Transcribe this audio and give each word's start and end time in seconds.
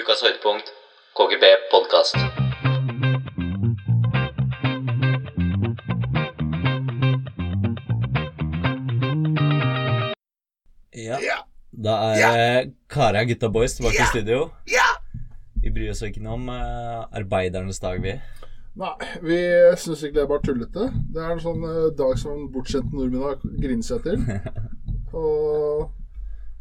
Ukas 0.00 0.22
høydepunkt 0.24 0.72
KGB 1.18 1.44
podkast. 1.72 2.16
Ja. 10.92 11.18
Ja. 11.22 11.38
Da 11.72 11.94
er 12.12 12.18
Ja. 12.18 12.30
det 12.64 12.72
Kara 12.88 13.24
Gutta 13.24 13.48
Boys 13.48 13.74
tilbake 13.74 13.94
Ja. 13.98 14.04
i 14.04 14.06
studio. 14.06 14.50
Ja! 14.66 14.88
Vi 15.62 15.70
bryr 15.70 15.90
oss 15.90 16.02
ikke 16.02 16.20
noe 16.22 16.32
om 16.34 16.48
eh, 16.48 17.06
arbeidernes 17.20 17.78
dag, 17.80 18.00
vi. 18.02 18.20
Nei, 18.76 18.94
vi 19.22 19.36
syns 19.76 20.02
ikke 20.02 20.14
det 20.14 20.22
er 20.22 20.26
bare 20.26 20.42
tullete. 20.42 20.90
Det 21.12 21.22
er 21.22 21.30
en 21.32 21.40
sånn 21.40 21.62
eh, 21.64 21.90
dag 21.96 22.18
som 22.18 22.48
bortskjemte 22.52 22.92
nordmenn 22.94 23.22
har 23.22 23.36
grint 23.60 23.84
seg 23.84 24.02
til. 24.02 24.16
Og 25.14 25.90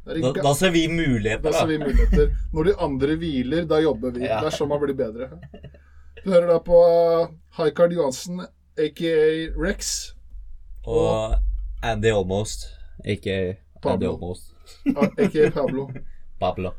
Da, 0.10 0.32
da 0.42 0.54
ser 0.58 0.72
vi 0.74 0.88
muligheter, 0.90 1.44
da 1.44 1.52
da. 1.52 1.60
ser 1.60 1.68
vi 1.70 1.78
muligheter. 1.82 2.32
Når 2.54 2.70
de 2.70 2.74
andre 2.86 3.16
hviler, 3.22 3.66
da 3.70 3.80
jobber 3.84 4.16
vi. 4.16 4.24
Ja. 4.26 4.40
Det 4.42 4.50
er 4.50 4.58
sånn 4.58 4.72
man 4.72 4.82
blir 4.82 4.96
bedre. 4.98 5.30
Du 6.24 6.32
hører 6.32 6.48
da 6.50 6.60
på 6.66 6.80
uh, 6.82 7.30
Haikard 7.60 7.94
Johansen, 7.94 8.42
aka 8.80 9.16
Rex. 9.60 9.92
Og 10.90 11.36
Andy 11.86 12.10
Almost, 12.12 12.68
Andy 13.06 13.56
Pablo. 13.84 14.16
Almost. 14.18 14.56
uh, 14.90 15.06
Aka 15.18 15.52
Pablo. 15.56 15.90
Pablo. 16.44 16.74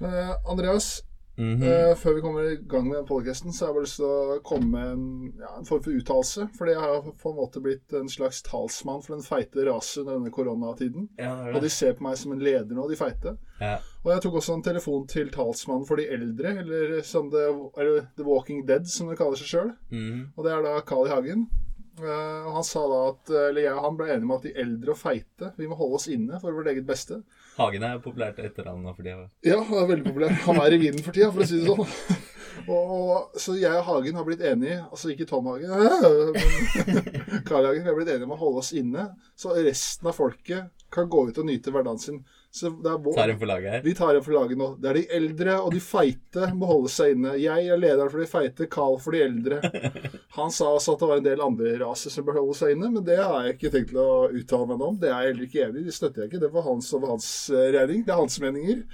Uh, 0.00 0.34
Andreas, 0.50 1.02
Mhm. 1.36 1.62
uh, 1.62 1.94
før 1.98 2.14
vi 2.14 2.20
kommer 2.22 2.44
i 2.46 2.56
gang 2.70 2.86
med 2.88 3.06
podkasten, 3.08 3.52
så 3.52 3.64
har 3.64 3.72
jeg 3.72 3.74
bare 3.74 3.86
lyst 3.86 3.96
til 3.98 4.06
å 4.06 4.36
komme 4.46 4.68
med 4.70 4.90
en, 4.92 5.06
ja, 5.40 5.50
en 5.58 5.66
form 5.66 5.82
for 5.82 5.96
uttalelse. 5.98 6.46
Fordi 6.58 6.74
jeg 6.76 6.82
har 6.84 7.08
på 7.22 7.32
en 7.32 7.38
måte 7.40 7.62
blitt 7.64 7.96
en 7.98 8.10
slags 8.12 8.42
talsmann 8.46 9.02
for 9.02 9.16
den 9.16 9.26
feite 9.26 9.64
rase 9.66 10.04
under 10.04 10.20
denne 10.20 10.30
koronatiden. 10.34 11.08
Ja, 11.18 11.32
det 11.48 11.56
Og 11.56 11.66
de 11.66 11.72
ser 11.74 11.96
på 11.98 12.06
meg 12.06 12.20
som 12.20 12.36
en 12.36 12.44
leder 12.44 12.78
nå, 12.78 12.86
de 12.90 13.00
feite. 13.00 13.34
Ja. 13.58 13.78
Og 14.04 14.12
jeg 14.12 14.22
tok 14.22 14.38
også 14.40 14.58
en 14.58 14.66
telefon 14.66 15.08
til 15.10 15.30
talsmannen 15.34 15.86
for 15.88 15.98
de 15.98 16.06
eldre, 16.14 16.54
eller 16.62 17.02
som 17.02 17.30
The, 17.34 17.48
eller 17.80 18.08
The 18.16 18.26
Walking 18.28 18.64
Dead, 18.68 18.86
som 18.86 19.10
det 19.10 19.18
kaller 19.18 19.40
seg 19.40 19.50
sjøl. 19.50 19.74
Mhm. 19.90 20.32
Og 20.36 20.46
det 20.46 20.54
er 20.54 20.62
da 20.62 20.80
Carl 20.86 21.08
I. 21.08 21.14
Hagen. 21.14 21.48
Uh, 21.94 22.50
han 22.50 22.64
sa 22.66 22.80
da 22.90 22.96
at 23.12 23.30
Eller 23.30 23.68
jeg 23.68 23.74
og 23.76 23.84
han 23.84 23.96
ble 23.96 24.08
enige 24.10 24.26
om 24.26 24.32
at 24.34 24.42
de 24.42 24.50
eldre 24.58 24.90
og 24.90 24.98
feite 24.98 25.52
Vi 25.60 25.68
må 25.70 25.76
holde 25.78 25.94
oss 26.00 26.08
inne 26.10 26.40
for 26.42 26.50
vårt 26.50 26.66
eget 26.72 26.88
beste. 26.88 27.20
Hagen 27.54 27.84
er 27.86 28.00
populært 28.02 28.40
etter 28.42 28.66
han 28.70 28.82
nå, 28.82 28.94
fordi 28.96 29.12
Ja, 29.46 29.60
han 29.62 29.80
er 29.82 29.90
veldig 29.90 30.06
populær. 30.08 30.32
Han 30.48 30.60
er 30.62 30.74
i 30.74 30.80
vinden 30.82 31.04
for 31.04 31.14
tida, 31.14 31.30
for 31.34 31.44
å 31.44 31.48
si 31.48 31.60
det 31.60 31.68
sånn. 31.70 32.22
Og, 32.70 33.34
så 33.40 33.56
jeg 33.58 33.74
og 33.76 33.86
Hagen 33.88 34.16
har 34.18 34.26
blitt 34.26 34.42
enige, 34.46 34.78
altså 34.86 35.10
ikke 35.12 35.26
Tom 35.28 35.50
Hagen, 35.50 35.70
men 35.74 37.42
Carl 37.46 37.66
Hagen, 37.66 37.82
vi 37.82 37.90
har 37.90 37.98
blitt 37.98 38.12
enige 38.14 38.28
om 38.28 38.34
å 38.36 38.40
holde 38.40 38.62
oss 38.62 38.72
inne, 38.78 39.08
så 39.38 39.54
resten 39.58 40.10
av 40.10 40.16
folket 40.16 40.70
kan 40.94 41.10
gå 41.10 41.26
ut 41.28 41.40
og 41.42 41.48
nyte 41.48 41.74
hverdagen 41.74 42.00
sin. 42.00 42.22
Så 42.54 42.70
det 42.70 42.86
er 42.86 42.98
tar 43.16 43.30
en 43.32 43.38
for 43.40 43.50
laget 43.50 43.72
her. 43.72 43.80
vi 43.82 43.92
tar 43.98 44.14
en 44.14 44.22
for 44.22 44.34
laget 44.36 44.58
nå. 44.60 44.68
Det 44.78 44.86
er 44.92 44.94
de 45.00 45.04
eldre 45.16 45.56
og 45.64 45.72
de 45.74 45.80
feite 45.82 46.50
må 46.54 46.68
holde 46.70 46.90
seg 46.94 47.16
inne. 47.16 47.32
Jeg 47.42 47.66
er 47.66 47.80
lederen 47.82 48.12
for 48.12 48.22
de 48.22 48.28
feite, 48.30 48.68
Carl 48.70 48.94
for 49.02 49.10
de 49.16 49.24
eldre. 49.24 49.58
Han 50.38 50.52
sa 50.54 50.68
også 50.76 50.94
at 50.94 51.02
det 51.02 51.08
var 51.10 51.18
en 51.18 51.26
del 51.26 51.42
andre 51.42 51.72
raser 51.82 52.14
som 52.14 52.28
bør 52.28 52.38
holde 52.38 52.54
seg 52.60 52.76
inne, 52.76 52.92
men 52.94 53.02
det 53.08 53.18
har 53.18 53.48
jeg 53.48 53.56
ikke 53.56 53.72
tenkt 53.74 53.90
til 53.90 53.98
å 54.04 54.28
uttale 54.30 54.68
meg 54.70 54.86
om. 54.86 55.00
Det 55.02 55.10
er 55.10 55.16
jeg 55.26 55.32
heller 55.32 55.48
ikke 55.48 55.64
enig 55.66 55.82
i. 55.82 55.86
Det 55.90 55.96
støtter 55.98 56.22
jeg 56.22 56.30
ikke. 56.30 56.42
Det 56.46 56.52
var 56.54 56.66
hans 56.70 56.92
og 56.94 57.08
hans 57.10 57.28
eh, 57.50 57.66
regning. 57.74 58.04
Det 58.06 58.14
er 58.14 58.22
hans 58.22 58.38
meninger. 58.46 58.84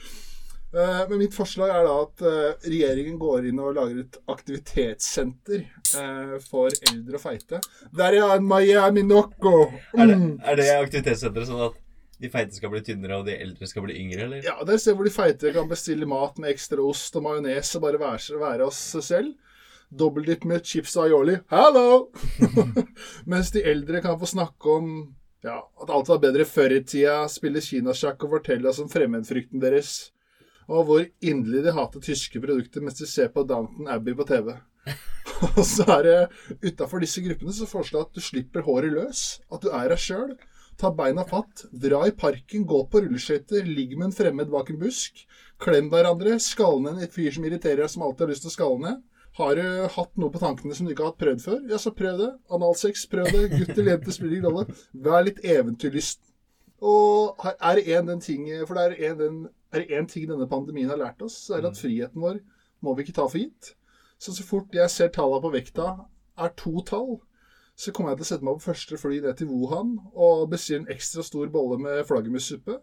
Eh, 0.71 1.03
Men 1.11 1.19
mitt 1.21 1.37
forslag 1.37 1.75
er 1.75 1.85
da 1.91 1.95
at 2.07 2.25
eh, 2.33 2.67
regjeringen 2.71 3.21
går 3.21 3.51
inn 3.51 3.61
og 3.61 3.77
lager 3.77 4.01
et 4.07 4.17
aktivitetssenter 4.31 5.67
for 6.49 6.73
eldre 6.93 7.19
og 7.19 7.23
feite. 7.27 7.61
Der 8.01 8.17
er 8.23 8.41
Miami 8.41 9.03
Noco! 9.05 9.67
Er 9.99 10.07
det, 10.07 10.17
Mm. 10.17 10.41
er 10.49 10.57
det 10.57 10.69
aktivitetssenteret 10.81 11.49
sånn 11.53 11.65
at 11.69 11.79
de 12.21 12.29
feite 12.33 12.57
skal 12.57 12.73
bli 12.73 12.83
tynnere, 12.85 13.21
og 13.21 13.29
de 13.29 13.37
eldre 13.41 13.69
skal 13.69 13.87
bli 13.87 13.97
yngre, 14.01 14.27
eller? 14.27 14.43
Ja, 14.45 14.59
det 14.61 14.75
er 14.75 14.81
et 14.81 14.85
sted 14.85 14.99
hvor 14.99 15.09
de 15.09 15.15
feite 15.15 15.53
kan 15.55 15.71
bestille 15.71 16.09
mat 16.09 16.41
med 16.41 16.53
ekstra 16.53 16.83
ost 16.85 17.17
og 17.17 17.25
majones 17.25 17.73
og 17.79 17.87
bare 17.87 18.01
være, 18.03 18.41
være 18.43 18.67
oss 18.67 18.83
selv. 19.07 19.33
Dobbeldypp 19.91 20.45
med 20.47 20.67
chips 20.67 20.95
og 20.99 21.09
aioli. 21.09 21.39
Hallo! 21.51 22.11
Mens 23.31 23.51
de 23.55 23.65
eldre 23.67 24.03
kan 24.05 24.21
få 24.21 24.29
snakke 24.31 24.77
om 24.77 24.93
ja, 25.43 25.57
at 25.83 25.91
alt 25.91 26.11
var 26.13 26.21
bedre 26.23 26.45
før 26.45 26.77
i 26.77 26.83
tida, 26.85 27.25
spille 27.33 27.63
kinasjakk 27.65 28.27
og 28.27 28.37
fortelle 28.37 28.69
oss 28.69 28.83
om 28.83 28.91
fremmedfrykten 28.93 29.63
deres. 29.63 30.11
Og 30.71 30.85
hvor 30.87 31.07
inderlig 31.25 31.65
de 31.65 31.75
hater 31.75 32.05
tyske 32.05 32.43
produkter 32.43 32.85
mens 32.85 33.01
de 33.01 33.09
ser 33.09 33.33
på 33.35 33.43
Downton 33.49 33.89
Abbey 33.91 34.15
på 34.15 34.29
TV. 34.29 34.53
Og 35.57 35.65
så 35.65 35.87
er 35.97 36.05
det 36.05 36.69
utafor 36.69 37.01
disse 37.03 37.23
gruppene 37.25 37.53
så 37.57 37.67
foreslår 37.69 38.07
at 38.07 38.15
du 38.17 38.21
slipper 38.23 38.65
håret 38.67 38.93
løs. 38.93 39.41
At 39.51 39.65
du 39.65 39.73
er 39.73 39.89
deg 39.91 40.03
sjøl. 40.03 40.35
Ta 40.81 40.89
beina 40.97 41.27
fatt, 41.29 41.67
dra 41.77 42.07
i 42.09 42.13
parken, 42.17 42.65
gå 42.65 42.79
på 42.89 43.03
rulleskøyter, 43.05 43.67
ligg 43.69 43.99
med 43.99 44.07
en 44.09 44.15
fremmed 44.17 44.49
bak 44.49 44.71
en 44.73 44.79
busk. 44.81 45.27
Klem 45.61 45.91
hverandre, 45.93 46.39
skall 46.41 46.81
ned 46.87 47.03
en 47.05 47.13
fyr 47.13 47.35
som 47.37 47.45
irriterer 47.45 47.83
deg, 47.83 47.91
som 47.93 48.07
alltid 48.07 48.25
har 48.25 48.33
lyst 48.33 48.47
til 48.47 48.53
å 48.53 48.55
skalle 48.55 48.81
ned. 48.87 49.03
Har 49.37 49.61
du 49.61 49.67
hatt 49.95 50.17
noe 50.19 50.33
på 50.33 50.41
tankene 50.41 50.75
som 50.75 50.89
du 50.89 50.95
ikke 50.95 51.05
har 51.05 51.13
hatt 51.13 51.21
prøvd 51.21 51.45
før? 51.45 51.61
Ja, 51.71 51.79
så 51.79 51.93
prøv 51.95 52.17
det. 52.19 52.31
Analsex, 52.57 53.05
prøv 53.13 53.29
det. 53.29 53.43
Gutt 53.53 53.75
eller 53.77 53.93
jente 53.93 54.15
spiller 54.17 54.39
ingen 54.39 54.49
rolle. 54.49 54.79
Vær 55.07 55.27
litt 55.29 55.45
eventyrlysten. 55.45 56.25
Og 56.81 57.45
er 57.53 57.77
det 57.77 57.85
en 57.93 58.09
den 58.09 58.25
ting 58.25 58.49
er 58.49 58.65
er 58.65 60.07
ting 60.09 60.27
denne 60.31 60.49
pandemien 60.49 60.89
har 60.89 60.99
lært 60.99 61.21
oss, 61.23 61.37
så 61.47 61.59
er 61.59 61.61
det 61.61 61.75
at 61.75 61.79
friheten 61.79 62.25
vår 62.25 62.41
må 62.81 62.95
vi 62.97 63.05
ikke 63.05 63.19
ta 63.21 63.27
for 63.29 63.39
gitt. 63.39 63.75
Så 64.19 64.33
så 64.33 64.45
fort 64.45 64.73
jeg 64.75 64.91
ser 64.91 65.13
tallene 65.13 65.45
på 65.45 65.53
vekta 65.53 65.91
er 66.41 66.55
to 66.57 66.81
tall, 66.89 67.21
så 67.81 67.93
kommer 67.97 68.13
jeg 68.13 68.21
til 68.21 68.27
å 68.27 68.29
sette 68.29 68.45
meg 68.45 68.59
på 68.59 68.67
første 68.69 68.99
fly 69.01 69.19
ned 69.25 69.39
til 69.39 69.49
Wuhan 69.49 69.95
og 70.13 70.51
bestille 70.53 70.83
en 70.83 70.91
ekstra 70.93 71.25
stor 71.25 71.49
bolle 71.53 71.79
med 71.81 72.03
flaggermussuppe. 72.09 72.77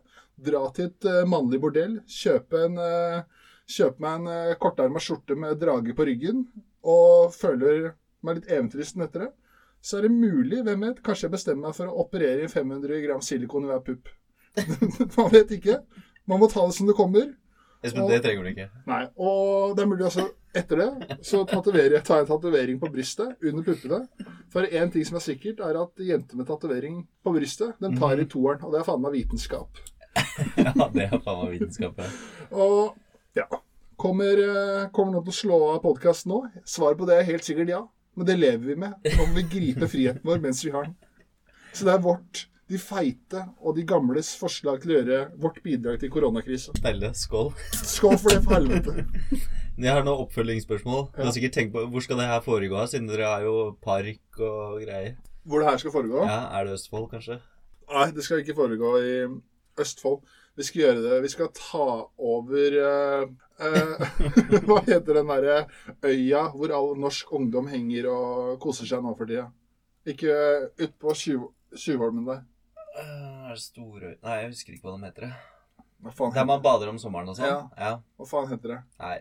Dra 0.47 0.63
til 0.74 0.90
et 0.90 1.06
uh, 1.06 1.22
mannlig 1.30 1.59
bordell, 1.62 2.00
kjøpe, 2.09 2.63
en, 2.66 2.80
uh, 2.81 3.52
kjøpe 3.69 4.02
meg 4.02 4.16
en 4.18 4.30
uh, 4.31 4.56
kortarma 4.62 5.02
skjorte 5.03 5.38
med 5.38 5.59
drage 5.62 5.94
på 5.97 6.08
ryggen, 6.09 6.47
og 6.81 7.30
føler 7.35 7.91
meg 8.25 8.40
litt 8.40 8.50
eventyrlysten 8.50 9.06
etter 9.06 9.28
det. 9.28 9.31
Så 9.85 10.00
er 10.00 10.08
det 10.08 10.16
mulig, 10.16 10.63
hvem 10.66 10.88
vet, 10.88 11.03
kanskje 11.06 11.28
jeg 11.28 11.35
bestemmer 11.35 11.69
meg 11.69 11.78
for 11.78 11.91
å 11.91 12.02
operere 12.02 12.47
i 12.47 12.52
500 12.52 13.03
gram 13.06 13.22
silikon 13.22 13.68
i 13.68 13.72
hver 13.72 13.84
pupp. 13.85 14.09
Man 15.19 15.34
vet 15.35 15.53
ikke. 15.59 15.84
Man 16.25 16.41
må 16.41 16.50
ta 16.50 16.66
det 16.66 16.74
som 16.79 16.90
det 16.90 16.97
kommer. 16.97 17.29
Espen, 17.85 18.07
det 18.09 18.21
trenger 18.25 18.47
du 18.47 18.51
ikke. 18.53 18.67
Nei, 18.89 19.03
og 19.21 19.75
det 19.77 19.83
er 19.83 19.89
mulig 19.91 20.07
også 20.07 20.25
etter 20.57 20.81
det, 20.81 21.17
så 21.21 21.43
jeg, 21.43 22.01
tar 22.01 22.21
jeg 22.21 22.23
en 22.23 22.29
tatovering 22.31 22.79
på 22.81 22.89
brystet, 22.93 23.35
under 23.45 23.67
puppene. 23.67 23.99
For 24.53 24.65
én 24.65 24.89
ting 24.93 25.05
som 25.05 25.19
er 25.19 25.25
sikkert, 25.27 25.61
er 25.61 25.77
at 25.83 26.01
jenter 26.01 26.39
med 26.39 26.49
tatovering 26.49 27.03
på 27.23 27.35
brystet, 27.35 27.75
den 27.83 27.99
tar 27.99 28.17
i 28.17 28.25
toeren. 28.25 28.63
Og 28.66 28.73
det 28.73 28.81
er 28.81 28.87
faen 28.87 29.03
meg 29.03 29.16
vitenskap. 29.19 29.83
Ja, 30.57 30.87
det 30.93 31.05
er 31.05 31.21
faen 31.21 31.43
meg 31.43 31.59
vitenskap. 31.59 32.01
ja. 32.01 32.09
Og 32.57 32.95
ja 33.37 33.45
Kommer, 33.97 34.37
eh, 34.37 34.89
kommer 34.93 35.16
noen 35.16 35.23
til 35.25 35.33
å 35.33 35.37
slå 35.39 35.57
av 35.71 35.79
podkasten 35.81 36.29
nå? 36.29 36.43
Svaret 36.69 36.99
på 36.99 37.07
det 37.09 37.16
er 37.17 37.25
helt 37.31 37.45
sikkert 37.47 37.71
ja. 37.71 37.79
Men 38.13 38.27
det 38.29 38.35
lever 38.37 38.66
vi 38.69 38.75
med. 38.77 38.93
Nå 39.17 39.25
må 39.25 39.39
vi 39.39 39.45
gripe 39.49 39.89
friheten 39.89 40.25
vår 40.25 40.41
mens 40.43 40.61
vi 40.66 40.69
har 40.73 40.85
den. 40.85 40.93
Så 41.73 41.87
det 41.87 41.95
er 41.95 42.03
vårt, 42.05 42.43
de 42.67 42.78
feite 42.81 43.44
og 43.63 43.78
de 43.78 43.83
gamles 43.88 44.33
forslag 44.39 44.81
til 44.83 44.91
å 44.91 44.97
gjøre 45.00 45.19
vårt 45.39 45.61
bidrag 45.63 46.00
til 46.01 46.11
koronakrisa. 46.11 46.73
Deilig. 46.83 47.13
Skål. 47.16 47.53
Skål 47.79 48.17
for 48.19 48.33
det, 48.33 48.41
for 48.44 48.57
helvete. 48.57 49.05
Jeg 49.78 49.94
har 49.94 50.03
noen 50.03 50.23
oppfølgingsspørsmål. 50.25 51.03
Du 51.13 51.19
Ja. 51.22 51.25
har 51.28 51.35
sikkert 51.35 51.53
tenkt 51.53 51.73
på 51.75 51.83
Hvor 51.91 52.01
skal 52.01 52.17
det 52.17 52.25
her 52.31 52.41
foregå, 52.41 52.81
siden 52.89 53.07
dere 53.07 53.29
har 53.29 53.41
jo 53.45 53.78
park 53.81 54.39
og 54.41 54.81
greier? 54.81 55.16
Hvor 55.45 55.61
det 55.61 55.69
her 55.69 55.78
skal 55.78 55.91
foregå? 55.94 56.25
Ja, 56.25 56.39
Er 56.59 56.66
det 56.66 56.73
Østfold, 56.73 57.09
kanskje? 57.11 57.39
Nei, 57.94 58.11
det 58.11 58.23
skal 58.25 58.41
ikke 58.41 58.55
foregå 58.57 58.89
i 58.99 59.13
Østfold. 59.79 60.25
Vi 60.57 60.63
skal 60.66 60.81
gjøre 60.81 61.03
det 61.05 61.22
Vi 61.23 61.29
skal 61.29 61.51
ta 61.53 61.85
over 62.17 62.78
uh, 62.81 63.29
uh, 63.61 63.95
Hva 64.67 64.81
heter 64.88 65.13
den 65.22 65.29
derre 65.29 65.59
øya 66.03 66.47
hvor 66.51 66.73
all 66.73 66.97
norsk 66.99 67.31
ungdom 67.38 67.69
henger 67.69 68.09
og 68.11 68.59
koser 68.59 68.89
seg 68.89 69.05
nå 69.05 69.13
for 69.16 69.29
tida? 69.29 69.45
Ikke 70.07 70.34
utpå 70.81 71.13
Tjuvholmen 71.78 72.25
der. 72.25 72.41
Eh, 72.97 73.47
Er 73.47 73.53
det 73.56 73.62
Storøy 73.62 74.16
Nei, 74.24 74.35
jeg 74.41 74.50
husker 74.52 74.74
ikke 74.75 74.88
hva 74.90 74.97
de 75.00 75.06
heter. 75.08 75.22
det. 75.28 75.34
Hva 76.03 76.12
faen, 76.13 76.34
Der 76.34 76.46
man 76.46 76.62
bader 76.62 76.90
om 76.90 76.97
sommeren 77.02 77.30
og 77.30 77.35
sånn? 77.38 77.69
Ja. 77.78 78.00
hva 78.19 78.28
faen 78.30 78.50
heter 78.52 78.74
det? 78.75 78.80
Nei. 79.00 79.17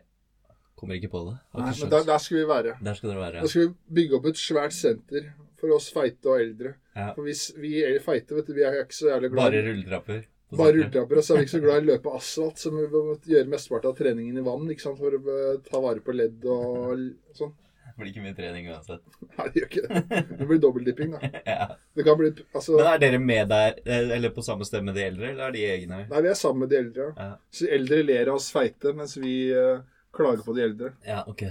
Kommer 0.77 0.99
ikke 0.99 1.09
på 1.13 1.23
det. 1.25 1.39
Har 1.55 1.61
Nei, 1.63 1.71
ikke 1.73 1.81
men 1.87 1.91
der, 1.91 1.99
skjønt. 2.03 2.07
der 2.07 2.19
skal 2.19 2.37
vi 2.37 2.45
være. 2.51 2.73
Der 2.85 2.95
skal 2.99 3.11
dere 3.11 3.21
være. 3.25 3.41
Da 3.41 3.49
skal 3.49 3.63
vi 3.69 3.75
bygge 3.99 4.17
opp 4.19 4.27
et 4.27 4.41
svært 4.41 4.73
senter 4.77 5.29
for 5.57 5.73
oss 5.73 5.87
feite 5.93 6.29
og 6.29 6.41
eldre. 6.41 6.75
Ja. 6.95 7.13
For 7.17 7.23
hvis 7.25 7.47
vi 7.57 7.79
er 7.83 7.99
feite, 8.05 8.35
vet 8.37 8.47
du, 8.47 8.53
vi 8.53 8.65
er 8.69 8.77
ikke 8.83 8.93
så 8.99 9.09
jævlig 9.09 9.31
glad 9.33 9.45
Bare 9.47 9.63
rulletrapper. 9.71 10.21
på 10.51 10.57
Bare 10.57 10.73
senteret. 10.73 10.77
rulletrapper, 10.77 11.17
og 11.17 11.25
så 11.25 11.33
er 11.33 11.39
vi 11.41 11.45
ikke 11.47 11.57
så 11.57 11.63
glad 11.65 11.77
i 11.77 11.85
å 11.87 11.89
løpe 11.93 12.13
asfalt, 12.17 12.57
så 12.61 12.71
vi 12.77 12.87
må 12.93 13.17
gjøre 13.25 13.49
mesteparten 13.49 13.89
av 13.91 13.97
treningen 13.97 14.37
i 14.39 14.45
vann 14.45 14.69
ikke 14.69 14.85
sant, 14.85 14.99
for 15.01 15.17
å 15.17 15.21
eh, 15.37 15.57
ta 15.71 15.81
vare 15.81 16.01
på 16.05 16.13
ledd 16.15 16.45
og 16.45 16.93
l- 16.93 17.17
sånn. 17.35 17.55
Det 17.97 18.03
blir 18.03 18.11
ikke 18.13 18.25
mye 18.27 18.37
trening 18.37 18.67
uansett. 18.69 19.03
Nei, 19.39 19.47
det 19.55 19.63
gjør 19.63 19.69
ikke 19.71 19.87
det. 19.89 20.23
Det 20.37 20.49
blir 20.51 20.59
dobbeltdipping, 20.61 21.15
da. 21.17 21.31
Ja. 21.57 21.69
Det 21.97 22.05
kan 22.05 22.19
bli 22.21 22.29
Altså 22.53 22.77
Men 22.77 22.91
er 22.93 23.01
dere 23.01 23.21
med 23.23 23.49
der, 23.49 23.79
eh, 23.87 24.11
eller 24.19 24.35
på 24.37 24.45
samme 24.45 24.69
sted 24.69 24.85
med 24.85 24.99
de 24.99 25.07
eldre, 25.07 25.31
eller 25.33 25.49
er 25.49 25.57
de 25.57 25.65
egne? 25.71 26.03
Nei, 26.11 26.23
vi 26.27 26.29
er 26.29 26.37
sammen 26.39 26.67
med 26.67 26.75
de 26.75 26.81
eldre. 26.83 27.09
Ja. 27.17 27.31
Så 27.51 27.71
eldre 27.79 28.03
ler 28.05 28.29
av 28.29 28.37
oss 28.37 28.51
feite, 28.53 28.93
mens 28.97 29.17
vi 29.17 29.35
uh, 29.57 29.81
klager 30.13 30.45
på 30.45 30.55
de 30.57 30.67
eldre. 30.69 30.93
Ja, 31.09 31.23
ok. 31.27 31.47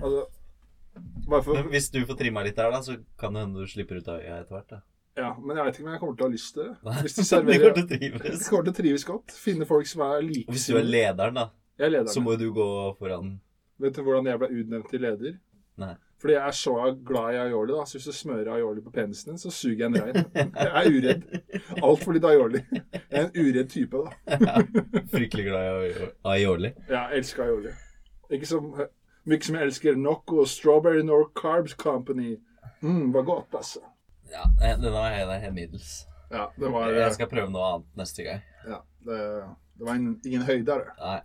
Altså 0.00 0.26
for 1.26 1.54
Men 1.56 1.70
hvis 1.72 1.90
du 1.92 1.98
får 2.06 2.16
trimma 2.20 2.44
litt 2.46 2.56
der, 2.56 2.70
da, 2.72 2.78
så 2.84 2.94
kan 3.20 3.34
det 3.34 3.42
hende 3.42 3.64
du 3.64 3.68
slipper 3.68 3.98
ut 4.00 4.06
av 4.08 4.20
øya 4.22 4.38
etter 4.40 4.54
hvert. 4.56 4.70
da. 4.70 4.78
Ja, 5.16 5.30
men 5.40 5.56
jeg 5.56 5.64
vet 5.66 5.78
ikke 5.78 5.86
om 5.86 5.92
jeg 5.94 6.00
kommer 6.02 6.16
til 6.16 6.24
å 6.24 6.28
ha 6.28 6.32
lyst 6.34 6.54
til 6.54 6.62
det. 6.68 6.94
Hvis 7.06 7.16
de 7.16 7.24
serverer, 7.24 7.62
serverer 7.66 7.74
kommer 7.74 7.88
til 7.88 7.96
å 7.96 7.96
Jeg 7.96 8.20
trives. 8.30 8.48
kommer 8.52 8.66
til 8.68 8.72
å 8.74 8.78
trives 8.80 9.06
godt. 9.08 9.34
Finne 9.40 9.68
folk 9.68 9.88
som 9.90 10.04
er 10.06 10.22
like 10.26 10.52
hvis 10.56 10.66
du 10.70 10.76
er 10.78 10.86
lederen, 10.86 11.40
da, 11.40 11.46
Jeg 11.80 11.88
er 11.88 11.94
lederen. 11.96 12.12
så 12.14 12.22
må 12.24 12.36
jo 12.36 12.40
du 12.44 12.48
gå 12.56 12.68
foran. 13.00 13.34
Vet 13.82 13.96
du 13.96 14.02
hvordan 14.06 14.28
jeg 14.30 14.40
ble 14.40 14.50
utnevnt 14.60 14.90
til 14.92 15.02
leder? 15.04 15.34
Nei. 15.80 15.94
Fordi 16.20 16.32
jeg 16.32 16.48
er 16.48 16.54
så 16.56 16.74
glad 17.06 17.34
i 17.34 17.40
aioli, 17.42 17.72
da. 17.76 17.82
Så 17.84 17.98
hvis 17.98 18.06
du 18.08 18.12
smører 18.16 18.48
aioli 18.54 18.80
på 18.82 18.90
penisen 18.94 19.30
din, 19.30 19.38
så 19.38 19.50
suger 19.52 19.82
jeg 19.84 19.90
en 19.90 19.98
rein. 20.00 20.22
Jeg 20.34 20.70
er 20.80 20.88
uredd. 20.96 21.26
Altfor 21.82 22.16
litt 22.16 22.24
aioli. 22.24 22.62
Jeg 22.72 23.18
er 23.20 23.26
en 23.26 23.36
uredd 23.36 23.68
type, 23.72 24.00
da. 24.00 24.38
Ja, 24.40 24.62
fryktelig 25.12 25.44
glad 25.50 25.84
i 25.84 26.08
aioli. 26.32 26.72
Ja, 26.88 27.02
jeg 27.10 27.20
elsker 27.20 27.44
aioli. 27.44 27.74
Ikke 28.32 28.48
så 28.48 28.62
mye 29.26 29.42
som 29.44 29.58
jeg 29.58 29.68
elsker 29.68 30.00
Noco 30.00 30.46
Strawberry 30.48 31.04
Nor 31.04 31.28
Carbs 31.36 31.76
Company. 31.78 32.38
Mm, 32.80 33.12
var 33.14 33.28
godt, 33.28 33.60
altså. 33.60 33.84
Ja, 34.32 34.48
den 34.58 34.92
var 34.92 35.12
den 35.12 35.30
er 35.30 35.44
helt 35.44 35.54
middels. 35.54 36.06
Ja, 36.30 36.48
det 36.58 36.72
var 36.72 36.90
Jeg 36.90 37.14
skal 37.14 37.28
prøve 37.30 37.52
noe 37.52 37.68
annet 37.74 38.00
neste 38.00 38.24
gang. 38.26 38.42
Ja, 38.66 38.80
det, 39.06 39.18
det 39.78 39.86
var 39.86 40.00
en, 40.00 40.14
ingen 40.24 40.42
høydere. 40.48 40.96
Nei. 40.98 41.20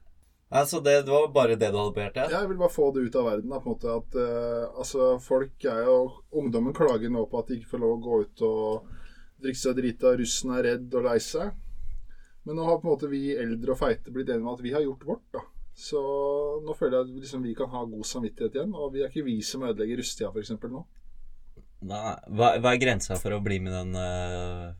Nei, 0.51 0.65
Så 0.67 0.81
det, 0.83 0.97
det 1.07 1.11
var 1.13 1.29
bare 1.31 1.55
det 1.55 1.69
du 1.71 1.77
hadde 1.79 1.95
på 1.95 2.03
hjertet? 2.03 2.33
Jeg 2.35 2.49
vil 2.49 2.59
bare 2.59 2.73
få 2.73 2.89
det 2.91 3.05
ut 3.07 3.15
av 3.15 3.27
verden. 3.29 3.53
Da, 3.53 3.61
på 3.63 3.71
en 3.71 3.75
måte 3.77 3.93
at 3.95 4.17
uh, 4.19 4.79
altså, 4.83 5.13
folk 5.23 5.67
er 5.71 5.85
jo 5.87 5.97
Ungdommen 6.41 6.75
klager 6.75 7.11
nå 7.13 7.23
på 7.31 7.39
at 7.39 7.51
de 7.51 7.59
ikke 7.59 7.71
får 7.71 7.83
lov 7.85 7.93
å 7.95 8.01
gå 8.03 8.19
ut 8.25 8.43
og 8.47 8.97
drikke 9.41 9.61
seg 9.61 9.77
drita, 9.79 10.11
russen 10.19 10.51
er 10.57 10.67
redd 10.67 10.97
og 10.99 11.07
lei 11.07 11.17
seg. 11.23 11.55
Men 12.45 12.57
nå 12.57 12.67
har 12.67 12.81
på 12.81 12.87
en 12.87 12.93
måte 12.93 13.09
vi 13.09 13.31
eldre 13.37 13.73
og 13.73 13.79
feite 13.79 14.13
blitt 14.13 14.29
enige 14.29 14.47
om 14.47 14.53
at 14.53 14.63
vi 14.65 14.73
har 14.75 14.83
gjort 14.83 15.07
vårt. 15.07 15.27
da. 15.37 15.43
Så 15.77 16.01
nå 16.65 16.75
føler 16.77 16.97
jeg 16.97 17.07
at 17.07 17.23
liksom, 17.23 17.45
vi 17.45 17.55
kan 17.57 17.71
ha 17.71 17.83
god 17.87 18.07
samvittighet 18.07 18.57
igjen. 18.57 18.73
Og 18.75 18.91
vi 18.95 19.03
er 19.03 19.11
ikke 19.11 19.25
vi 19.27 19.37
som 19.45 19.63
ødelegger 19.65 20.01
russetida, 20.01 20.31
f.eks. 20.33 20.53
nå. 20.67 20.83
Nei, 21.89 22.01
hva, 22.37 22.55
hva 22.61 22.73
er 22.73 22.81
grensa 22.81 23.17
for 23.17 23.33
å 23.33 23.41
bli 23.41 23.57
med 23.63 23.73
den 23.73 23.95
uh, 23.97 24.73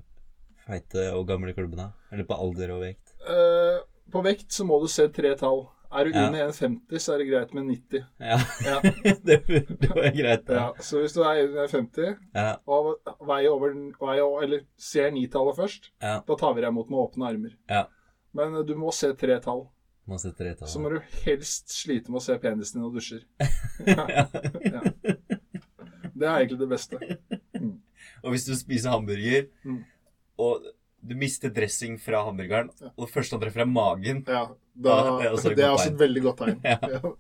feite 0.67 1.07
og 1.15 1.25
gamle 1.29 1.55
klubben, 1.57 1.79
da? 1.79 2.11
Eller 2.13 2.27
på 2.29 2.37
alder 2.37 2.75
og 2.75 2.83
vekt? 2.83 3.15
Eh, 3.21 3.79
på 4.11 4.21
vekt 4.25 4.51
så 4.51 4.65
må 4.67 4.77
du 4.81 4.87
se 4.91 5.07
tre 5.13 5.35
tall. 5.39 5.67
Er 5.91 6.05
du 6.07 6.11
Ja. 6.15 6.27
under 6.29 6.45
1,50, 6.47 6.99
så 7.03 7.13
er 7.13 7.17
det 7.19 7.25
greit 7.27 7.53
med 7.53 7.65
90. 7.67 8.05
Ja, 8.19 8.37
Ja. 8.63 8.77
det, 9.27 9.37
det 9.81 9.89
var 9.89 10.11
greit. 10.15 10.45
Ja, 10.47 10.53
Ja. 10.55 10.67
så 10.79 11.01
hvis 11.01 11.13
du 11.17 11.19
er 11.25 11.41
under 11.49 11.67
50 11.67 12.15
Ja, 12.35 12.55
og 12.65 13.01
veier 13.27 13.51
over, 13.51 13.73
veier 13.99 14.23
over 14.23 14.43
Eller 14.45 14.61
ser 14.79 15.11
nitallet 15.11 15.57
først, 15.59 15.89
ja. 16.01 16.21
da 16.27 16.35
tar 16.39 16.53
vi 16.55 16.61
deg 16.63 16.71
imot 16.71 16.89
med 16.89 16.99
åpne 17.03 17.27
armer. 17.27 17.57
Ja. 17.69 17.83
Men 18.33 18.55
eh, 18.55 18.63
du 18.63 18.75
må 18.79 18.93
se 18.95 19.11
tre 19.19 19.35
tall. 19.43 19.65
Må 20.07 20.17
se 20.17 20.31
tre 20.31 20.55
tall. 20.55 20.67
Så 20.71 20.79
må 20.79 20.89
du 20.95 20.99
helst 21.25 21.69
slite 21.75 22.09
med 22.09 22.21
å 22.21 22.23
se 22.23 22.37
penisen 22.39 22.79
din 22.79 22.85
når 22.87 22.93
du 22.93 22.99
dusjer. 22.99 23.25
Ja. 23.85 24.07
Ja. 24.71 24.81
Det 26.11 26.27
er 26.27 26.37
egentlig 26.39 26.59
det 26.59 26.69
beste. 26.69 26.97
Og 28.23 28.31
hvis 28.33 28.45
du 28.47 28.53
spiser 28.55 28.91
hamburger, 28.93 29.47
Mm. 29.65 29.83
og 30.41 30.63
du 31.01 31.15
mister 31.17 31.49
dressing 31.53 31.97
fra 32.01 32.21
hamburgeren, 32.27 32.69
og 32.91 33.05
det 33.05 33.09
første 33.13 33.35
han 33.35 33.41
treffer 33.43 33.63
er 33.63 33.69
magen 33.69 34.21
Ja, 34.27 34.45
da, 34.73 34.95
da, 34.95 35.17
det 35.17 35.27
er 35.27 35.35
også 35.35 35.51
et 35.51 35.57
det 35.57 35.65
er 35.65 35.75
også 35.75 35.89
et 35.91 35.99
veldig 35.99 36.23
godt 36.27 36.43
tegn. 36.45 36.61
Ja. 36.71 36.77
Ja. 36.93 37.13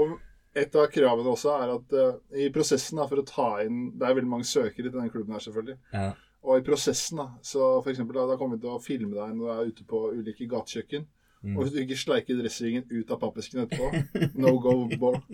Og 0.00 0.14
et 0.54 0.76
av 0.78 0.86
kravene 0.90 1.32
også 1.32 1.54
er 1.56 1.72
at 1.74 1.96
uh, 1.98 2.18
i 2.38 2.50
prosessen 2.54 3.00
da, 3.00 3.08
for 3.10 3.22
å 3.22 3.26
ta 3.26 3.48
inn 3.64 3.88
Det 3.98 4.06
er 4.06 4.16
veldig 4.18 4.30
mange 4.30 4.46
søkere 4.46 4.86
til 4.86 4.92
denne 4.92 5.10
klubben 5.10 5.34
her, 5.34 5.42
selvfølgelig. 5.42 5.80
ja. 5.96 6.12
Og 6.44 6.60
i 6.60 6.64
prosessen, 6.66 7.22
da, 7.22 7.24
så 7.40 7.80
for 7.80 7.88
eksempel, 7.88 8.18
da, 8.18 8.26
da 8.28 8.36
kommer 8.36 8.58
vi 8.58 8.66
til 8.66 8.74
å 8.74 8.82
filme 8.84 9.16
deg 9.16 9.30
når 9.32 9.46
du 9.46 9.52
er 9.54 9.70
ute 9.72 9.86
på 9.88 10.00
ulike 10.12 10.44
gatekjøkken. 10.50 11.06
Mm. 11.40 11.54
Og 11.56 11.62
hvis 11.62 11.72
du 11.72 11.78
ikke 11.80 11.96
sleiker 11.96 12.36
dressingen 12.36 12.84
ut 12.90 13.12
av 13.12 13.20
pappesken 13.22 13.62
etterpå, 13.64 14.28
no 14.44 14.52
go 14.60 14.74
ball. 15.00 15.16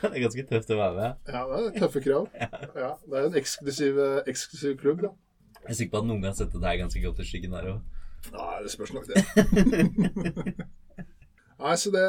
Det 0.00 0.10
er 0.10 0.22
ganske 0.22 0.44
tøft 0.48 0.70
å 0.72 0.76
være 0.78 0.94
med. 0.96 1.32
Ja, 1.32 1.40
det 1.48 1.56
er 1.60 1.80
tøffe 1.82 2.00
krav. 2.04 2.28
Ja, 2.84 2.90
det 3.04 3.18
er 3.18 3.26
en 3.26 3.34
eksklusiv, 3.36 3.98
eksklusiv 4.30 4.76
klubb, 4.80 5.02
da. 5.04 5.10
Jeg 5.64 5.72
er 5.72 5.76
sikker 5.78 5.96
på 5.96 6.00
at 6.02 6.08
noen 6.10 6.24
har 6.28 6.34
sett 6.36 6.54
deg 6.60 6.80
ganske 6.82 7.00
godt 7.00 7.20
i 7.24 7.28
skyggen 7.28 7.54
der 7.56 7.70
òg. 7.72 8.00
Nei, 8.34 8.54
det 8.64 8.72
spørs 8.72 8.92
nok, 8.92 9.06
det. 9.08 9.16
Nei, 11.64 11.74
så 11.80 11.90
det 11.94 12.04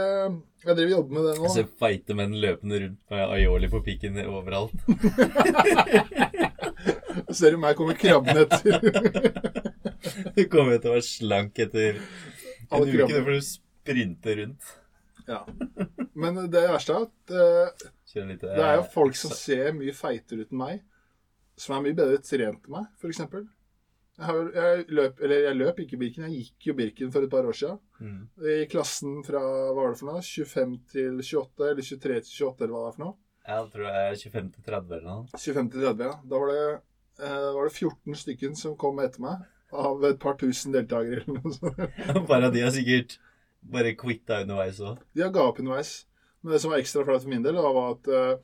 Jeg 0.66 0.76
driver 0.76 0.86
og 0.86 0.96
jobber 0.96 1.16
med 1.16 1.28
det 1.28 1.34
nå. 1.38 1.44
Jeg 1.46 1.54
ser 1.54 1.68
feite 1.80 2.16
menn 2.18 2.34
løpende 2.42 2.80
rundt 2.82 3.14
med 3.14 3.34
aioli 3.38 3.70
på 3.72 3.82
pikken 3.86 4.18
overalt. 4.26 4.74
Så 7.30 7.36
ser 7.40 7.56
du 7.56 7.60
meg 7.62 7.78
komme 7.80 7.96
krabbende 8.00 8.48
etter. 8.48 8.74
Du 10.36 10.44
kommer 10.52 10.78
til 10.78 10.92
å 10.92 10.96
være 10.98 11.06
slank 11.06 11.60
etter 11.64 11.98
en 11.98 12.84
uke 12.86 13.08
når 13.10 13.30
du 13.32 13.46
sprinter 13.46 14.42
rundt. 14.42 14.68
ja. 15.28 15.42
Men 16.14 16.38
det 16.52 16.62
verste 16.72 16.94
er 16.94 17.08
at 17.08 17.34
uh, 17.34 17.88
det 18.16 18.52
er 18.54 18.78
jo 18.78 18.84
folk 18.94 19.18
som 19.20 19.34
ser 19.36 19.74
mye 19.76 19.96
feitere 19.96 20.46
ut 20.46 20.54
enn 20.54 20.62
meg, 20.62 20.84
som 21.58 21.76
er 21.78 21.84
mye 21.86 21.96
bedre 21.98 22.18
trent 22.24 22.66
enn 22.66 22.72
meg, 22.76 22.88
f.eks. 23.00 23.20
Jeg, 24.16 24.26
har- 24.30 24.52
jeg 24.56 24.86
løp, 24.96 25.20
eller 25.22 25.42
jeg 25.50 25.56
løp 25.60 25.80
ikke 25.84 25.98
Birken, 26.00 26.24
jeg 26.30 26.46
gikk 26.46 26.68
jo 26.70 26.74
Birken 26.78 27.12
for 27.12 27.24
et 27.26 27.30
par 27.32 27.44
år 27.50 27.56
siden. 27.60 27.80
mm. 28.00 28.22
I 28.48 28.66
klassen 28.72 29.18
fra 29.28 29.42
hva 29.44 29.74
var 29.76 29.92
det 29.92 30.00
for 30.00 30.12
noe? 30.14 30.22
25 30.24 30.76
til 30.94 31.18
28, 31.20 31.70
eller 31.72 31.82
23 31.84 32.22
til 32.24 32.46
28, 32.48 32.64
eller 32.64 32.76
hva 32.76 32.84
det 32.86 32.92
er 32.92 32.96
for 32.98 33.04
noe. 33.06 33.16
Jeg 33.46 33.68
tror 33.74 33.84
det 33.86 33.96
er 34.06 34.16
25 34.22 34.52
til 34.56 34.64
30 34.70 34.96
eller 34.96 35.10
noe. 35.10 35.26
25 35.36 35.70
til 35.76 35.84
30, 35.84 36.06
ja. 36.08 36.14
Da 36.32 36.40
var 36.42 36.54
det, 36.54 36.64
eh, 37.20 37.50
var 37.60 37.68
det 37.70 37.76
14 37.76 38.16
stykken 38.24 38.56
som 38.58 38.78
kom 38.80 39.00
etter 39.04 39.22
meg, 39.28 39.44
av 39.76 40.04
et 40.08 40.20
par 40.24 40.38
tusen 40.40 40.72
deltakere 40.72 41.22
eller 41.26 41.40
noe 41.42 41.54
sånt. 41.54 42.28
Bare 42.32 42.52
de 42.56 42.62
har 42.64 42.72
sikkert 42.72 43.18
bare 43.66 43.96
quitta 43.98 44.44
underveis 44.46 44.80
òg. 44.80 45.00
De 45.18 45.24
har 45.26 45.32
ga 45.36 45.44
opp 45.50 45.60
underveis. 45.60 46.06
Men 46.46 46.54
det 46.54 46.62
som 46.62 46.72
var 46.72 46.80
ekstra 46.80 47.04
flaut 47.04 47.24
for 47.24 47.32
min 47.34 47.42
del, 47.44 47.56
var 47.58 47.92
at 47.98 48.08
eh, 48.08 48.36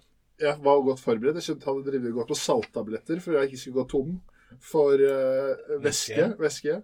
jeg 0.41 0.57
var 0.65 0.81
godt 0.85 1.03
forberedt. 1.03 1.37
Jeg 1.39 1.47
skjønte- 1.49 1.69
hadde 1.69 1.85
drevet 1.91 2.15
gått 2.15 2.31
på 2.33 2.39
salttabletter 2.39 3.21
for 3.23 3.37
jeg 3.37 3.49
ikke 3.49 3.61
skulle 3.61 3.81
gå 3.81 3.87
tom 3.93 4.17
for 4.59 4.99
uh, 4.99 5.77
væske. 5.83 6.33
væske. 6.39 6.81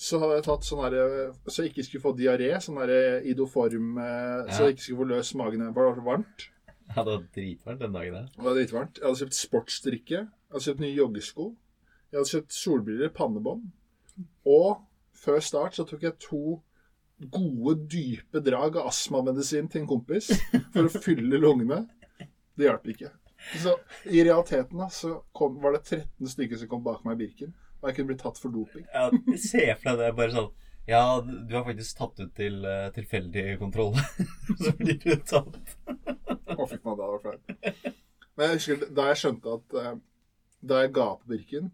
Så 0.00 0.20
hadde 0.22 0.38
jeg 0.38 0.46
tatt 0.46 0.64
sånn 0.64 0.80
her, 0.80 0.94
eh, 0.96 1.32
så 1.44 1.60
jeg 1.60 1.74
ikke 1.74 1.84
skulle 1.84 2.04
få 2.06 2.12
diaré, 2.16 2.46
sånn 2.64 2.78
der 2.80 3.20
idoform, 3.28 3.98
ja. 4.00 4.46
så 4.48 4.64
jeg 4.64 4.76
ikke 4.78 4.84
skulle 4.86 5.00
få 5.02 5.08
løs 5.10 5.32
magen 5.36 5.60
det 5.60 5.74
var 5.76 5.92
så 5.98 6.04
varmt. 6.06 6.46
Ja, 6.94 7.02
det 7.04 7.10
var 7.10 7.26
dritvarmt 7.36 7.82
den 7.84 7.92
dagen 7.98 8.16
der. 8.16 8.30
Det 8.32 8.46
var 8.46 8.56
dritvarmt. 8.56 8.96
Jeg 8.96 9.04
hadde 9.04 9.20
kjøpt 9.20 9.36
sportsdrikke. 9.36 10.22
Jeg 10.22 10.54
hadde 10.54 10.64
kjøpt 10.64 10.80
nye 10.86 10.96
joggesko. 10.96 11.50
Jeg 12.10 12.18
hadde 12.18 12.32
kjøpt 12.32 12.56
solbriller, 12.56 13.12
pannebånd. 13.14 13.68
Og 14.48 14.80
før 15.20 15.38
start 15.44 15.76
så 15.76 15.84
tok 15.86 16.08
jeg 16.08 16.16
to 16.24 16.42
gode, 17.28 17.76
dype 17.92 18.40
drag 18.40 18.80
av 18.80 18.88
astmamedisin 18.88 19.68
til 19.68 19.82
en 19.84 19.90
kompis 19.90 20.32
for 20.72 20.88
å 20.88 21.02
fylle 21.04 21.38
lungene. 21.44 21.82
Det 22.60 22.68
hjalp 22.68 22.88
ikke. 22.92 23.10
Så 23.62 23.74
i 24.04 24.24
realiteten 24.24 24.78
da, 24.78 24.90
så 24.92 25.14
kom, 25.32 25.56
var 25.62 25.72
det 25.72 25.84
13 25.86 26.28
stykker 26.28 26.60
som 26.60 26.68
kom 26.68 26.82
bak 26.84 27.04
meg 27.06 27.16
i 27.16 27.24
Birken. 27.24 27.54
Og 27.80 27.88
jeg 27.88 27.96
kunne 27.96 28.10
blitt 28.12 28.20
tatt 28.20 28.40
for 28.40 28.52
doping. 28.52 28.84
Ja, 28.92 29.06
Se 29.40 29.62
for 29.80 29.96
deg 29.96 30.02
det 30.02 30.16
bare 30.18 30.34
sånn 30.34 30.50
Ja, 30.90 31.02
du 31.22 31.54
har 31.54 31.64
faktisk 31.64 31.96
tatt 31.96 32.20
ut 32.20 32.34
til 32.36 32.60
uh, 32.66 32.90
tilfeldig 32.92 33.46
kontroll. 33.62 33.96
Så 34.60 34.74
blir 34.76 35.00
du 35.00 35.14
tatt. 35.24 35.58
Å, 35.88 36.66
faen, 36.66 36.76
det 36.76 36.84
hadde 36.84 37.10
vært 37.14 37.24
flaut. 37.24 37.90
Men 38.36 38.46
jeg 38.46 38.60
husker 38.60 38.86
da 38.96 39.08
jeg 39.10 39.20
skjønte 39.22 39.56
at 39.56 39.76
uh, 39.80 39.90
Da 40.60 40.84
jeg 40.84 40.92
ga 40.96 41.06
på 41.18 41.28
Birken 41.32 41.66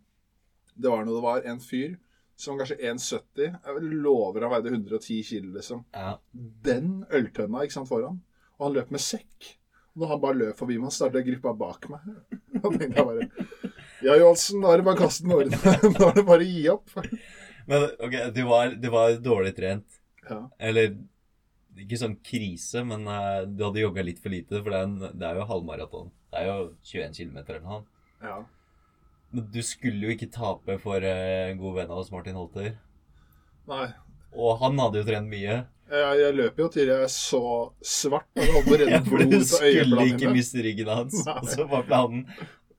Det 0.74 0.90
var 0.90 1.04
noe 1.06 1.18
det 1.18 1.24
var 1.26 1.50
en 1.50 1.62
fyr 1.62 1.96
som 2.36 2.58
kanskje 2.60 2.76
1,70. 2.84 3.54
Jeg 3.64 3.92
lover 4.04 4.44
han 4.44 4.52
veide 4.52 4.68
110 4.68 5.22
kilo, 5.24 5.54
liksom. 5.54 5.86
Ja. 5.96 6.18
Den 6.66 6.98
øltønna 7.08 7.62
ikke 7.64 7.78
sant, 7.78 7.88
foran. 7.88 8.18
Og 8.58 8.66
han 8.66 8.74
løp 8.76 8.90
med 8.92 9.00
sekk. 9.00 9.54
Når 9.96 10.12
han 10.12 10.22
bare 10.22 10.38
løp 10.42 10.58
forbi 10.60 10.76
meg, 10.80 10.92
startet 10.92 11.26
gruppa 11.26 11.54
bak 11.56 11.88
meg. 11.92 12.06
Da 12.56 12.70
tenkte 12.72 13.02
jeg 13.02 13.06
bare 13.08 13.26
Ja, 14.04 14.14
Johansen, 14.16 14.62
da 14.64 14.72
er 14.72 14.80
det 14.80 14.86
bare 14.86 14.98
å 14.98 15.02
kaste 15.06 15.24
den 15.24 15.34
over. 15.36 15.50
Da 15.98 16.08
er 16.10 16.16
det 16.18 16.24
bare 16.28 16.46
å 16.46 16.48
gi 16.48 16.64
opp. 16.72 16.96
Men 17.66 17.86
ok, 18.06 18.16
du 18.36 18.42
var, 18.48 18.74
du 18.80 18.88
var 18.92 19.16
dårlig 19.24 19.54
trent. 19.56 20.00
Ja. 20.28 20.42
Eller 20.68 20.94
ikke 21.76 21.98
sånn 22.00 22.16
krise, 22.24 22.82
men 22.88 23.04
uh, 23.08 23.44
du 23.48 23.64
hadde 23.66 23.82
jogga 23.82 24.04
litt 24.06 24.20
for 24.22 24.32
lite. 24.32 24.60
For 24.60 24.72
det 24.72 24.78
er, 24.78 24.86
en, 24.88 25.18
det 25.20 25.28
er 25.28 25.40
jo 25.40 25.48
halvmaraton. 25.50 26.12
Det 26.32 26.42
er 26.42 26.50
jo 26.50 26.58
21 26.92 27.16
km 27.16 27.40
eller 27.40 27.64
noe. 27.64 27.82
ja. 28.24 28.38
Men 29.34 29.48
du 29.52 29.58
skulle 29.66 30.06
jo 30.06 30.12
ikke 30.14 30.30
tape 30.32 30.76
for 30.80 31.02
eh, 31.02 31.50
en 31.50 31.58
god 31.58 31.74
venn 31.80 31.90
av 31.90 31.98
oss, 31.98 32.12
Martin 32.14 32.36
Holter. 32.38 32.76
Nei. 33.68 33.88
Og 34.38 34.60
han 34.62 34.78
hadde 34.78 35.00
jo 35.00 35.06
trent 35.08 35.28
mye. 35.28 35.56
Jeg, 35.86 36.18
jeg 36.20 36.34
løp 36.34 36.56
jo 36.58 36.66
til 36.74 36.88
jeg 36.90 37.02
er 37.06 37.10
så 37.12 37.40
svart 37.86 38.26
og 38.42 38.52
holdt 38.56 38.86
Ja, 38.90 39.00
for 39.06 39.22
du 39.22 39.38
skulle 39.46 40.06
ikke 40.10 40.32
miste 40.34 40.62
ryggen 40.64 40.88
hans. 40.90 41.20
Nei. 41.28 41.36
Og 41.42 41.50
så 41.52 41.66
var 41.70 41.84
planen 41.86 42.24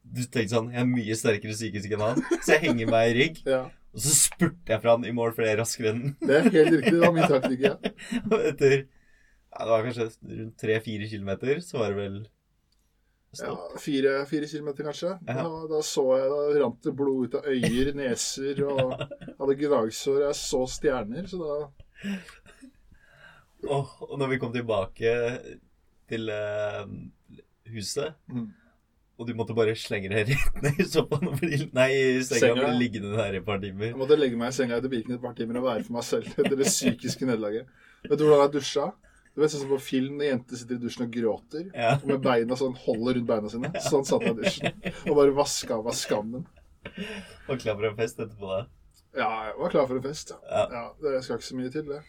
Du 0.03 0.21
tenkte 0.25 0.53
sånn 0.57 0.69
Jeg 0.75 0.81
er 0.83 0.89
mye 0.91 1.15
sterkere 1.19 1.55
psykisk 1.55 1.93
enn 1.95 2.03
han, 2.03 2.21
så 2.43 2.55
jeg 2.57 2.65
henger 2.67 2.91
meg 2.91 3.11
i 3.11 3.17
rygg. 3.21 3.41
Ja, 3.55 3.61
Og 3.95 4.03
så 4.03 4.13
spurte 4.15 4.73
jeg 4.75 4.83
fra 4.83 4.95
han 4.97 5.07
i 5.07 5.13
mål, 5.15 5.31
det 5.39 5.47
er 5.53 5.61
raskere 5.63 5.93
enn 5.95 6.15
det 6.19 6.35
er 6.41 6.49
helt 6.51 6.73
riktig. 6.75 6.95
Det 6.97 7.03
var 7.05 7.13
min 7.15 7.31
taktikk. 7.31 7.63
Ja. 7.63 7.75
Og 8.31 8.39
etter 8.51 8.73
ja, 8.77 9.61
Det 9.63 9.69
var 9.71 9.85
kanskje 9.87 10.09
rundt 10.41 10.57
tre-fire 10.61 11.07
kilometer, 11.13 11.61
så 11.65 11.79
var 11.79 11.93
det 11.95 12.01
vel 12.03 12.17
Ja, 13.37 13.39
stopp. 13.45 13.79
fire, 13.81 14.13
fire 14.29 14.47
kilometer, 14.51 14.85
kanskje. 14.91 15.13
Ja. 15.27 15.39
Da, 15.47 15.63
da 15.71 15.79
så 15.85 16.03
jeg, 16.19 16.27
da 16.33 16.61
rant 16.61 16.83
det 16.85 16.93
blod 16.99 17.23
ut 17.27 17.39
av 17.39 17.47
øyer, 17.55 17.89
neser 17.97 18.61
og 18.67 18.93
hadde 18.99 19.57
gnagsår. 19.63 20.21
Jeg 20.27 20.37
så 20.43 20.61
stjerner, 20.75 21.27
så 21.31 21.39
da 21.41 21.57
Og, 23.65 23.89
og 24.05 24.15
når 24.21 24.29
vi 24.35 24.37
kom 24.41 24.51
tilbake 24.53 25.11
til 26.07 26.29
eh, 26.29 26.83
huset, 27.73 28.13
Mm. 28.29 28.51
og 29.17 29.25
du 29.27 29.33
måtte 29.33 29.55
bare 29.57 29.73
slenge 29.75 30.11
deg 30.13 30.29
rett 30.29 30.59
ned 30.61 30.77
i 30.83 30.85
sofaen 30.85 31.31
og 31.31 31.39
bli 31.41 31.57
Nei, 31.73 31.87
i 31.89 32.21
senga 32.21 32.39
Senga. 32.43 32.53
og 32.53 32.67
bli 32.69 32.77
liggende 32.83 33.15
der 33.17 33.33
i 33.33 33.41
et 33.41 33.45
par 33.47 33.57
timer. 33.63 33.89
Jeg 33.89 33.97
måtte 33.97 34.17
legge 34.19 34.37
meg 34.37 34.53
i 34.53 34.57
senga 34.59 34.77
etter 34.77 34.91
Birken 34.93 35.15
et 35.17 35.23
par 35.23 35.33
timer 35.39 35.57
og 35.57 35.65
være 35.71 35.83
for 35.87 35.97
meg 35.97 36.05
selv 36.05 36.29
etter 36.37 36.55
det 36.59 36.67
psykiske 36.69 37.25
nederlaget. 37.25 37.67
Vet 38.05 38.19
du 38.21 38.25
hvordan 38.27 38.45
jeg 38.45 38.53
dusja? 38.59 38.85
Du 39.33 39.41
vet 39.41 39.51
sånn 39.53 39.63
som 39.65 39.69
på 39.73 39.77
film 39.85 40.15
når 40.17 40.29
jenter 40.31 40.57
sitter 40.61 40.77
i 40.77 40.81
dusjen 40.85 41.03
og 41.07 41.11
gråter. 41.13 41.65
Ja. 41.73 41.91
Og 41.97 42.07
med 42.09 42.21
beina 42.25 42.55
sånn 42.57 42.77
holder 42.85 43.17
rundt 43.19 43.27
beina 43.29 43.51
sine. 43.53 43.69
Sånn 43.85 44.05
satt 44.07 44.23
jeg 44.25 44.33
i 44.33 44.39
dusjen. 44.39 44.79
Og 45.09 45.17
bare 45.19 45.33
vaska 45.37 45.75
av 45.75 45.83
meg 45.85 45.97
skammen. 45.97 46.45
Og 47.49 47.59
klar 47.61 47.75
for 47.77 47.85
en 47.89 47.97
fest 47.99 48.21
etterpå, 48.23 48.49
da. 48.53 48.63
Ja, 49.17 49.27
jeg 49.49 49.57
var 49.59 49.73
klar 49.75 49.85
for 49.89 49.99
en 49.99 50.05
fest. 50.07 50.33
Ja. 50.33 50.63
Ja. 50.63 50.63
ja 50.73 51.11
det 51.17 51.21
skal 51.25 51.37
ikke 51.41 51.49
så 51.51 51.57
mye 51.59 51.73
til, 51.73 51.85
det. 51.89 51.99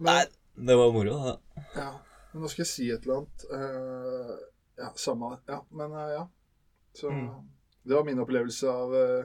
Nei, 0.00 0.16
Men, 0.24 0.32
det 0.66 0.76
var 0.76 0.92
moro, 0.94 1.16
det. 1.26 1.64
ja, 1.76 1.90
men 2.32 2.42
nå 2.44 2.48
skal 2.52 2.62
jeg 2.64 2.70
si 2.70 2.88
et 2.92 3.06
eller 3.06 3.20
annet. 3.22 3.44
Uh, 3.50 4.34
ja, 4.80 4.90
samme 5.00 5.30
det. 5.34 5.40
Ja, 5.54 5.60
men 5.80 5.92
uh, 5.96 6.06
ja. 6.14 6.24
Så 6.96 7.10
Mm. 7.10 7.28
det 7.86 7.94
var 7.94 8.04
min 8.04 8.18
opplevelse 8.22 8.68
av 8.70 8.92
uh, 8.94 9.24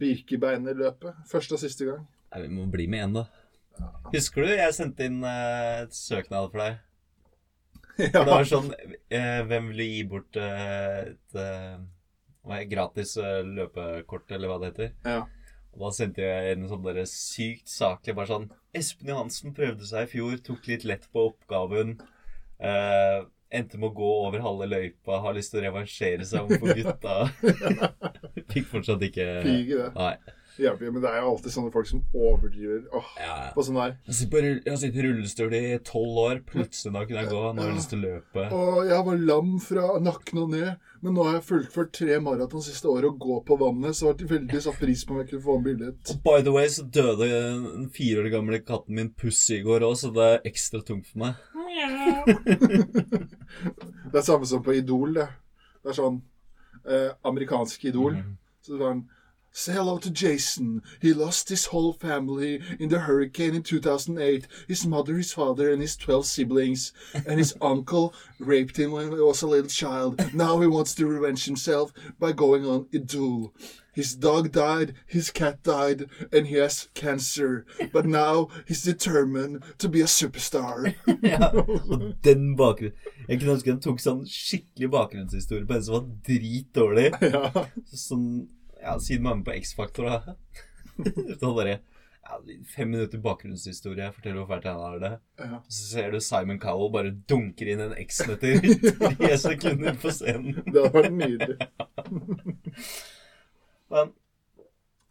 Birkebeinerløpet. 0.00 1.24
Første 1.30 1.56
og 1.56 1.62
siste 1.62 1.86
gang. 1.88 2.04
Nei, 2.30 2.42
Vi 2.46 2.52
må 2.54 2.66
bli 2.70 2.86
med 2.86 3.00
igjen, 3.00 3.16
da. 3.18 3.26
Husker 4.12 4.44
du 4.44 4.50
jeg 4.52 4.74
sendte 4.76 5.06
inn 5.08 5.22
uh, 5.24 5.82
et 5.86 5.94
søknad 5.96 6.50
for 6.52 6.60
deg? 6.64 6.78
ja. 8.04 8.10
Det 8.14 8.26
var 8.30 8.46
sånn 8.48 8.70
Hvem 9.10 9.66
vil 9.74 9.80
gi 9.84 10.04
bort 10.08 10.36
et 10.40 11.34
hva 12.40 12.56
er 12.56 12.68
gratis 12.70 13.16
løpekort, 13.20 14.30
eller 14.32 14.48
hva 14.48 14.56
det 14.62 14.70
heter? 14.72 14.94
ja. 15.04 15.20
Og 15.74 15.84
da 15.84 15.90
sendte 15.94 16.24
jeg 16.24 16.54
en 16.54 16.68
sånn 16.70 16.82
der 16.86 17.02
sykt 17.08 17.70
saklig 17.70 18.16
bare 18.18 18.30
sånn 18.30 18.48
Espen 18.76 19.10
Johansen 19.12 19.54
prøvde 19.54 19.86
seg 19.86 20.06
i 20.06 20.10
fjor, 20.12 20.34
tok 20.46 20.66
litt 20.70 20.86
lett 20.86 21.06
på 21.14 21.28
oppgaven. 21.30 21.96
Eh, 22.62 23.20
endte 23.50 23.78
med 23.80 23.90
å 23.90 23.96
gå 23.96 24.10
over 24.26 24.42
halve 24.44 24.68
løypa, 24.70 25.20
har 25.24 25.34
lyst 25.34 25.54
til 25.54 25.62
å 25.62 25.64
revansjere 25.64 26.26
seg 26.26 26.46
overfor 26.46 26.74
gutta. 26.80 27.16
Fikk 28.52 28.68
fortsatt 28.70 29.02
ikke 29.06 29.26
Fikk 29.46 29.72
det. 29.74 29.88
Nei. 29.96 30.14
Jo, 30.60 30.74
men 30.80 30.98
det 31.00 31.08
er 31.08 31.22
jo 31.22 31.30
alltid 31.30 31.52
sånne 31.54 31.70
folk 31.72 31.86
som 31.88 32.02
overdriver. 32.12 32.82
Åh, 32.96 33.06
Ja, 33.16 33.36
ja. 33.46 33.52
på 33.54 33.62
sånn 33.64 33.78
der. 33.80 33.94
Jeg 34.10 34.16
sitter, 34.18 34.32
på 34.34 34.42
jeg 34.50 34.72
har 34.74 34.80
sittet 34.82 34.98
i 35.00 35.04
rullestol 35.06 35.54
i 35.56 35.62
tolv 35.88 36.18
år. 36.24 36.42
Plutselig 36.50 36.92
da 36.94 37.04
kunne 37.06 37.22
jeg 37.24 37.30
gå. 37.32 37.40
Nå 37.54 37.62
har 37.64 37.70
jeg 37.70 37.78
lyst 37.78 37.92
til 37.94 38.00
å 38.00 38.10
løpe. 38.10 38.44
Og 38.58 38.90
jeg 38.90 39.06
var 39.08 39.22
lam 39.30 39.54
fra 39.64 39.86
nakken 40.04 40.42
og 40.42 40.48
ned, 40.52 40.70
men 41.00 41.16
nå 41.16 41.24
har 41.28 41.38
jeg 41.38 41.46
fullført 41.48 41.94
tre 41.96 42.18
maraton 42.20 42.64
siste 42.66 42.90
året 42.92 43.08
og 43.08 43.16
går 43.24 43.40
på 43.48 43.56
vannet, 43.62 43.96
så 43.96 44.10
jeg 44.10 44.18
har 44.20 44.32
veldig 44.36 44.60
satt 44.66 44.80
pris 44.82 45.06
på 45.08 45.14
om 45.16 45.22
jeg 45.22 45.30
kunne 45.32 45.46
få 45.46 45.56
en 45.56 45.64
billett. 45.70 46.12
By 46.26 46.42
the 46.44 46.52
way 46.52 46.68
så 46.68 46.84
døde 46.84 47.24
den 47.30 47.88
fire 47.96 48.20
år 48.24 48.28
gamle 48.36 48.60
katten 48.60 48.98
min 49.00 49.12
Pussy 49.16 49.60
i 49.60 49.64
går 49.64 49.86
òg, 49.88 49.96
så 49.96 50.12
det 50.12 50.28
er 50.34 50.44
ekstra 50.52 50.84
tungt 50.84 51.08
for 51.08 51.24
meg. 51.24 51.40
Det 54.10 54.18
er 54.18 54.26
samme 54.26 54.46
som 54.48 54.62
på 54.64 54.74
Idol, 54.74 55.14
det. 55.14 55.28
Det 55.80 55.92
er 55.92 55.96
sånn 55.96 56.18
eh, 56.84 57.10
amerikansk 57.26 57.84
Idol. 57.90 58.16
Mm. 58.18 58.34
Så 58.60 58.74
det 58.74 58.80
var 58.82 58.94
en 58.96 59.04
Say 59.52 59.72
hello 59.72 59.98
to 59.98 60.10
Jason. 60.10 60.80
He 61.02 61.12
lost 61.12 61.48
his 61.48 61.66
whole 61.66 61.92
family 61.92 62.62
in 62.78 62.88
the 62.88 63.00
hurricane 63.00 63.54
in 63.56 63.62
2008. 63.62 64.46
His 64.68 64.86
mother, 64.86 65.16
his 65.16 65.32
father, 65.32 65.72
and 65.72 65.82
his 65.82 65.96
12 65.96 66.24
siblings. 66.26 66.92
And 67.26 67.38
his 67.38 67.54
uncle 67.60 68.14
raped 68.38 68.78
him 68.78 68.92
when 68.92 69.10
he 69.10 69.18
was 69.18 69.42
a 69.42 69.48
little 69.48 69.68
child. 69.68 70.32
Now 70.32 70.60
he 70.60 70.66
wants 70.68 70.94
to 70.94 71.06
revenge 71.06 71.44
himself 71.46 71.92
by 72.18 72.32
going 72.32 72.64
on 72.64 72.86
Idol. 72.94 73.52
His 73.92 74.14
dog 74.14 74.52
died, 74.52 74.94
his 75.04 75.30
cat 75.32 75.64
died, 75.64 76.06
and 76.32 76.46
he 76.46 76.54
has 76.54 76.88
cancer. 76.94 77.66
But 77.92 78.06
now 78.06 78.48
he's 78.68 78.84
determined 78.84 79.64
to 79.78 79.88
be 79.88 80.00
a 80.00 80.06
superstar. 80.06 80.94
ja, 81.22 81.50
og 81.90 82.14
den 82.24 82.56
bakgrunnen 82.56 82.94
Jeg 83.28 83.40
kunne 83.40 83.52
ønske 83.58 83.70
den 83.70 83.82
tok 83.82 84.00
sånn 84.00 84.22
skikkelig 84.30 84.88
bakgrunnshistorie 84.94 85.66
på 85.66 85.74
en 85.74 85.84
som 85.84 85.94
var 85.98 86.08
dritdårlig. 86.26 87.10
ja. 87.34 87.66
Sånn 87.92 88.46
Ja, 88.80 88.94
siden 89.02 89.22
man 89.26 89.32
er 89.32 89.36
med 89.40 89.46
på 89.50 89.56
X-Faktor, 89.60 90.04
da. 90.08 90.18
Sånn 91.40 91.56
bare 91.56 91.74
ja, 92.30 92.36
Fem 92.70 92.90
minutter 92.92 93.18
bakgrunnshistorie, 93.24 94.10
forteller 94.14 94.38
hvor 94.42 94.50
fælt 94.54 94.66
han 94.68 94.80
har 94.80 94.98
det. 95.02 95.12
ja. 95.40 95.58
Så 95.68 95.82
ser 95.94 96.12
du 96.14 96.18
Simon 96.22 96.60
Cowell 96.62 96.90
bare 96.94 97.12
dunker 97.32 97.66
inn 97.72 97.82
en 97.86 97.96
X-nøtter 98.04 98.62
i 98.70 98.74
tre 98.92 99.32
sekunder 99.40 99.96
på 100.00 100.12
scenen. 100.14 100.60
Det 100.66 100.84
hadde 100.84 100.96
vært 100.96 101.16
nydelig. 101.16 101.56
Men 103.90 104.12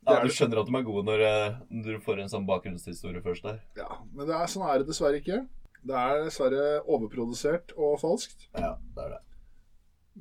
ja, 0.08 0.22
du 0.24 0.32
skjønner 0.34 0.62
at 0.62 0.70
de 0.70 0.76
er 0.80 0.86
gode 0.88 1.04
når, 1.06 1.22
eh, 1.28 1.58
når 1.70 1.98
du 1.98 2.04
får 2.06 2.22
en 2.24 2.32
sånn 2.32 2.46
bakgrunnshistorie 2.48 3.22
først 3.22 3.44
der. 3.46 3.58
Ja, 3.78 3.90
men 4.10 4.26
det 4.30 4.36
er, 4.38 4.48
sånn 4.50 4.64
er 4.66 4.80
det 4.82 4.88
dessverre 4.90 5.20
ikke. 5.20 5.42
Det 5.86 5.98
er 6.00 6.24
dessverre 6.26 6.64
overprodusert 6.90 7.76
og 7.78 8.00
falskt. 8.02 8.48
Ja, 8.56 8.72
det 8.96 9.04
er 9.06 9.12
det. 9.18 9.20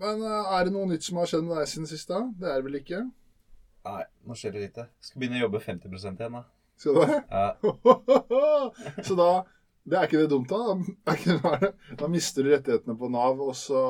Men 0.03 0.21
eh, 0.27 0.51
er 0.59 0.67
det 0.67 0.75
noe 0.75 0.91
nytt 0.91 1.07
som 1.07 1.21
har 1.23 1.31
skjedd 1.31 1.47
med 1.47 1.57
deg 1.61 1.71
siden 1.71 1.89
sist? 1.89 2.11
da? 2.11 2.19
Det 2.37 2.51
er 2.51 2.59
det 2.61 2.67
vel 2.67 2.81
ikke? 2.83 3.01
Nei, 3.87 4.03
nå 4.27 4.35
skjer 4.37 4.55
det 4.57 4.65
lite. 4.67 4.87
Skal 5.05 5.23
begynne 5.23 5.39
å 5.39 5.45
jobbe 5.47 5.61
50 5.63 5.95
igjen, 5.95 6.35
da. 6.39 6.43
Skal 6.79 6.95
du 6.95 7.01
det? 7.07 7.21
Ja, 7.31 7.47
Så 9.07 9.17
da 9.19 9.31
det 9.89 9.97
Er 9.97 10.05
ikke 10.09 10.21
det 10.21 10.31
dumt, 10.31 10.51
da? 10.53 10.75
Det, 11.17 11.97
da? 11.97 12.09
mister 12.13 12.45
du 12.45 12.51
rettighetene 12.53 12.97
på 13.01 13.09
Nav, 13.09 13.41
og 13.41 13.55
så, 13.57 13.81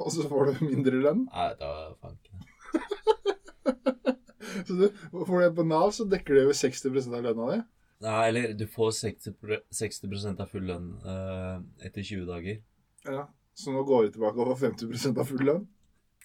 og 0.00 0.14
så 0.14 0.24
får 0.30 0.54
du 0.54 0.62
mindre 0.64 0.96
lønn. 1.02 1.26
Nei, 1.28 1.50
da 1.60 1.72
fanken. 2.00 2.40
Så 4.66 4.74
du 4.76 4.86
får 5.26 5.44
det 5.44 5.50
på 5.56 5.64
Nav, 5.68 5.90
så 5.94 6.06
dekker 6.08 6.36
det 6.36 6.42
jo 6.48 6.54
60% 6.56 7.14
av 7.16 7.22
lønna 7.26 7.50
di. 7.52 7.58
Nei, 8.04 8.16
eller 8.30 8.54
du 8.56 8.64
får 8.70 8.94
60, 8.96 9.34
pro- 9.36 9.60
60 9.76 10.40
av 10.40 10.48
full 10.50 10.64
lønn 10.70 10.88
eh, 11.04 11.58
etter 11.86 12.00
20 12.02 12.24
dager. 12.28 12.62
Ja. 13.04 13.26
Så 13.56 13.74
nå 13.74 13.82
går 13.84 14.06
du 14.08 14.14
tilbake 14.16 14.40
og 14.40 14.54
får 14.54 14.70
50% 14.70 15.20
av 15.20 15.28
full 15.28 15.44
lønn. 15.46 15.66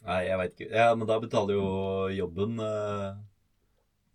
Nei, 0.05 0.19
jeg 0.27 0.37
veit 0.41 0.53
ikke. 0.55 0.69
Ja, 0.69 0.89
men 0.97 1.09
da 1.09 1.17
betaler 1.21 1.57
jo 1.57 1.67
jobben 2.13 2.59
eh, 2.61 3.17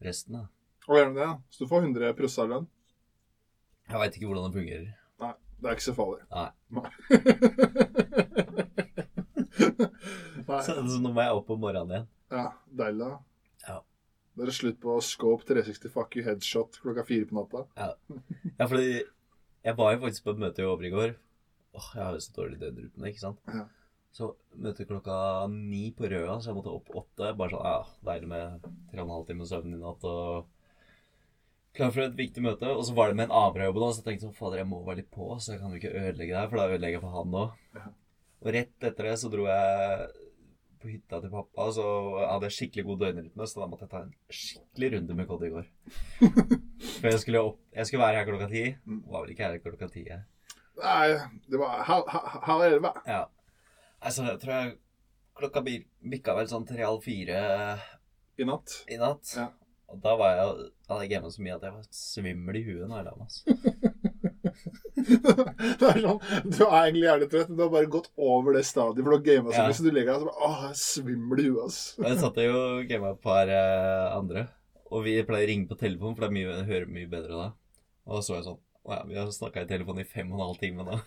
resten, 0.07 0.39
da. 0.39 0.45
Og 0.87 0.97
gjør 0.97 1.09
den 1.11 1.17
det, 1.19 1.27
ja. 1.27 1.35
Så 1.51 1.65
du 1.65 1.71
får 1.71 1.87
100 1.89 2.13
av 2.15 2.51
lønn. 2.51 2.69
Jeg 3.91 4.03
veit 4.05 4.17
ikke 4.17 4.31
hvordan 4.31 4.47
det 4.47 4.59
fungerer. 4.61 4.89
Nei, 5.21 5.33
det 5.59 5.67
er 5.71 5.77
ikke 5.79 5.89
så 5.89 5.97
farlig. 5.99 6.23
Nei. 6.31 6.51
Nei. 6.79 6.91
Så, 10.51 10.75
så 10.75 10.99
nå 10.99 11.13
må 11.15 11.23
jeg 11.23 11.37
opp 11.37 11.51
om 11.55 11.61
morgenen 11.63 11.93
igjen. 11.95 12.07
Ja, 12.35 12.45
deilig. 12.81 13.07
da. 13.07 13.19
Ja. 13.69 13.77
Da 14.35 14.43
er 14.43 14.51
det 14.51 14.55
slutt 14.57 14.81
på 14.83 14.97
Scope 15.05 15.47
360 15.47 15.93
fuck 15.95 16.17
you 16.19 16.25
headshot 16.27 16.79
klokka 16.83 17.05
fire 17.07 17.29
på 17.29 17.37
natta. 17.39 17.63
Ja, 17.79 18.67
fordi 18.67 18.89
jeg 18.99 19.77
var 19.79 19.95
jo 19.95 20.01
faktisk 20.07 20.27
på 20.27 20.35
et 20.35 20.43
møte 20.43 20.65
i 20.65 20.67
Åbre 20.67 20.89
i 20.89 20.95
går. 20.95 21.15
Åh, 21.79 21.89
jeg 21.95 22.03
har 22.03 22.17
jo 22.17 22.25
så 22.25 22.35
dårlig 22.35 22.59
døgnrytme, 22.63 23.13
ikke 23.13 23.23
sant? 23.23 23.39
Ja. 23.47 23.67
Så 24.11 24.33
møte 24.59 24.87
klokka 24.89 25.17
ni 25.51 25.91
på 25.95 26.09
Røa, 26.11 26.41
så 26.41 26.51
jeg 26.51 26.57
måtte 26.59 26.73
opp 26.75 26.89
åtte. 27.03 27.35
Bare 27.39 27.53
sånn, 27.53 27.67
ja, 27.67 27.77
deilig 28.09 28.31
med 28.33 28.65
tre 28.91 29.03
og 29.03 29.05
en 29.05 29.15
halv 29.15 29.29
time 29.29 29.47
søvn 29.47 29.77
i 29.77 29.79
natt 29.79 30.07
og 30.11 30.49
klar 31.77 31.93
for 31.95 32.05
et 32.05 32.17
viktig 32.19 32.43
møte. 32.45 32.73
Og 32.75 32.83
så 32.89 32.97
var 32.97 33.11
det 33.11 33.21
med 33.21 33.29
en 33.29 33.37
annen 33.39 33.77
nå, 33.77 33.91
så 33.91 34.03
jeg 34.03 34.09
tenkte 34.09 34.27
sånn, 34.29 34.39
fader, 34.39 34.63
jeg 34.63 34.71
må 34.71 34.83
være 34.87 35.03
litt 35.03 35.13
på, 35.15 35.29
så 35.39 35.55
jeg 35.55 35.63
kan 35.63 35.71
jo 35.71 35.81
ikke 35.81 35.95
ødelegge 35.95 36.35
det 36.35 36.41
her, 36.41 36.51
for 36.51 36.61
da 36.61 36.67
ødelegger 36.73 36.99
jeg 36.99 37.05
for 37.05 37.19
han 37.21 37.39
òg. 37.45 37.87
Og 38.41 38.53
rett 38.57 38.89
etter 38.89 39.11
det 39.11 39.15
så 39.21 39.31
dro 39.31 39.47
jeg 39.47 40.11
på 40.81 40.89
hytta 40.89 41.21
til 41.21 41.33
pappa, 41.33 41.67
så 41.77 41.87
hadde 42.25 42.49
jeg 42.49 42.57
skikkelig 42.57 42.87
god 42.89 43.03
døgnrytme, 43.05 43.47
så 43.47 43.61
da 43.61 43.67
måtte 43.69 43.85
jeg 43.85 43.93
ta 43.93 44.03
en 44.07 44.15
skikkelig 44.33 44.93
runde 44.95 45.17
med 45.19 45.27
Cody 45.29 45.51
i 45.51 45.55
går. 45.55 45.67
For 47.01 47.09
jeg 47.11 47.21
skulle, 47.21 47.43
opp, 47.51 47.59
jeg 47.77 47.89
skulle 47.89 48.05
være 48.07 48.23
her 48.23 48.31
klokka 48.31 48.49
ti. 48.49 48.63
Mm. 48.89 49.03
Var 49.13 49.25
vel 49.25 49.35
ikke 49.35 49.45
her 49.45 49.61
klokka 49.65 49.91
ti, 49.93 50.07
jeg. 50.09 50.25
Nei, 50.81 51.11
det 51.53 51.61
var 51.61 51.85
halv 51.85 52.65
elleve. 52.65 52.95
Ja. 53.05 53.27
Altså, 54.01 54.25
jeg 54.31 54.39
tror 54.43 54.53
jeg 54.57 54.67
klokka 55.41 55.61
bi- 55.65 55.87
bikka 56.13 56.31
vel 56.37 56.49
sånn 56.51 56.67
tre-halv 56.69 57.01
fire 57.05 57.39
i 58.41 58.45
natt. 58.49 58.69
i 58.89 58.97
natt. 59.01 59.27
Ja. 59.37 59.47
Og 59.91 59.97
da 60.05 60.13
var 60.17 60.29
jeg, 60.39 60.47
hadde 60.89 61.03
jeg 61.05 61.13
gamet 61.17 61.33
så 61.35 61.43
mye 61.45 61.57
at 61.57 61.65
jeg 61.67 61.75
var 61.75 61.85
svimmel 61.91 62.55
i 62.61 62.67
huet 62.69 62.87
når 62.89 62.97
jeg 63.01 63.07
la 63.09 63.15
meg. 63.19 63.27
Altså. 63.27 63.43
det 65.81 65.89
er 65.89 65.99
sånn, 66.05 66.21
Du 66.47 66.63
er 66.67 66.83
egentlig 66.85 67.07
gjerne 67.09 67.29
trøtt, 67.33 67.49
men 67.51 67.59
du 67.59 67.63
har 67.65 67.73
bare 67.75 67.91
gått 67.91 68.09
over 68.17 68.51
det 68.57 68.65
stadiet. 68.69 69.03
For 69.03 69.11
du 69.11 69.17
har 69.19 69.27
gama 69.27 69.49
så 69.55 69.61
mye, 69.67 69.77
så 69.79 69.83
du 69.87 69.91
deg 69.97 70.07
og 70.15 70.25
bare 70.29 70.39
Åh, 70.49 70.57
jeg 70.65 70.71
er 70.71 70.81
svimmel 70.85 71.39
i 71.43 71.45
huet, 71.49 71.65
ass. 71.67 71.79
Jeg 72.05 72.21
satt 72.23 72.37
jo 72.45 72.55
og 72.61 72.89
gama 72.91 73.09
et 73.17 73.23
par 73.25 73.47
eh, 73.57 74.07
andre. 74.17 74.41
Og 74.91 74.99
vi 75.07 75.13
pleier 75.27 75.47
å 75.47 75.51
ringe 75.53 75.71
på 75.71 75.79
telefon, 75.81 76.15
for 76.17 76.23
det 76.25 76.31
er 76.31 76.37
mye, 76.39 76.55
jeg 76.61 76.69
hører 76.71 76.95
mye 76.99 77.11
bedre 77.11 77.35
da. 77.45 77.49
Og 78.09 78.13
da 78.19 78.23
så 78.27 78.33
jeg 78.39 78.47
sånn 78.49 78.61
Å 78.81 78.83
ja, 78.97 79.03
vi 79.11 79.15
har 79.21 79.27
snakka 79.35 79.59
i 79.67 79.69
telefonen 79.69 80.05
i 80.07 80.09
fem 80.09 80.29
og 80.33 80.37
en 80.39 80.47
halv 80.47 80.59
time 80.63 80.81
nå. 80.87 80.95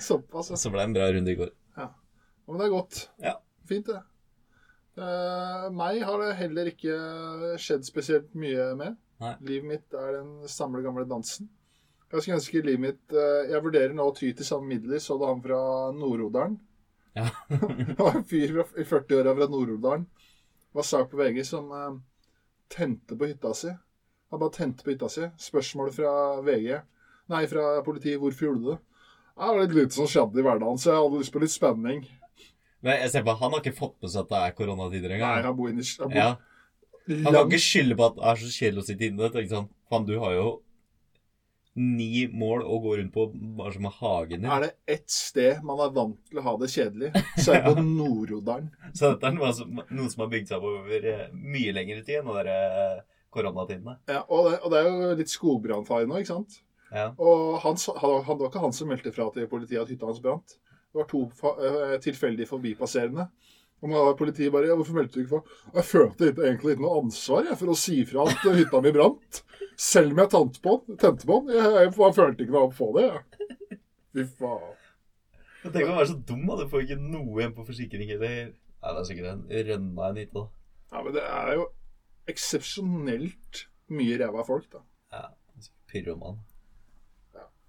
Såpass, 0.08 0.50
ja. 0.50 0.58
Så 0.60 0.72
ble 0.72 0.82
det 0.82 0.90
en 0.90 0.96
bra 0.96 1.08
runde 1.12 1.32
i 1.32 1.38
går. 1.38 1.52
Ja, 1.78 1.88
Men 2.48 2.60
det 2.60 2.66
er 2.66 2.74
godt. 2.74 3.00
Ja. 3.22 3.38
Fint, 3.68 3.88
det. 3.88 4.02
Eh, 4.94 5.66
meg 5.74 6.04
har 6.06 6.20
det 6.22 6.36
heller 6.38 6.70
ikke 6.70 6.96
skjedd 7.60 7.86
spesielt 7.86 8.34
mye 8.38 8.70
med. 8.78 8.98
Nei. 9.22 9.34
Livet 9.48 9.70
mitt 9.70 9.96
er 9.98 10.20
den 10.20 10.48
samme 10.50 10.82
gamle 10.84 11.06
dansen. 11.08 11.48
Jeg 12.12 12.22
skulle 12.22 12.38
ønske 12.38 12.60
livet 12.62 12.82
mitt 12.82 13.14
eh, 13.16 13.48
Jeg 13.50 13.62
vurderer 13.64 13.94
nå 13.96 14.04
å 14.06 14.14
ty 14.14 14.28
til 14.36 14.46
samme 14.46 14.70
midler. 14.70 15.02
Så 15.02 15.16
du 15.18 15.26
han 15.26 15.42
fra 15.42 15.58
Nord-Odalen? 15.96 16.58
Ja. 17.18 17.26
Det 17.88 17.96
var 17.98 18.20
en 18.20 18.26
fyr 18.28 18.60
i 18.78 18.86
40-åra 18.86 19.34
fra 19.34 19.50
Nord-Odalen. 19.50 20.06
Var 20.74 20.86
sak 20.86 21.10
på 21.10 21.18
VG 21.18 21.42
som 21.46 21.70
eh, 21.74 21.96
tente 22.70 23.18
på 23.18 23.30
hytta 23.30 23.54
si. 23.58 23.72
Han 24.30 24.42
bare 24.42 24.54
tente 24.54 24.86
på 24.86 24.94
hytta 24.94 25.10
si. 25.10 25.26
Spørsmål 25.42 25.90
fra 25.94 26.14
VG. 26.46 26.76
Nei, 27.34 27.46
fra 27.50 27.80
politiet. 27.86 28.20
Hvorfor 28.22 28.48
gjorde 28.48 28.62
du 28.62 28.70
det? 28.72 28.80
Det 29.34 29.46
var 29.50 29.60
litt 29.60 29.74
lite 29.74 29.96
som 29.96 30.06
skjedde 30.10 30.38
i 30.38 30.44
hverdagen, 30.46 30.78
så 30.78 30.92
jeg 30.92 31.02
hadde 31.02 31.20
lyst 31.20 31.34
på 31.34 31.40
litt 31.42 31.52
spenning. 31.54 32.04
Men 32.84 33.00
jeg 33.00 33.10
ser 33.10 33.24
på, 33.26 33.34
Han 33.40 33.54
har 33.54 33.62
ikke 33.64 33.78
fått 33.78 33.96
med 34.04 34.12
seg 34.12 34.26
at 34.26 34.30
det 34.30 34.42
er 34.42 34.58
koronatider 34.58 35.14
engang. 35.16 35.38
Nei, 35.38 35.46
han 35.48 35.56
bor 35.58 35.72
inne 35.72 35.86
han 35.98 36.12
bor 36.12 36.20
Ja. 36.20 36.28
Han 37.08 37.34
kan 37.34 37.50
ikke 37.50 37.60
skylde 37.60 37.96
på 37.98 38.06
at 38.06 38.14
det 38.16 38.28
er 38.30 38.38
så 38.40 38.50
kjedelig 38.54 38.82
å 38.82 38.86
sitte 38.86 39.08
inne. 39.08 39.30
Tenk 39.32 39.50
sånn, 39.50 39.66
Faen, 39.90 40.06
du 40.08 40.14
har 40.22 40.36
jo 40.36 40.46
ni 41.74 42.28
mål 42.30 42.62
å 42.70 42.76
gå 42.84 42.92
rundt 43.00 43.12
på 43.14 43.24
bare 43.58 43.72
som 43.74 43.88
er 43.88 43.96
hagen 43.98 44.44
din. 44.44 44.50
Er 44.50 44.62
det 44.62 44.70
ett 44.94 45.10
sted 45.10 45.64
man 45.66 45.82
er 45.82 45.90
vant 45.96 46.20
til 46.30 46.38
å 46.38 46.44
ha 46.46 46.54
det 46.60 46.68
kjedelig, 46.70 47.10
så 47.34 47.56
er 47.56 47.64
det 47.64 47.72
på 47.74 47.82
Nord-Odalen. 47.98 48.68
Så 48.94 49.10
dette 49.10 49.26
er 49.28 49.34
noe 49.34 49.50
som, 49.56 49.80
noe 49.90 50.12
som 50.12 50.22
har 50.24 50.30
bygd 50.36 50.52
seg 50.52 50.62
opp 50.62 50.68
over 50.70 51.08
eh, 51.10 51.26
mye 51.34 51.74
lengre 51.74 52.04
tid 52.06 52.20
enn 52.20 52.30
de 52.30 52.54
eh, 52.54 53.02
koronatidene. 53.34 53.96
Ja, 54.06 54.22
og, 54.28 54.52
det, 54.52 54.60
og 54.62 54.70
det 54.70 54.80
er 54.80 54.88
jo 54.92 55.18
litt 55.18 55.34
skogbrannfare 55.34 56.06
nå, 56.06 56.22
ikke 56.22 56.30
sant? 56.36 56.60
Ja. 56.94 57.08
Og 57.18 57.58
han, 57.64 57.76
han, 57.76 58.12
han, 58.22 58.38
det 58.38 58.44
var 58.44 58.52
ikke 58.52 58.62
han 58.62 58.76
som 58.76 58.90
meldte 58.92 59.12
fra 59.14 59.26
til 59.34 59.48
politiet 59.50 59.82
at 59.82 59.90
hytta 59.90 60.06
hans 60.06 60.22
brant. 60.22 60.56
Det 60.94 61.00
var 61.00 61.08
to 61.10 61.24
fa, 61.34 61.50
eh, 61.58 61.96
tilfeldig 62.04 62.46
forbipasserende. 62.46 63.26
Og 63.82 63.90
da 63.90 64.04
var 64.06 64.14
politiet 64.16 64.52
bare 64.54 64.70
ja, 64.70 64.76
'Hvorfor 64.78 64.96
meldte 64.96 65.18
du 65.18 65.24
ikke 65.24 65.32
fra?' 65.34 65.74
Jeg 65.74 65.84
følte 65.84 66.28
ikke- 66.30 66.44
egentlig 66.46 66.72
ikke 66.76 66.84
noe 66.86 67.00
ansvar 67.02 67.44
jeg, 67.48 67.58
for 67.58 67.66
å 67.72 67.76
si 67.76 68.04
fra 68.08 68.22
at 68.30 68.46
hytta 68.56 68.80
mi 68.80 68.92
brant. 68.94 69.42
Selv 69.76 70.12
om 70.12 70.18
jeg 70.22 70.30
tente 70.30 70.60
på 70.62 70.76
den. 70.86 70.96
Tente 70.96 71.26
på 71.26 71.40
den. 71.42 71.56
Jeg, 71.56 71.72
jeg, 71.74 71.92
jeg 71.98 72.14
følte 72.14 72.46
ikke 72.46 72.54
noe 72.54 72.70
på 72.70 72.88
det. 72.96 73.04
Jeg. 73.10 73.78
Fy 74.14 74.24
faen. 74.38 74.72
Tenk 75.64 75.88
å 75.88 75.96
være 75.98 76.06
så 76.12 76.18
dum, 76.28 76.46
da. 76.46 76.56
Du 76.62 76.68
får 76.70 76.84
ikke 76.86 77.00
noe 77.00 77.40
igjen 77.40 77.54
på 77.56 77.66
forsikring 77.66 78.10
eller 78.14 78.52
Nei, 78.84 78.92
det 78.92 79.00
er 79.00 79.06
sikkert 79.08 79.30
en 79.32 79.44
rønna 79.68 80.08
en 80.10 80.16
hytte, 80.20 80.34
da. 80.36 80.48
Ja, 80.92 81.02
men 81.02 81.14
det 81.16 81.22
er 81.24 81.54
jo 81.56 81.62
eksepsjonelt 82.28 83.62
mye 83.96 84.18
ræva 84.20 84.44
folk, 84.44 84.66
da. 84.70 84.82
Ja. 85.10 85.22
Pyroman. 85.88 86.38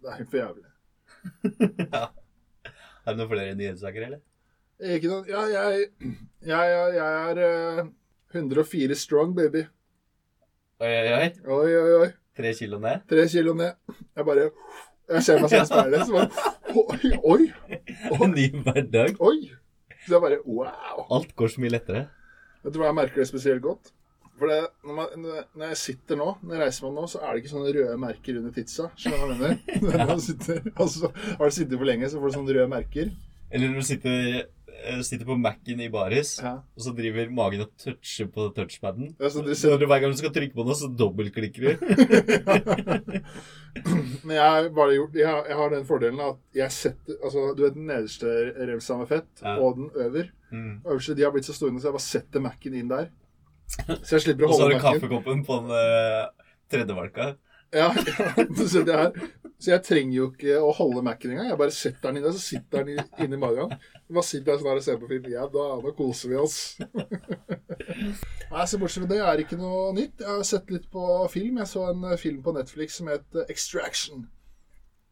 Det 0.06 0.12
er 0.14 0.18
helt 0.20 0.30
for 0.30 0.38
jævlig. 0.38 0.66
ja. 1.96 2.02
Er 3.06 3.14
det 3.14 3.18
noen 3.18 3.30
flere 3.32 3.56
nyhetssaker, 3.58 4.04
eller? 4.06 4.20
Ikke 4.96 5.10
noen 5.10 5.30
Ja, 5.32 5.46
jeg, 5.50 5.88
jeg, 6.46 6.76
jeg, 6.94 7.32
er 7.32 7.40
uh, 7.82 7.88
104 8.36 8.98
strong, 9.00 9.34
baby. 9.38 9.64
Oi, 10.84 10.92
oi, 10.92 11.10
oi. 11.16 11.30
Oi, 11.58 11.74
oi, 11.80 11.96
oi. 12.04 12.10
Tre 12.38 12.52
kilo 12.60 12.78
ned? 12.84 13.02
Tre 13.10 13.26
kilo 13.32 13.56
ned. 13.58 13.98
Jeg 14.14 14.28
bare 14.30 14.46
Jeg 15.10 15.24
ser 15.26 15.42
meg 15.42 15.54
i 15.58 15.64
speilet, 15.72 16.06
så 16.06 16.20
bare 16.20 16.30
Oi, 16.76 17.12
oi, 17.34 17.50
En 18.20 18.36
ny 18.36 18.50
hverdag. 18.62 19.18
oi. 19.24 19.38
Så 20.06 20.18
jeg 20.20 20.26
bare 20.28 20.42
Wow. 20.46 21.06
Alt 21.18 21.34
går 21.40 21.56
så 21.56 21.66
mye 21.66 21.74
lettere. 21.80 22.06
Vet 22.62 22.76
du 22.76 22.82
hva 22.82 22.92
jeg 22.92 23.00
merker 23.02 23.24
det 23.24 23.30
spesielt 23.32 23.66
godt? 23.66 23.96
For 24.40 24.52
det, 24.52 24.58
når, 24.84 24.96
man, 24.98 25.28
når 25.56 25.70
jeg 25.72 25.78
sitter 25.80 26.18
nå, 26.20 26.26
når 26.44 26.58
jeg 26.58 26.62
reiser 26.66 26.84
meg 26.90 26.96
nå, 26.98 27.06
så 27.08 27.22
er 27.24 27.30
det 27.38 27.44
ikke 27.44 27.52
sånne 27.54 27.72
røde 27.78 28.00
merker 28.02 28.40
under 28.42 28.52
titsa. 28.58 28.90
Skjønner 29.00 29.18
du 29.18 29.24
hva 29.24 29.32
jeg 29.32 29.40
mener? 29.40 29.94
Når 29.96 30.10
man 30.12 30.20
sitter, 30.26 30.60
altså, 30.76 31.12
har 31.40 31.46
du 31.46 31.56
sittet 31.56 31.78
for 31.80 31.88
lenge, 31.88 32.10
så 32.12 32.20
får 32.20 32.28
du 32.34 32.36
sånne 32.40 32.56
røde 32.58 32.68
merker. 32.74 33.14
Eller 33.56 33.70
når 33.72 33.80
du 33.80 33.88
sitter, 33.88 34.26
eh, 34.76 35.00
sitter 35.08 35.26
på 35.30 35.38
Mac-en 35.40 35.80
i 35.86 35.88
baris, 35.94 36.34
Ja. 36.44 36.56
og 36.76 36.84
så 36.84 36.92
driver 36.98 37.30
magen 37.32 37.62
og 37.64 37.72
toucher 37.80 38.28
på 38.36 38.50
touchpaden. 38.58 39.14
Ja, 39.22 39.30
så 39.32 39.46
Så 39.46 39.56
ser- 39.62 39.78
du, 39.80 39.86
hver 39.88 40.02
gang 40.04 40.12
du 40.12 40.18
skal 40.20 40.34
trykke 40.36 40.58
på 40.58 40.66
noe, 40.68 40.76
så 40.76 40.90
dobbeltklikker 40.92 41.62
du. 41.64 41.72
Men 44.26 44.36
jeg, 44.36 44.44
har 44.50 44.70
bare 44.76 44.96
gjort, 44.98 45.16
jeg, 45.20 45.28
har- 45.30 45.48
jeg 45.50 45.58
har 45.60 45.70
den 45.74 45.86
fordelen 45.88 46.20
at 46.24 46.38
jeg 46.56 46.72
setter 46.74 47.18
altså, 47.24 47.42
Du 47.58 47.64
vet 47.66 47.76
den 47.76 47.88
nederste 47.90 48.32
revsa 48.68 48.98
med 49.00 49.08
fett, 49.12 49.30
Ja. 49.44 49.56
og 49.62 49.76
den 49.80 49.90
øver. 49.96 50.30
Mm. 50.52 50.82
Øverste 50.86 51.16
de 51.16 51.24
har 51.24 51.32
blitt 51.36 51.46
så 51.48 51.54
store, 51.56 51.72
så 51.80 51.88
jeg 51.90 51.96
bare 51.98 52.10
setter 52.12 52.44
Mac-en 52.44 52.74
inn 52.82 52.92
der. 52.92 53.08
Så 54.06 54.18
jeg 54.18 54.24
slipper 54.28 54.46
å 54.48 54.52
Og 54.52 54.60
så 54.60 54.68
har 54.68 54.76
du 54.76 54.84
kaffekoppen 54.84 55.42
på 55.48 55.58
den 55.62 55.74
uh, 55.74 56.30
tredje 56.72 56.96
valka. 56.98 57.32
Ja, 57.76 57.90
ja, 58.20 58.30
så 58.56 58.68
setter 58.72 58.92
jeg 58.94 59.00
her. 59.02 59.32
Så 59.60 59.72
jeg 59.72 59.84
trenger 59.88 60.16
jo 60.16 60.26
ikke 60.32 60.58
å 60.62 60.70
holde 60.78 61.02
Mac-en 61.04 61.32
engang. 61.34 61.48
Jeg 61.50 61.60
bare 61.60 61.74
setter 61.76 62.10
den 62.12 62.20
inn 62.20 62.26
der, 62.28 62.36
så 62.36 62.44
sitter 62.44 62.84
den 62.86 62.94
i- 63.00 63.24
inni 63.26 63.40
magen. 63.42 63.72
Bare 64.12 64.24
sitter 64.28 64.52
jeg 64.54 64.62
sånn 64.62 64.70
her 64.70 64.80
og 64.82 64.86
ser 64.86 65.00
på 65.02 65.10
film. 65.10 65.28
Ja 65.32 65.48
da, 65.52 65.66
da 65.84 65.94
koser 65.98 66.32
vi 66.32 66.38
oss. 66.40 66.58
Nei, 68.52 68.66
så 68.70 68.80
bortsett 68.80 69.04
fra 69.04 69.10
det 69.12 69.20
er 69.24 69.42
ikke 69.44 69.58
noe 69.60 69.90
nytt. 69.98 70.22
Jeg 70.22 70.30
har 70.30 70.46
sett 70.48 70.72
litt 70.74 70.88
på 70.94 71.06
film. 71.34 71.60
Jeg 71.64 71.72
så 71.72 71.88
en 71.92 72.04
eh, 72.12 72.18
film 72.22 72.42
på 72.46 72.54
Netflix 72.56 73.00
som 73.02 73.10
het 73.12 73.40
eh, 73.40 73.48
Extraction. 73.52 74.26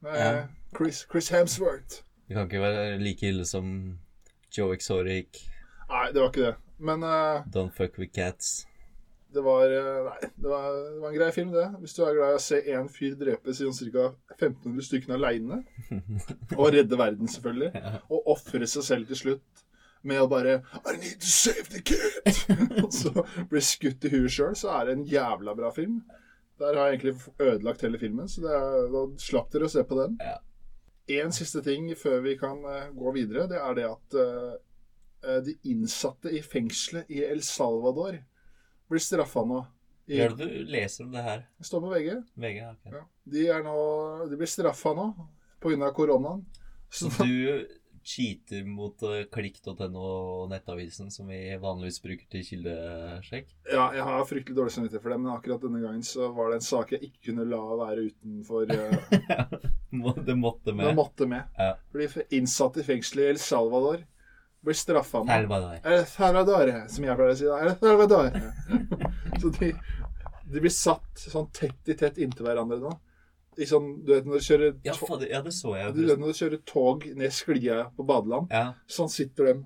Med. 0.03 0.50
Chris, 0.77 1.03
Chris 1.12 1.29
Hemsworth. 1.33 2.01
Det 2.27 2.36
kan 2.38 2.48
ikke 2.48 2.63
være 2.63 2.86
like 3.01 3.27
ille 3.29 3.46
som 3.48 3.68
Joe 4.53 4.75
Exotic, 4.75 5.44
Nei, 5.89 6.07
det 6.13 6.22
var 6.22 6.29
ikke 6.31 6.46
det. 6.48 6.53
Men 6.83 7.03
uh, 7.07 7.43
Don't 7.48 7.72
Fuck 7.75 7.98
With 8.01 8.13
Cats. 8.15 8.65
det 9.33 9.41
var 9.41 9.72
eh, 9.72 10.00
Nei, 10.05 10.29
det 10.35 10.50
var, 10.50 10.65
det 10.75 11.00
var 11.01 11.09
en 11.09 11.15
grei 11.15 11.31
film, 11.33 11.53
det. 11.55 11.65
Hvis 11.81 11.96
du 11.98 12.03
er 12.05 12.17
glad 12.17 12.35
i 12.35 12.37
å 12.37 12.43
se 12.43 12.59
én 12.75 12.89
fyr 12.91 13.15
drepe 13.17 13.55
sånn 13.55 13.74
ca. 13.96 14.09
1500 14.35 14.87
stykker 14.89 15.15
aleine. 15.15 15.63
Og 16.59 16.74
redde 16.75 17.00
verden, 17.00 17.31
selvfølgelig. 17.31 17.72
Og 18.11 18.29
ofre 18.35 18.67
seg 18.69 18.85
selv 18.85 19.09
til 19.09 19.22
slutt 19.24 19.63
med 20.03 20.19
å 20.19 20.27
bare 20.27 20.57
I 20.83 20.98
need 21.00 21.22
to 21.24 21.31
save 21.31 21.69
the 21.72 21.81
kid! 21.81 22.27
Og 22.83 22.91
så 22.93 23.24
blir 23.50 23.63
skutt 23.63 24.03
i 24.05 24.11
huet 24.13 24.35
sjøl, 24.35 24.57
så 24.59 24.74
er 24.75 24.89
det 24.89 24.98
en 24.98 25.05
jævla 25.07 25.55
bra 25.57 25.72
film. 25.74 26.01
Der 26.61 26.77
har 26.77 26.91
jeg 26.91 27.00
egentlig 27.00 27.15
ødelagt 27.41 27.81
hele 27.87 28.01
filmen, 28.01 28.27
så 28.29 28.43
det 28.43 28.51
er, 28.57 28.75
da 28.93 29.05
slapp 29.24 29.50
dere 29.55 29.69
å 29.69 29.74
se 29.74 29.83
på 29.87 29.98
den. 29.98 30.19
Ja. 30.22 30.37
En 31.24 31.33
siste 31.35 31.63
ting 31.63 31.89
før 32.00 32.22
vi 32.24 32.35
kan 32.39 32.61
eh, 32.69 32.91
gå 32.96 33.15
videre, 33.15 33.48
det 33.51 33.59
er 33.59 33.79
det 33.79 33.87
at 33.89 34.19
eh, 34.19 34.53
de 35.46 35.55
innsatte 35.72 36.31
i 36.36 36.42
fengselet 36.46 37.09
i 37.12 37.24
El 37.25 37.42
Salvador 37.46 38.20
blir 38.92 39.03
straffa 39.03 39.46
nå. 39.48 39.62
I, 40.12 40.18
Hør 40.20 40.33
det 40.36 40.50
du 40.51 40.66
leser 40.68 41.05
om 41.05 41.14
det 41.14 41.22
her? 41.24 41.46
det 41.57 41.66
står 41.70 41.81
på 41.86 41.94
VG. 41.94 42.09
VG? 42.36 42.57
okay. 42.74 42.92
Ja. 42.98 43.05
De, 43.24 43.46
er 43.48 43.64
nå, 43.64 43.77
de 44.27 44.40
blir 44.42 44.50
straffa 44.51 44.92
nå 44.98 45.07
pga. 45.64 45.94
koronaen. 45.96 46.44
Så 46.92 47.09
Så 47.09 47.24
du 47.24 47.64
cheater 48.03 48.66
mot 48.68 49.00
klikk.no 49.31 50.01
og 50.03 50.50
nettavisen, 50.51 51.07
som 51.12 51.29
vi 51.31 51.55
vanligvis 51.55 52.01
bruker 52.03 52.27
til 52.29 52.44
kildesjekk? 52.44 53.53
Ja, 53.72 53.86
jeg 53.96 54.03
har 54.03 54.25
fryktelig 54.27 54.57
dårlig 54.57 54.74
samvittighet 54.75 55.05
for 55.05 55.14
det, 55.16 55.20
men 55.24 55.31
akkurat 55.31 55.64
denne 55.64 55.79
gangen 55.79 56.03
så 56.03 56.27
var 56.36 56.51
det 56.51 56.59
en 56.59 56.68
sak 56.68 56.92
jeg 56.92 57.07
ikke 57.07 57.29
kunne 57.29 57.48
la 57.48 57.62
være 57.79 58.09
utenfor 58.12 58.68
uh, 58.75 60.18
Det 60.27 60.36
måtte 60.36 60.74
med. 60.75 60.90
med. 60.90 60.96
måtte 61.00 61.29
med. 61.31 61.48
Ja. 61.57 61.77
Fordi 61.96 62.25
innsatte 62.42 62.83
i 62.83 62.88
fengselet 62.92 63.24
i 63.24 63.31
El 63.38 63.40
Salvador 63.40 64.03
blir 64.64 64.78
straffa 64.80 65.24
med 65.24 65.34
Salvador. 65.34 65.80
El 65.84 66.06
Salvador, 66.10 66.74
som 66.90 67.04
jeg 67.08 67.18
pleier 67.20 67.34
å 67.34 67.40
si 67.40 67.50
da. 67.50 67.58
El 67.68 67.74
Salvador. 67.82 68.38
så 69.42 69.52
de, 69.60 69.72
de 70.54 70.62
blir 70.64 70.74
satt 70.74 71.26
sånn 71.28 71.50
tett 71.56 71.92
i 71.92 71.98
tett 72.00 72.18
inntil 72.24 72.48
hverandre 72.48 72.80
nå. 72.84 72.94
I 73.62 73.68
sånn, 73.70 73.92
du 74.02 74.16
vet 74.16 74.26
når 74.26 74.40
du 74.42 74.46
kjører 74.48 74.72
Ja, 74.88 74.94
to- 74.98 75.20
ja, 75.30 75.42
det 75.46 75.52
så 75.54 75.76
jeg. 75.78 75.92
du 75.94 76.06
vet 76.08 76.18
når 76.18 76.32
du 76.32 76.38
kjører 76.40 76.62
tog 76.66 77.04
ned 77.20 77.30
sklia 77.36 77.84
på 77.94 78.06
badeland. 78.10 78.48
Ja, 78.50 78.72
Sånn 78.90 79.12
sitter 79.14 79.52
de. 79.52 79.60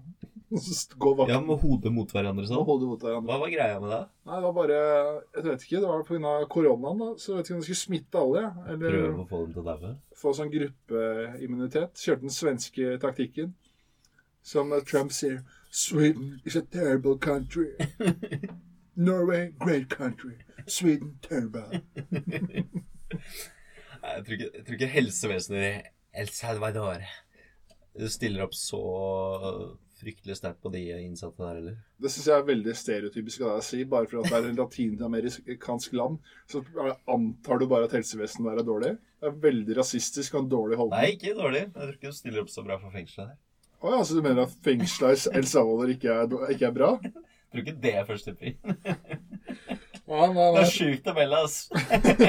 Ja 1.27 1.41
med 1.43 1.57
hodet 1.59 1.91
mot 1.91 2.07
hverandre 2.15 2.45
sånn. 2.47 2.61
Hodet 2.67 2.87
mot 2.87 3.01
hverandre. 3.03 3.27
Hva 3.27 3.39
var 3.41 3.49
greia 3.51 3.79
med 3.83 3.89
det? 3.91 3.97
Nei, 4.29 4.37
det 4.37 4.43
var 4.45 4.53
bare 4.55 4.77
Jeg 5.35 5.43
vet 5.43 5.65
ikke. 5.65 5.81
Det 5.83 5.89
var 5.89 6.03
pga. 6.07 6.35
koronaen, 6.53 7.01
da. 7.01 7.07
Så 7.19 7.33
jeg 7.33 7.37
vet 7.41 7.49
ikke 7.49 7.55
om 7.57 7.59
det 7.63 7.67
skulle 7.67 7.81
smitte 7.81 8.21
alle. 8.21 8.43
Eller 8.71 8.95
Prøve 8.95 9.23
å 9.25 9.27
få 9.27 9.41
dem 9.43 9.51
til 9.57 9.63
å 9.63 9.65
daue? 9.67 9.91
få 10.21 10.31
sånn 10.37 10.51
gruppeimmunitet. 10.53 11.99
Kjørte 11.99 12.23
den 12.27 12.33
svenske 12.33 12.93
taktikken. 13.03 13.51
Som 14.47 14.73
eh, 14.73 14.83
Trump 14.87 15.11
sier 15.11 15.41
Sweden 15.69 16.39
is 16.45 16.55
a 16.55 16.61
terrible 16.61 17.17
country. 17.17 17.73
Norway, 18.95 19.51
great 19.59 19.89
country. 19.89 20.37
Sweden, 20.65 21.19
terrible. 21.21 21.81
Jeg 24.07 24.23
tror 24.25 24.33
ikke, 24.33 24.49
jeg 24.53 24.63
tror 24.65 24.77
ikke 24.77 24.93
helsevesenet 24.93 25.65
i 25.67 26.21
El 26.21 26.31
Salvador 26.33 27.03
stiller 28.09 28.45
opp 28.45 28.55
så 28.55 28.79
fryktelig 29.97 30.37
sterkt 30.37 30.61
på 30.63 30.71
de 30.73 30.83
innsatte 31.01 31.41
der 31.41 31.59
eller? 31.61 31.77
Det 31.99 32.11
syns 32.13 32.29
jeg 32.29 32.37
er 32.37 32.45
veldig 32.47 32.75
stereotypisk 32.77 33.43
av 33.43 33.49
deg 33.51 33.63
å 33.63 33.65
si. 33.65 33.81
Bare 33.89 34.09
for 34.09 34.21
at 34.21 34.29
det 34.29 34.37
er 34.37 34.49
et 34.51 34.61
latinamerikansk 34.61 35.97
land, 35.97 36.19
så 36.49 36.61
antar 37.13 37.61
du 37.61 37.67
bare 37.69 37.89
at 37.89 37.97
helsevesenet 37.97 38.51
der 38.51 38.61
er 38.61 38.69
dårlig. 38.69 38.93
Det 39.17 39.31
er 39.31 39.41
veldig 39.47 39.77
rasistisk 39.79 40.37
og 40.37 40.45
en 40.45 40.51
dårlig 40.53 40.79
Nei, 40.93 41.03
ikke 41.17 41.35
dårlig. 41.37 41.65
Jeg 41.67 41.75
tror 41.81 41.95
ikke 41.97 42.13
du 42.13 42.19
stiller 42.21 42.45
opp 42.45 42.53
så 42.53 42.65
bra 42.65 42.79
for 42.81 42.93
fengselet 42.93 43.33
her. 43.33 43.37
Å 43.81 43.91
ja, 43.93 43.99
så 44.03 44.17
du 44.17 44.23
mener 44.25 44.43
at 44.47 44.53
fengsla 44.65 45.11
i 45.13 45.19
El 45.37 45.45
Salvador 45.45 45.91
ikke 45.93 46.09
er, 46.09 46.31
ikke 46.53 46.67
er 46.71 46.73
bra? 46.75 46.91
Tror 47.51 47.61
ikke 47.63 47.75
det 47.83 47.91
er 47.99 48.07
førstepri. 48.07 48.55
Ja, 50.07 50.23
nei, 50.31 50.47
Det 50.55 50.61
er 50.63 50.71
sjukt 50.71 51.07
å 51.11 51.13
melde, 51.17 51.41
ass. 51.45 51.57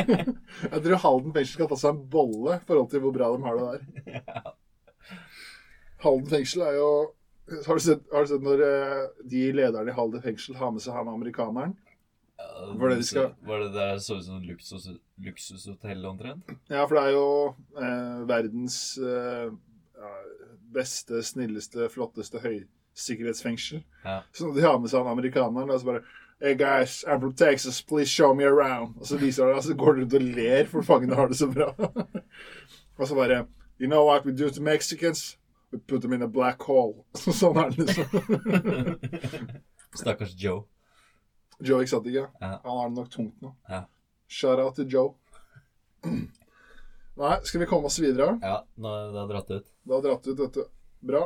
Jeg 0.72 0.82
tror 0.84 1.00
Halden 1.04 1.34
fengsel 1.34 1.54
skal 1.56 1.70
ta 1.70 1.78
seg 1.80 1.94
en 1.94 2.02
bolle 2.12 2.58
i 2.58 2.64
forhold 2.68 2.90
til 2.92 3.02
hvor 3.04 3.14
bra 3.16 3.30
de 3.34 3.46
har 3.46 3.58
det 3.58 3.66
der. 3.72 4.52
Halden 6.04 6.30
fengsel 6.30 6.62
er 6.68 6.76
jo 6.78 6.88
Har 7.66 7.78
du 7.78 7.82
sett, 7.82 8.02
har 8.12 8.26
du 8.26 8.30
sett 8.34 8.44
når 8.44 8.62
eh, 8.66 9.04
de 9.32 9.44
lederne 9.56 9.88
i 9.92 9.96
Halden 9.96 10.20
fengsel 10.24 10.58
har 10.60 10.74
med 10.74 10.84
seg 10.84 10.92
han 10.98 11.08
amerikaneren? 11.10 11.72
Var 12.78 12.92
det 12.92 12.98
de 13.00 13.06
skal- 13.08 13.32
Var 13.48 13.62
det 13.64 13.70
der 13.74 13.96
så 14.04 14.18
ut 14.20 14.26
som 14.26 14.42
luksus, 14.44 14.84
luksushotell 15.24 16.04
omtrent? 16.06 16.44
Ja, 16.70 16.84
for 16.86 16.98
det 16.98 17.06
er 17.08 17.14
jo 17.16 17.30
eh, 17.80 18.20
verdens 18.28 18.76
eh, 19.00 19.48
ja, 19.98 20.12
beste, 20.74 21.22
snilleste, 21.22 21.88
flotteste 21.92 22.40
høysikkerhetsfengsel. 22.42 23.82
Ja. 24.04 24.20
Så 24.32 24.52
de 24.54 24.64
har 24.64 24.78
med 24.78 24.92
seg 24.92 25.04
han 25.04 25.12
amerikaneren, 25.16 25.70
og 25.70 25.80
så 25.80 25.92
bare 25.92 26.06
Hey 26.38 26.54
guys, 26.54 27.04
I'm 27.04 27.18
from 27.18 27.32
Texas, 27.34 27.82
please 27.82 28.10
show 28.10 28.34
me 28.34 28.44
around. 28.44 28.94
Og 29.00 29.06
så 29.06 29.16
viser 29.18 29.46
han, 29.46 29.56
og 29.58 29.64
så 29.64 29.74
går 29.74 29.92
de 29.92 30.00
rundt 30.00 30.14
og 30.14 30.22
ler, 30.22 30.68
for 30.70 30.86
fangene 30.86 31.16
har 31.18 31.26
det 31.26 31.36
så 31.36 31.48
bra. 31.50 31.72
og 32.98 33.08
så 33.08 33.14
bare 33.14 33.46
You 33.80 33.88
know 33.88 34.04
what 34.04 34.24
we 34.26 34.32
do 34.32 34.50
to 34.50 34.62
Mexicans? 34.62 35.38
We 35.72 35.78
put 35.78 36.00
them 36.00 36.12
in 36.12 36.22
a 36.22 36.28
black 36.28 36.62
hole. 36.62 37.04
sånn 37.40 37.58
er 37.58 37.74
det 37.74 37.88
liksom. 37.88 38.06
Stakkars 40.00 40.34
Joe. 40.38 40.62
Joe 41.58 41.82
Exotic, 41.82 42.14
ja. 42.14 42.28
Ja. 42.40 42.60
Han 42.64 42.78
har 42.78 42.88
det 42.88 42.96
nok 43.00 43.10
tungt 43.10 43.42
nå. 43.42 43.56
Ja. 43.68 43.82
Shout 44.28 44.62
out 44.62 44.78
til 44.78 44.86
Joe. 44.86 45.14
Nei, 47.18 47.36
skal 47.42 47.60
vi 47.60 47.66
komme 47.66 47.88
oss 47.90 47.98
videre? 47.98 48.36
Ja, 48.42 48.60
nå 48.78 48.90
det 49.10 49.18
har 49.18 49.30
dratt 49.32 49.48
ut. 49.50 49.64
Det 49.82 49.94
har 49.96 50.02
dratt 50.04 50.26
ut, 50.28 50.38
vet 50.38 50.54
du. 50.54 50.60
Bra. 51.02 51.22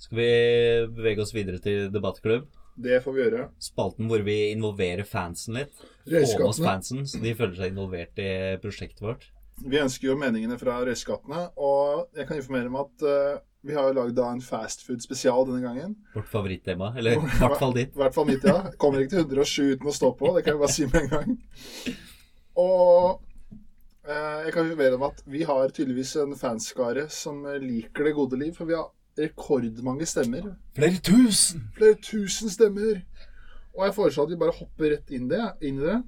Skal 0.00 0.18
vi 0.18 0.30
bevege 0.96 1.22
oss 1.22 1.30
videre 1.36 1.62
til 1.62 1.86
debattklubb? 1.94 2.50
Det 2.80 2.98
får 3.04 3.14
vi 3.14 3.22
gjøre. 3.22 3.46
Spalten 3.62 4.10
hvor 4.10 4.26
vi 4.26 4.38
involverer 4.50 5.06
fansen 5.06 5.60
litt. 5.60 5.84
Få 6.10 6.24
med 6.24 6.48
oss 6.48 6.58
fansen, 6.64 7.06
så 7.06 7.22
de 7.22 7.36
føler 7.38 7.60
seg 7.62 7.76
involvert 7.76 8.18
i 8.18 8.32
prosjektet 8.58 9.06
vårt. 9.06 9.30
Vi 9.60 9.80
ønsker 9.80 10.10
jo 10.10 10.16
meningene 10.18 10.56
fra 10.60 10.78
røyskattene, 10.84 11.46
og 11.60 12.10
jeg 12.16 12.28
kan 12.28 12.40
informere 12.40 12.70
om 12.70 12.78
at 12.80 13.06
uh, 13.06 13.40
vi 13.66 13.74
har 13.76 13.90
jo 13.90 13.96
lagd 13.98 14.20
en 14.24 14.42
fastfood-spesial 14.44 15.44
denne 15.48 15.64
gangen. 15.64 15.96
Vårt 16.14 16.30
favorittema. 16.32 16.94
Eller 16.96 17.18
i 17.18 17.40
hvert 17.42 17.58
fall 17.60 17.74
ditt. 17.76 17.92
I 17.96 18.02
hvert 18.04 18.16
fall 18.16 18.28
mitt, 18.30 18.46
ja. 18.46 18.70
Kommer 18.80 19.02
ikke 19.02 19.18
til 19.18 19.26
107 19.26 19.74
uten 19.74 19.90
å 19.90 19.96
stå 19.96 20.14
på, 20.20 20.32
det 20.36 20.44
kan 20.46 20.56
jeg 20.56 20.62
bare 20.62 20.76
si 20.76 20.86
med 20.88 21.02
en 21.02 21.10
gang. 21.12 21.34
Og 22.60 23.20
uh, 24.08 24.38
jeg 24.46 24.54
kan 24.54 24.64
informere 24.64 25.00
om 25.00 25.04
at 25.10 25.20
vi 25.28 25.44
har 25.48 25.76
tydeligvis 25.76 26.14
en 26.24 26.32
fanskare 26.40 27.08
som 27.12 27.44
liker 27.60 28.08
det 28.08 28.16
gode 28.16 28.40
liv, 28.40 28.56
for 28.56 28.70
vi 28.70 28.78
har 28.78 28.88
rekordmange 29.20 30.06
stemmer. 30.08 30.54
Flere 30.76 31.02
tusen! 31.04 31.68
Flere 31.76 31.98
tusen 32.00 32.52
stemmer. 32.52 33.02
Og 33.76 33.84
jeg 33.86 33.94
foreslår 33.96 34.26
at 34.26 34.32
vi 34.32 34.40
bare 34.40 34.56
hopper 34.56 34.94
rett 34.94 35.12
inn, 35.14 35.28
det, 35.30 35.42
inn 35.66 35.78
i 35.80 35.84
det. 35.84 35.98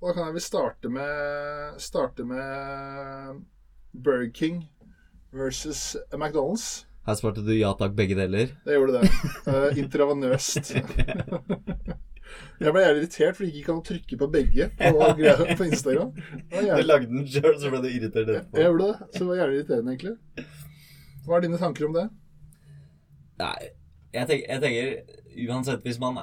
Og 0.00 0.08
da 0.08 0.14
kan 0.16 0.28
jeg 0.30 0.36
vel 0.38 0.44
starte 0.44 0.90
med, 0.92 1.80
starte 1.82 2.24
med 2.24 3.42
Burger 3.92 4.30
King 4.32 4.62
versus 5.32 5.96
McDonald's. 6.14 6.86
Her 7.06 7.16
svarte 7.18 7.44
du 7.44 7.52
ja 7.52 7.72
takk, 7.76 7.92
begge 7.96 8.16
deler. 8.16 8.54
Jeg 8.64 8.78
gjorde 8.78 9.00
det. 9.00 9.10
Uh, 9.46 9.78
intravenøst. 9.80 10.72
Jeg 12.60 12.72
ble 12.74 12.82
jævlig 12.84 13.00
irritert 13.00 13.36
fordi 13.36 13.48
jeg 13.48 13.58
ikke 13.58 13.72
kan 13.72 13.78
trykke 13.84 14.16
på 14.20 14.26
begge 14.30 14.66
på, 14.78 15.06
på 15.58 15.64
Instagram. 15.66 16.10
Du 16.52 16.82
lagde 16.84 17.08
den 17.08 17.24
sjøl, 17.26 17.56
så 17.58 17.72
ble 17.72 17.80
du 17.82 17.88
irritert 17.88 18.28
jeg 18.28 18.42
etterpå. 18.42 18.60
gjorde 18.60 18.86
det, 18.86 19.08
så 19.14 19.22
det 19.22 19.28
var 19.30 19.38
jævlig 19.40 19.56
irriterende, 19.58 19.94
egentlig. 19.96 20.44
Hva 21.24 21.36
er 21.38 21.44
dine 21.46 21.58
tanker 21.58 21.88
om 21.88 21.96
det? 21.96 22.04
Nei, 23.40 23.70
jeg 24.14 24.28
tenker, 24.30 24.44
jeg 24.46 24.62
tenker 24.62 25.48
uansett 25.48 25.88
hvis 25.88 25.98
man 26.04 26.20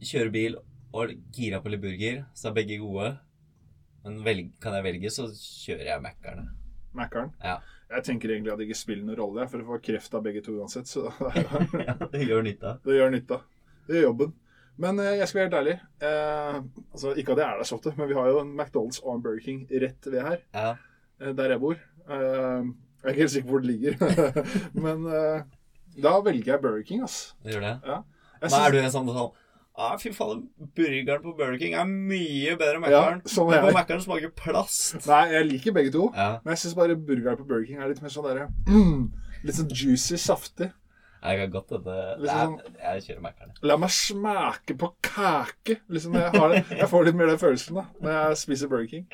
kjører 0.00 0.32
bil 0.38 0.56
og 0.92 1.12
gira 1.36 1.60
på 1.62 1.70
litt 1.72 1.82
burger, 1.82 2.24
så 2.34 2.48
er 2.50 2.56
begge 2.56 2.78
gode. 2.82 3.12
Men 4.04 4.22
velg, 4.24 4.50
kan 4.62 4.74
jeg 4.78 4.86
velge, 4.86 5.10
så 5.12 5.28
kjører 5.30 5.86
jeg 5.92 6.02
Mækkern. 6.04 6.48
Mækkern? 6.96 7.32
Ja. 7.44 7.58
Jeg 7.90 8.04
tenker 8.06 8.30
egentlig 8.32 8.52
at 8.52 8.58
det 8.60 8.68
ikke 8.68 8.78
spiller 8.78 9.04
noen 9.06 9.18
rolle, 9.18 9.44
for 9.50 9.62
å 9.62 9.66
få 9.72 9.78
kreft 9.82 10.14
av 10.14 10.22
begge 10.24 10.42
to 10.46 10.54
uansett. 10.60 10.86
Så 10.90 11.08
ja, 11.86 11.96
det 12.12 12.22
gjør 12.26 12.42
nytta. 12.46 12.76
det 12.86 12.96
gjør 13.00 13.12
nytta. 13.16 13.40
Det 13.88 13.98
gjør 13.98 14.06
jobben. 14.10 14.32
Men 14.80 15.00
eh, 15.02 15.16
jeg 15.20 15.28
skal 15.28 15.40
være 15.40 15.48
helt 15.50 15.58
ærlig. 15.60 15.74
Eh, 16.08 16.60
altså, 16.94 17.14
ikke 17.20 17.34
at 17.34 17.42
jeg 17.42 17.46
er 17.50 17.58
der 17.60 17.68
så 17.68 17.76
ofte, 17.76 17.92
men 17.98 18.08
vi 18.08 18.16
har 18.16 18.30
jo 18.30 18.38
en 18.44 18.52
McDonald's 18.56 19.00
og 19.04 19.16
en 19.18 19.24
Burger 19.26 19.42
King 19.44 19.64
rett 19.82 20.06
ved 20.08 20.22
her. 20.24 20.38
Ja. 20.56 20.70
eh, 21.20 21.34
der 21.36 21.52
jeg 21.56 21.60
bor. 21.66 21.74
Eh, 22.08 22.70
jeg 23.00 23.08
er 23.08 23.12
ikke 23.14 23.20
helt 23.26 23.34
sikker 23.34 23.48
på 23.50 23.56
hvor 23.58 23.64
det 23.66 23.70
ligger. 23.74 24.40
Men 24.86 25.04
eh, 25.10 25.42
da 26.00 26.14
velger 26.24 26.54
jeg 26.54 26.62
Burger 26.64 26.82
King, 26.88 27.04
altså. 27.04 27.34
Gjør 27.44 27.66
det. 27.66 27.74
Men 28.40 28.50
synes- 28.54 28.60
er 28.64 28.72
du 28.72 28.78
en 28.80 28.94
sånn 28.94 29.10
sånn 29.12 29.30
ah, 29.80 29.94
fy 30.00 30.10
faen, 30.14 30.42
burgeren 30.76 31.22
på 31.24 31.32
Burger 31.38 31.58
King 31.60 31.74
er 31.80 31.88
mye 31.88 32.56
bedre 32.60 32.76
enn 32.78 32.84
Ja, 32.92 33.00
Mækkern. 33.06 33.22
sånn 33.32 33.48
Men 33.50 33.58
er 33.58 33.64
på 33.64 33.70
jeg. 33.70 33.76
Mækkern 33.78 34.04
smaker 34.04 34.34
plast. 34.42 35.06
Nei, 35.08 35.22
jeg 35.32 35.48
liker 35.50 35.76
begge 35.78 35.92
to. 35.96 36.10
Ja. 36.14 36.28
Men 36.44 36.52
jeg 36.54 36.62
syns 36.64 36.76
bare 36.78 36.96
burgeren 36.96 37.40
på 37.40 37.46
Burger 37.48 37.66
King 37.70 37.80
er 37.80 37.88
litt 37.94 38.02
mer 38.04 38.12
sånn 38.14 38.28
derre 38.28 38.48
mm, 38.68 39.00
Litt 39.48 39.56
sånn 39.56 39.72
juicy, 39.72 40.18
saftig. 40.20 40.70
Jeg 41.20 41.36
kan 41.42 41.50
godt 41.52 41.72
dette 41.74 41.96
Liksom- 42.22 42.54
jeg, 42.60 42.74
Jeg 42.80 43.02
kjører 43.08 43.24
Mækkern. 43.28 43.54
La 43.62 43.76
meg 43.76 43.90
smake 43.96 44.76
på 44.80 44.92
kake. 45.04 45.78
Liksom, 45.88 46.14
jeg, 46.16 46.30
har 46.36 46.48
det. 46.54 46.62
jeg 46.78 46.88
får 46.88 47.04
litt 47.10 47.18
mer 47.18 47.26
den 47.32 47.38
følelsen 47.42 47.76
da 47.80 47.86
når 48.00 48.16
jeg 48.18 48.36
spiser 48.44 48.68
Burger 48.72 48.86
King. 48.94 49.06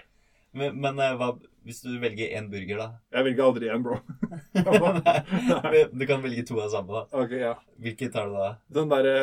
Men, 0.56 0.78
men 0.80 0.98
eh, 1.02 1.16
hva 1.18 1.32
hvis 1.66 1.80
du 1.82 1.96
velger 1.98 2.30
én 2.38 2.46
burger, 2.50 2.78
da? 2.78 2.86
Jeg 3.12 3.24
velger 3.26 3.44
aldri 3.44 3.70
én, 3.74 3.82
bro. 3.82 3.96
Du 5.98 6.04
kan 6.06 6.22
velge 6.22 6.44
to 6.46 6.60
av 6.62 6.70
samme, 6.70 6.94
da. 6.94 7.02
ok, 7.10 7.32
ja. 7.40 7.54
Hvilken 7.82 8.12
tar 8.14 8.30
du 8.30 8.36
da? 8.38 8.50
Den 8.76 8.92
derre 8.92 9.16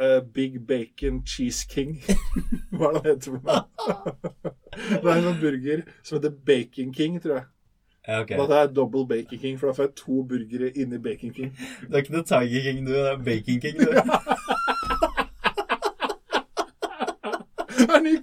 uh, 0.00 0.22
Big 0.24 0.56
Bacon 0.66 1.20
Cheese 1.28 1.68
King. 1.68 1.98
Hva 2.72 2.88
er 2.88 2.96
det 2.96 3.02
det 3.04 3.12
heter 3.12 3.34
for 3.34 3.40
noe? 3.44 3.60
det 5.02 5.02
er 5.04 5.12
en 5.18 5.26
sånn 5.28 5.40
burger 5.42 5.84
som 6.00 6.16
heter 6.16 6.38
Bacon 6.50 6.94
King, 6.96 7.20
tror 7.20 7.36
jeg. 7.36 7.46
Ja, 8.08 8.22
ok. 8.22 8.32
Da 8.32 8.46
tar 8.46 8.62
jeg 8.62 8.72
double 8.80 9.04
Bacon 9.12 9.42
King, 9.44 9.60
for 9.60 9.68
da 9.68 9.76
får 9.76 9.90
jeg 9.90 9.96
to 10.00 10.22
burgere 10.32 10.72
inni 10.72 11.02
Bacon 11.04 11.36
King. 11.36 11.52
Du 11.84 11.92
er 11.92 12.00
ikke 12.00 12.16
noe 12.16 12.28
Tiger 12.32 12.64
King, 12.70 12.80
du. 12.88 12.94
Det 12.96 13.04
er 13.12 13.20
Bacon 13.28 13.60
King, 13.66 13.84
du. 13.84 14.49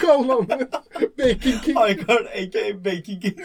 Det 0.07 0.13
er 0.13 0.17
kallenavnet! 0.17 0.69
Bacon 1.17 1.59
King. 1.63 1.77
Highcard, 1.77 2.25
aka 2.33 2.73
Bacon 2.83 3.21
King. 3.21 3.39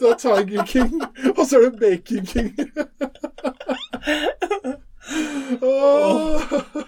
Du 0.00 0.04
er 0.06 0.14
Tiger 0.16 0.64
King, 0.64 1.02
og 1.38 1.46
så 1.46 1.56
er 1.56 1.70
det 1.70 1.80
Bacon 1.80 2.26
King. 2.26 2.58
Åh, 5.62 6.40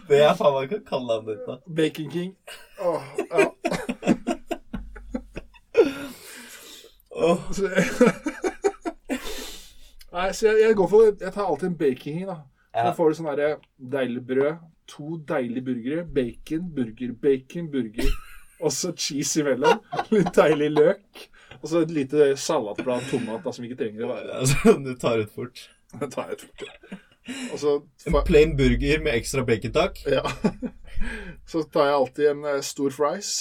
Det 0.08 0.22
er 0.22 0.34
faen 0.36 0.54
meg 0.54 0.62
ikke 0.70 0.80
kallenavnet 0.88 1.28
ditt, 1.28 1.44
da. 1.46 1.54
Bacon 1.76 2.10
King. 2.10 2.36
Oh, 2.80 3.02
ja. 3.30 3.46
Så 7.52 7.68
Nei, 10.12 10.32
så 10.32 10.46
jeg, 10.46 10.56
jeg 10.60 10.76
går 10.76 10.88
for 10.88 11.02
Jeg 11.20 11.32
tar 11.32 11.44
alltid 11.46 11.68
en 11.68 11.78
baking, 11.78 12.18
King, 12.18 12.26
da. 12.28 12.36
Ja. 12.74 12.86
Da 12.86 12.92
får 12.96 13.08
du 13.10 13.14
sånn 13.18 13.40
deilig 13.92 14.22
brød, 14.26 14.56
to 14.90 15.16
deilige 15.29 15.64
burgere, 15.70 16.05
bacon, 16.18 16.66
burger, 16.74 17.12
bacon, 17.22 17.68
burger, 17.72 18.09
og 18.61 18.72
så 18.74 18.90
cheese 18.98 19.40
imellom. 19.44 19.79
Litt 20.12 20.33
deilig 20.37 20.70
løk. 20.74 21.29
Og 21.61 21.68
så 21.68 21.83
et 21.85 21.92
lite 21.92 22.31
salatblad 22.40 23.07
tomat 23.11 23.42
da, 23.44 23.53
som 23.53 23.64
ikke 23.66 23.79
trenger 23.81 24.07
å 24.07 24.11
være 24.14 24.37
altså, 24.42 24.74
du 24.87 24.92
tar 25.00 25.22
ut 25.24 25.33
fort. 25.35 25.62
Jeg 25.96 26.11
tar 26.14 26.31
ut 26.35 26.44
fort. 26.46 26.66
ja. 26.90 26.98
så 27.61 27.74
En 28.09 28.16
plain 28.26 28.55
burger 28.59 29.03
med 29.05 29.14
ekstra 29.18 29.42
bacon, 29.46 29.74
takk. 29.76 29.98
Ja. 30.09 30.22
Så 31.48 31.62
tar 31.72 31.88
jeg 31.90 31.96
alltid 31.98 32.31
en 32.33 32.44
eh, 32.55 32.61
stor 32.64 32.92
fries 32.94 33.33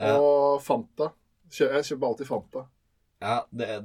Ja. 0.00 0.16
og 0.20 0.60
Fanta. 0.64 1.12
Jeg 1.56 1.84
kjøper 1.88 2.08
alltid 2.10 2.28
Fanta. 2.28 2.64
Ja, 3.22 3.38
det 3.50 3.68
er 3.76 3.84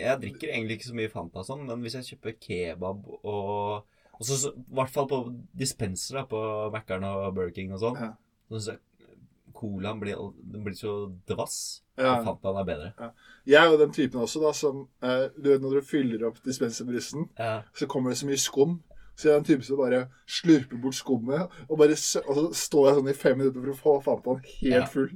Jeg 0.00 0.20
drikker 0.22 0.50
egentlig 0.52 0.78
ikke 0.78 0.90
så 0.90 0.96
mye 0.98 1.12
Fanta 1.12 1.44
sånn, 1.46 1.64
men 1.68 1.82
hvis 1.84 1.96
jeg 1.98 2.10
kjøper 2.14 2.36
kebab 2.40 3.06
og 3.20 3.86
og 4.20 4.26
så, 4.28 4.50
I 4.52 4.74
hvert 4.76 4.90
fall 4.92 5.08
på 5.08 5.18
dispenser 5.56 6.20
da, 6.20 6.26
på 6.28 6.40
Mækkern 6.74 7.04
og 7.08 7.34
Burger 7.34 7.54
King 7.56 7.72
og 7.72 7.80
sånn. 7.80 7.96
Ja. 7.96 8.10
Så 8.52 8.74
jeg 8.74 8.78
Colaen 9.60 9.98
blir, 10.00 10.16
blir 10.64 10.74
så 10.78 10.92
dvass. 11.28 11.82
Ja. 11.98 12.18
Og 12.20 12.24
Fantaen 12.28 12.60
er 12.60 12.64
bedre. 12.68 13.10
Jeg 13.48 13.58
er 13.60 13.72
jo 13.72 13.78
den 13.80 13.90
typen 13.92 14.22
også, 14.22 14.40
da, 14.40 14.52
som 14.56 14.86
eh, 15.04 15.26
Du 15.36 15.50
vet 15.50 15.60
når 15.64 15.74
du 15.80 15.86
fyller 15.88 16.22
opp 16.28 16.38
dispenserbrusen, 16.44 17.26
Ja. 17.38 17.62
så 17.76 17.88
kommer 17.90 18.10
det 18.14 18.18
så 18.22 18.28
mye 18.30 18.40
skum. 18.40 18.78
Så 19.16 19.28
jeg 19.28 19.34
er 19.34 19.40
den 19.42 19.48
typen 19.50 19.66
som 19.66 19.76
bare 19.82 20.06
slurper 20.28 20.80
bort 20.80 20.96
skummet, 20.96 21.50
og, 21.68 21.76
bare, 21.78 21.92
og 21.92 22.34
så 22.38 22.44
står 22.56 22.86
jeg 22.88 22.96
sånn 23.00 23.10
i 23.12 23.16
fem 23.18 23.36
minutter 23.42 23.72
for 23.74 23.74
å 23.74 23.80
få 23.82 23.96
Fantaen 24.06 24.44
helt 24.62 24.76
Ja. 24.78 24.86
full. 24.88 25.10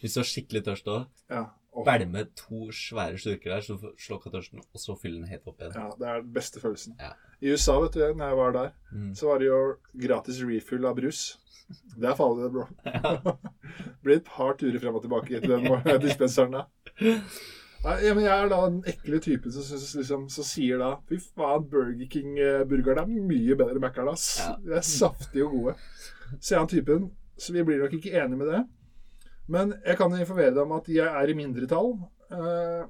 Hvis 0.00 0.14
du 0.16 0.20
er 0.22 0.30
skikkelig 0.30 0.62
tørst 0.70 0.88
òg, 0.88 1.06
Ja. 1.28 1.44
Bælme 1.86 2.24
to 2.36 2.70
svære 2.74 3.18
slurker 3.18 3.54
der, 3.54 3.60
så 3.62 3.76
du 3.78 3.92
slokka 3.98 4.30
tørsten, 4.34 4.58
og 4.74 4.80
så 4.82 4.96
fylle 5.00 5.20
den 5.20 5.28
helt 5.30 5.46
opp 5.46 5.60
igjen. 5.60 5.72
ja, 5.78 5.90
det 6.00 6.08
er 6.08 6.20
den 6.24 6.32
beste 6.34 6.60
følelsen. 6.60 6.96
Ja. 7.00 7.12
I 7.40 7.52
USA, 7.54 7.76
vet 7.80 7.94
du, 7.94 8.00
når 8.14 8.26
jeg 8.32 8.36
var 8.36 8.50
der, 8.52 8.70
Mm. 8.92 9.14
så 9.14 9.26
var 9.30 9.38
det 9.38 9.46
jo 9.46 9.76
gratis 10.02 10.42
refill 10.42 10.84
av 10.86 10.96
brus. 10.96 11.38
Det 11.96 12.08
er 12.10 12.14
farlig, 12.18 12.44
det, 12.44 12.52
bro. 12.52 12.64
Det 12.84 13.36
blir 14.02 14.16
et 14.16 14.24
par 14.26 14.56
turer 14.58 14.80
frem 14.82 14.94
og 14.98 15.02
tilbake 15.02 15.40
til 15.40 15.50
den 15.50 16.00
dispenseren 16.08 16.52
da. 16.58 16.64
Ja, 17.80 18.12
men 18.14 18.24
jeg 18.26 18.34
er 18.34 18.48
da 18.50 18.58
den 18.66 18.82
ekle 18.90 19.20
typen 19.24 19.52
som, 19.54 19.62
liksom, 20.00 20.26
som 20.28 20.44
sier 20.44 20.76
da 20.82 20.90
Fy 21.08 21.16
faen, 21.22 21.64
Burger 21.70 22.02
King-burgerne 22.12 23.06
er 23.06 23.24
mye 23.30 23.54
bedre 23.56 23.78
enn 23.78 23.80
Mækkern, 23.86 24.10
ass. 24.12 24.26
Ja. 24.42 24.56
De 24.66 24.74
er 24.76 24.84
saftige 24.84 25.46
og 25.46 25.54
gode. 25.54 25.74
Så 26.40 26.50
jeg 26.50 26.58
er 26.58 26.64
han 26.66 26.68
typen. 26.74 27.06
Så 27.40 27.54
vi 27.56 27.62
blir 27.64 27.78
nok 27.80 27.94
ikke 27.96 28.12
enige 28.20 28.36
med 28.36 28.50
det. 28.52 28.64
Men 29.50 29.74
jeg 29.82 29.98
kan 29.98 30.14
informere 30.14 30.54
deg 30.54 30.62
om 30.62 30.76
at 30.76 30.88
jeg 30.92 31.06
er 31.06 31.30
i 31.30 31.36
mindretall. 31.36 31.96
eh, 32.30 32.84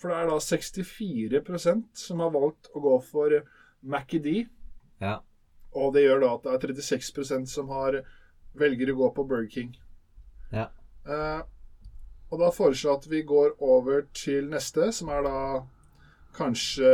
For 0.00 0.10
det 0.10 0.16
er 0.16 0.30
da 0.30 0.38
64% 0.40 1.84
som 2.02 2.22
har 2.24 2.32
valgt 2.34 2.70
å 2.74 2.80
gå 2.80 2.94
for 3.04 3.34
MacD. 3.82 4.46
Ja. 5.00 5.20
Og 5.76 5.92
det 5.94 6.06
gjør 6.06 6.24
da 6.24 6.34
at 6.34 6.46
det 6.46 6.70
er 6.70 6.74
36% 6.80 7.46
som 7.52 7.68
har 7.70 8.00
velger 8.58 8.90
å 8.90 8.98
gå 9.04 9.10
på 9.14 9.26
Burger 9.28 9.50
King. 9.52 9.74
Ja. 10.50 10.70
Eh, 11.06 11.42
og 12.30 12.38
da 12.40 12.50
foreslår 12.54 12.90
jeg 12.90 12.98
at 12.98 13.10
vi 13.10 13.22
går 13.26 13.54
over 13.60 14.02
til 14.14 14.48
neste, 14.50 14.90
som 14.94 15.10
er 15.10 15.22
da 15.26 15.36
kanskje 16.34 16.90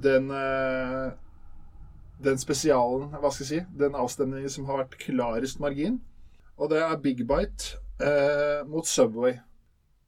den 0.00 0.30
eh, 0.30 1.10
den 2.20 2.38
spesialen, 2.38 3.10
hva 3.16 3.30
skal 3.32 3.46
jeg 3.46 3.50
si, 3.50 3.60
den 3.80 3.96
avstemningen 3.96 4.52
som 4.52 4.66
har 4.68 4.82
vært 4.82 4.98
klarest 5.00 5.60
margin. 5.60 6.00
Og 6.60 6.68
det 6.72 6.82
er 6.84 7.00
Big 7.00 7.22
Bite 7.28 7.80
eh, 8.02 8.66
mot 8.68 8.86
Subway. 8.86 9.38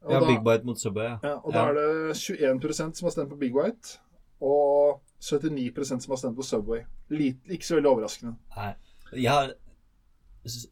Og 0.02 0.12
Ja, 0.12 0.20
da- 0.20 0.26
Big 0.26 0.42
Bite 0.44 0.66
mot 0.66 0.78
Subway, 0.80 1.04
ja. 1.04 1.18
Ja, 1.22 1.34
og 1.44 1.52
da 1.52 1.66
er 1.68 1.74
det 1.78 2.16
21% 2.16 2.96
som 2.98 3.06
har 3.06 3.10
stemt 3.10 3.30
på 3.30 3.36
Big 3.38 3.54
White, 3.54 3.98
og 4.40 5.00
79% 5.20 6.02
som 6.02 6.10
har 6.12 6.16
stemt 6.16 6.36
på 6.36 6.42
Subway. 6.42 6.82
Lite, 7.08 7.38
ikke 7.48 7.66
så 7.66 7.74
veldig 7.78 7.90
overraskende. 7.90 8.34
Nei. 8.56 8.72
Jeg, 9.22 9.52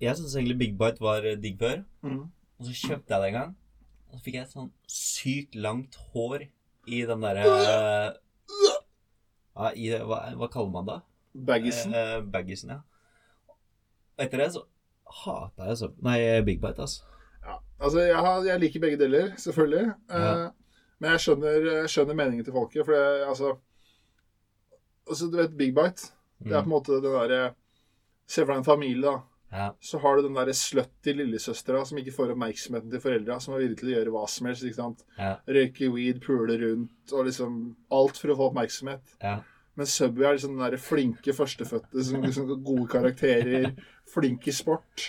jeg 0.00 0.16
syns 0.16 0.35
egentlig 0.35 0.59
Big 0.59 0.78
Bite 0.78 1.00
var 1.00 1.22
eh, 1.26 1.37
digg 1.38 1.59
før. 1.61 1.83
Mm. 2.02 2.24
Og 2.59 2.66
så 2.66 2.72
kjøpte 2.88 3.14
jeg 3.14 3.22
det 3.22 3.28
en 3.28 3.38
gang. 3.40 3.56
Og 4.11 4.18
så 4.18 4.24
fikk 4.24 4.35
jeg 4.35 4.42
et 4.48 4.56
sånn 4.56 4.72
sykt 4.90 5.54
langt 5.54 5.94
hår 6.11 6.48
i 6.90 7.04
den 7.06 7.22
derre 7.22 7.44
ja, 9.54 9.70
i, 9.76 9.90
hva, 10.06 10.18
hva 10.40 10.48
kaller 10.50 10.72
man 10.74 10.88
det? 10.88 10.98
Baggisen. 11.46 11.94
Eh, 11.94 12.18
baggisen, 12.33 12.72
ja. 12.74 12.80
Etter 14.20 14.42
det 14.42 14.50
så 14.56 14.64
hata 15.24 15.68
jeg 15.70 15.78
så, 15.80 15.88
Nei, 16.06 16.18
Big 16.46 16.61
Bite, 16.62 16.83
altså. 16.87 17.06
Ja, 17.46 17.57
altså 17.81 18.05
jeg, 18.05 18.16
har, 18.16 18.44
jeg 18.46 18.61
liker 18.61 18.83
begge 18.85 19.00
deler, 19.00 19.33
selvfølgelig. 19.40 19.92
Ja. 20.11 20.33
Uh, 20.48 20.76
men 21.00 21.14
jeg 21.14 21.24
skjønner, 21.24 21.66
jeg 21.81 21.90
skjønner 21.92 22.18
meningen 22.18 22.46
til 22.46 22.57
folket. 22.57 22.85
For 22.85 22.92
det, 22.96 23.24
altså, 23.29 23.55
altså 25.09 25.31
Du 25.33 25.38
vet 25.40 25.57
Big 25.57 25.74
Bite? 25.76 26.12
Det 26.40 26.55
er 26.55 26.64
på 26.64 26.70
en 26.70 26.76
måte 26.76 27.00
den 27.00 27.12
derre 27.12 27.50
Se 28.31 28.44
for 28.44 28.53
deg 28.53 28.61
en 28.61 28.68
familie, 28.68 29.03
da. 29.03 29.16
Ja. 29.50 29.64
Så 29.83 29.98
har 29.98 30.16
du 30.16 30.29
den 30.29 30.37
derre 30.38 30.53
slutty 30.55 31.11
lillesøstera 31.18 31.81
som 31.88 31.98
ikke 31.98 32.12
får 32.14 32.37
oppmerksomheten 32.37 32.92
til 32.92 33.03
foreldra, 33.03 33.40
som 33.42 33.57
er 33.57 33.64
villig 33.64 33.81
til 33.81 33.88
å 33.90 33.94
gjøre 33.96 34.12
hva 34.14 34.22
som 34.31 34.46
helst. 34.46 34.62
ikke 34.68 34.79
sant? 34.79 35.03
Ja. 35.16 35.33
Røyke 35.50 35.88
weed, 35.90 36.20
pule 36.22 36.55
rundt 36.61 37.14
og 37.16 37.26
liksom 37.26 37.57
alt 37.98 38.20
for 38.20 38.31
å 38.31 38.38
få 38.38 38.53
oppmerksomhet. 38.53 39.16
ja. 39.24 39.40
Men 39.79 39.87
Subway 39.88 40.26
er 40.26 40.35
liksom 40.37 40.57
den 40.59 40.64
der 40.66 40.83
flinke 40.83 41.33
førstefødte 41.33 42.03
som 42.05 42.24
liksom 42.24 42.48
gode 42.66 42.87
karakterer, 42.90 43.70
flink 44.14 44.48
i 44.50 44.53
sport. 44.53 45.07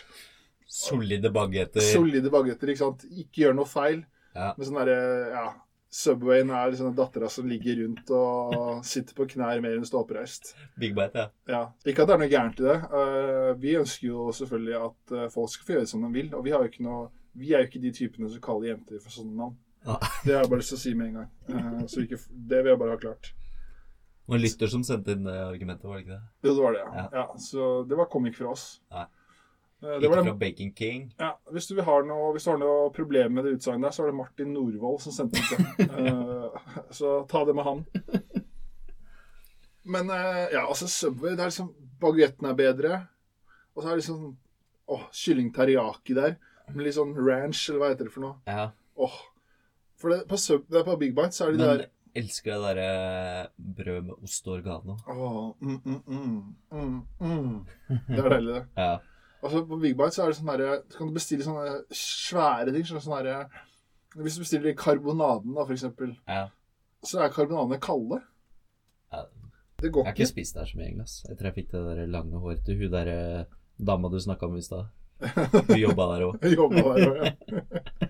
Solide 0.72 1.32
bagetter. 1.36 1.84
Solide 1.84 2.32
bagetter, 2.32 2.72
ikke 2.72 2.84
sant. 2.86 3.04
Ikke 3.12 3.44
gjør 3.44 3.58
noe 3.58 3.68
feil. 3.68 4.06
Ja. 4.32 4.54
Men 4.56 4.68
sånn 4.68 4.80
derre 4.80 5.00
ja, 5.34 5.48
Subwayen 5.92 6.54
er 6.56 6.70
liksom 6.72 6.88
den 6.88 6.96
dattera 6.96 7.28
som 7.30 7.50
ligger 7.52 7.82
rundt 7.82 8.12
og 8.16 8.54
sitter 8.88 9.16
på 9.18 9.26
knær 9.34 9.60
mer 9.64 9.74
enn 9.76 9.84
står 9.88 10.06
oppreist. 10.06 10.54
Big 10.80 10.96
Bite, 10.96 11.26
ja. 11.26 11.52
Ja. 11.52 11.60
Ikke 11.84 12.06
at 12.06 12.12
det 12.12 12.16
er 12.16 12.22
noe 12.22 12.32
gærent 12.32 12.62
i 12.64 12.68
det. 12.70 12.78
Eh, 13.02 13.50
vi 13.60 13.76
ønsker 13.82 14.08
jo 14.08 14.30
selvfølgelig 14.38 14.78
at 14.80 15.14
eh, 15.18 15.28
folk 15.34 15.52
skal 15.52 15.68
få 15.68 15.76
gjøre 15.76 15.90
som 15.92 16.06
de 16.08 16.14
vil. 16.16 16.32
Og 16.38 16.48
vi, 16.48 16.56
har 16.56 16.64
jo 16.64 16.72
ikke 16.72 16.88
noe, 16.88 17.10
vi 17.36 17.52
er 17.52 17.66
jo 17.66 17.68
ikke 17.68 17.84
de 17.84 17.92
typene 18.00 18.32
som 18.32 18.46
kaller 18.48 18.72
jenter 18.72 19.04
for 19.04 19.18
sånne 19.18 19.36
navn. 19.42 19.60
Ah. 19.84 20.00
Det 20.24 20.38
har 20.38 20.46
jeg 20.46 20.54
bare 20.54 20.62
lyst 20.64 20.72
til 20.72 20.80
å 20.80 20.84
si 20.86 20.96
med 20.96 21.12
en 21.12 21.20
gang. 21.20 21.30
Eh, 21.52 21.86
så 21.92 22.06
ikke, 22.06 22.24
det 22.32 22.64
vil 22.64 22.72
jeg 22.72 22.84
bare 22.86 22.96
ha 22.96 23.02
klart. 23.04 23.34
Det 23.36 24.32
var 24.32 24.40
en 24.40 24.46
lytter 24.48 24.72
som 24.72 24.88
sendte 24.88 25.18
inn 25.18 25.28
det 25.28 25.40
argumentet, 25.44 25.90
var 25.92 26.00
det 26.00 26.06
ikke 26.06 26.16
det? 26.16 26.24
Jo, 26.48 26.54
det 26.54 26.62
var 26.64 26.78
det, 26.78 26.86
ja. 26.86 26.92
Ja. 26.96 27.08
ja. 27.20 27.42
Så 27.52 27.72
det 27.90 28.00
var 28.00 28.08
kom 28.14 28.32
ikke 28.32 28.46
fra 28.46 28.54
oss. 28.56 28.70
Nei. 28.96 29.10
Eh, 29.82 30.00
Det 30.00 30.06
Ikke 30.06 30.14
fra 30.14 30.24
det, 30.24 30.40
Baking 30.40 30.74
King. 30.78 31.14
ja, 31.20 31.32
hvis, 31.52 31.68
du 31.68 31.82
har 31.82 32.04
noe, 32.06 32.32
hvis 32.34 32.44
du 32.46 32.52
har 32.52 32.60
noe 32.62 32.92
problem 32.94 33.34
med 33.34 33.46
det 33.46 33.56
utsagnet 33.58 33.88
der, 33.88 33.96
så 33.96 34.04
er 34.04 34.12
det 34.12 34.18
Martin 34.20 34.54
Norvoll 34.54 35.00
som 35.02 35.16
sendte 35.16 35.42
det. 35.50 35.88
uh, 35.90 36.54
så 37.00 37.26
ta 37.30 37.46
det 37.46 37.56
med 37.58 37.66
han. 37.66 37.86
Men 39.84 40.10
uh, 40.10 40.46
ja, 40.54 40.68
altså 40.68 40.88
Subway, 40.88 41.34
det 41.34 41.42
er 41.42 41.50
liksom 41.50 41.74
Baguetten 42.02 42.48
er 42.50 42.58
bedre. 42.58 43.02
Og 43.76 43.84
så 43.84 43.90
er 43.90 43.98
det 43.98 44.04
liksom 44.04 44.38
åh, 44.92 45.08
kylling 45.14 45.50
teriyaki 45.54 46.16
der. 46.18 46.38
Med 46.72 46.86
litt 46.86 46.96
sånn 46.96 47.16
ranch, 47.18 47.66
eller 47.70 47.82
hva 47.82 47.92
heter 47.92 48.08
det 48.08 48.14
for 48.14 48.26
noe. 48.26 48.38
Ja. 48.50 48.70
Åh. 49.02 49.18
For 50.02 50.14
det, 50.14 50.24
på, 50.30 50.38
Sub, 50.38 50.66
det 50.70 50.82
er 50.82 50.86
på 50.88 50.98
Big 51.02 51.14
Bite 51.18 51.36
så 51.36 51.48
er 51.48 51.54
de 51.54 51.62
Men 51.62 51.68
der 51.70 51.90
elsker 52.18 52.58
det 52.58 52.62
derre 52.66 53.48
brød 53.78 54.08
med 54.08 54.26
ost 54.26 54.48
og 54.48 54.58
organo. 54.58 54.98
Åh, 55.08 55.54
mm, 55.62 55.82
mm, 55.86 56.02
mm, 56.08 56.56
mm, 56.72 56.98
mm. 57.20 57.66
Det 58.08 58.20
er 58.20 58.30
deilig, 58.36 58.56
det. 58.56 58.64
Ja. 58.78 58.98
Altså 59.42 59.64
På 59.66 59.78
Big 59.82 59.96
Bite 59.98 60.14
så 60.16 60.24
er 60.24 60.32
det 60.32 60.38
sånn 60.38 60.50
derre 60.52 60.74
Så 60.86 60.98
kan 61.00 61.10
du 61.10 61.16
bestille 61.16 61.46
sånne 61.46 61.78
svære 61.98 62.74
ting. 62.76 62.86
Sånn 62.88 63.16
derre 63.16 63.38
Hvis 64.20 64.38
du 64.38 64.44
bestiller 64.44 64.76
karbonaden, 64.78 65.56
da, 65.56 65.66
for 65.66 65.74
eksempel, 65.74 66.14
ja. 66.28 66.44
så 67.08 67.24
er 67.24 67.32
karbonadene 67.34 67.80
kalde. 67.82 68.20
Ja. 69.12 69.22
Det 69.82 69.90
Jeg 69.90 70.04
har 70.06 70.12
ikke 70.12 70.22
ikke. 70.22 70.30
spist 70.30 70.58
der 70.58 70.68
så 70.70 70.78
mye, 70.78 70.90
egentlig. 70.92 71.32
Etter 71.32 71.48
jeg 71.48 71.56
fikk 71.56 71.70
det 71.72 71.84
der 71.88 72.10
lange 72.12 72.42
håret 72.44 72.66
til 72.68 72.78
hun 72.78 72.92
der 72.94 73.08
eh, 73.10 73.46
dama 73.80 74.12
du 74.12 74.20
snakka 74.22 74.46
om 74.46 74.58
i 74.60 74.62
stad. 74.62 74.92
Hun 75.22 75.80
jobba 75.86 76.10
der 76.12 76.26
òg. 76.28 76.44
Jeg 76.44 76.58
der 76.60 76.92
også, 76.92 77.14
ja. 77.18 77.32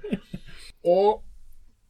Og 0.95 1.21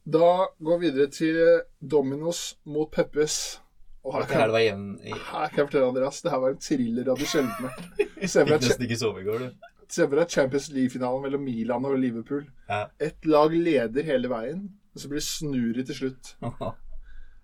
da 0.04 0.30
går 0.60 0.78
vi 0.78 0.90
videre 0.90 1.10
til 1.10 1.40
Dominos 1.80 2.58
mot 2.64 2.90
Peppes. 2.92 3.62
Og 4.02 4.16
her 4.16 4.24
Her 4.26 4.50
kan, 4.50 4.86
i 4.98 5.12
her 5.14 5.48
kan 5.52 5.60
jeg 5.60 5.68
fortelle 5.68 5.88
Andreas, 5.92 6.22
det 6.24 6.32
her 6.32 6.40
var 6.42 6.54
en 6.54 6.62
thriller 6.62 7.10
av 7.12 7.20
de 7.20 7.28
sjeldne. 7.30 7.70
Deg 8.22 8.50
nesten 8.50 8.86
ikke 8.88 8.98
sove 8.98 9.22
i 9.22 9.26
går, 9.28 9.44
du. 9.46 9.68
For 9.92 10.24
Champions 10.32 10.70
League-finalen 10.72 11.22
mellom 11.22 11.42
Milan 11.44 11.84
og 11.86 11.98
Liverpool. 12.00 12.46
Ja. 12.68 12.86
Ett 12.98 13.26
lag 13.28 13.52
leder 13.54 14.06
hele 14.08 14.30
veien, 14.32 14.64
og 14.94 15.02
så 15.02 15.10
blir 15.10 15.20
det 15.20 15.28
snurrig 15.28 15.86
til 15.90 16.00
slutt. 16.04 16.34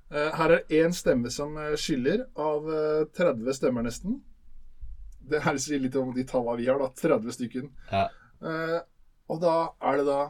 Eh, 0.09 0.31
Her 0.33 0.55
er 0.55 0.63
én 0.73 0.95
stemme 0.97 1.29
som 1.29 1.51
eh, 1.61 1.75
skiller, 1.77 2.23
av 2.41 2.65
eh, 2.73 3.03
30 3.13 3.53
stemmer 3.59 3.85
nesten. 3.85 4.15
Det 5.21 5.43
her 5.45 5.59
sier 5.61 5.83
litt 5.83 5.99
om 6.01 6.15
de 6.17 6.25
tallene 6.25 6.55
vi 6.63 6.69
har, 6.71 6.81
da. 6.81 6.89
30 6.97 7.35
stykken. 7.37 7.67
Ja. 7.91 8.07
Eh, 8.41 8.79
og 9.29 9.43
da 9.43 9.57
er 9.85 10.01
det 10.01 10.07
da 10.09 10.21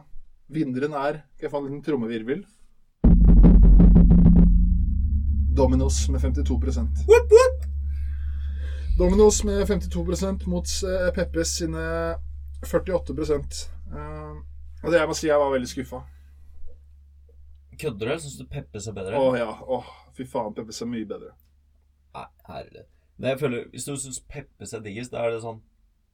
Vinneren 0.51 0.95
er 0.97 1.21
Skal 1.37 1.45
jeg 1.45 1.51
få 1.53 1.59
en 1.61 1.67
liten 1.69 1.85
trommevirvel? 1.85 2.39
Dominos 5.59 6.09
med 6.09 6.21
52% 6.21 6.87
Dominos 8.99 9.43
med 9.43 9.67
52% 9.67 10.47
mot 10.47 10.65
eh, 10.83 11.13
Peppes 11.13 11.57
sine 11.57 12.15
48 12.63 13.13
eh, 13.13 14.37
Og 14.83 14.91
det 14.91 15.01
jeg 15.01 15.09
må 15.09 15.17
si, 15.17 15.27
jeg 15.27 15.39
var 15.41 15.51
veldig 15.51 15.67
skuffa. 15.67 15.99
Kødder 17.79 18.13
du? 18.13 18.13
Syns 18.23 18.37
du 18.39 18.45
Peppes 18.47 18.87
er 18.87 18.95
bedre? 18.95 19.19
Å 19.19 19.33
ja. 19.35 19.49
Åh, 19.67 19.89
fy 20.15 20.23
faen, 20.31 20.55
Peppes 20.55 20.79
er 20.85 20.91
mye 20.93 21.09
bedre. 21.09 21.33
Nei, 22.15 22.23
herlig. 22.47 22.85
Men 23.17 23.33
jeg 23.33 23.41
føler, 23.41 23.65
Hvis 23.73 23.89
du 23.89 23.91
syns 23.99 24.21
Peppes 24.31 24.71
er 24.75 24.85
diggest, 24.85 25.11
da 25.11 25.25
er 25.25 25.35
det 25.35 25.41
sånn 25.43 25.59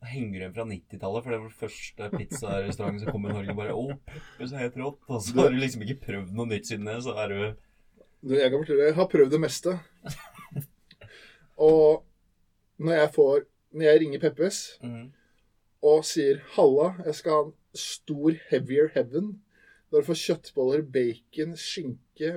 henger 0.06 0.40
igjen 0.42 0.58
fra 0.58 0.66
90-tallet, 0.70 1.22
for 1.22 1.30
det 1.36 1.38
var 1.38 1.46
den 1.46 1.60
første 1.60 2.10
pizzarestauranten 2.18 3.06
som 3.06 3.14
kom 3.14 3.30
i 3.30 3.38
Norge. 3.38 3.58
bare, 3.62 3.78
å, 3.78 4.02
Peppes 4.10 4.58
er 4.58 4.66
helt 4.66 4.82
rått. 4.82 5.06
Og 5.06 5.22
så 5.22 5.38
har 5.38 5.54
du 5.54 5.62
liksom 5.62 5.86
ikke 5.86 6.02
prøvd 6.10 6.34
noe 6.34 6.50
nytt 6.50 6.74
siden 6.74 6.90
det, 6.90 6.98
så 7.06 7.14
er 7.22 7.30
du 7.30 7.65
Du, 8.26 8.34
jeg 8.34 8.50
kan 8.50 8.58
fortelle, 8.58 8.88
jeg 8.90 8.98
har 8.98 9.10
prøvd 9.12 9.34
det 9.36 9.40
meste. 9.44 9.76
Og 11.62 12.02
når 12.82 12.98
jeg 13.00 13.12
får 13.16 13.46
Når 13.76 13.84
jeg 13.86 14.00
ringer 14.02 14.22
Peppes 14.24 14.58
mm. 14.84 15.08
og 15.84 16.06
sier 16.08 16.38
'Halla, 16.56 16.94
jeg 17.06 17.16
skal 17.16 17.34
ha 17.34 17.42
en 17.44 17.54
stor 17.76 18.38
heavier 18.50 18.88
heaven', 18.94 19.34
da 19.92 20.00
du 20.00 20.08
får 20.08 20.20
kjøttboller, 20.22 20.82
bacon, 20.82 21.58
skinke 21.60 22.30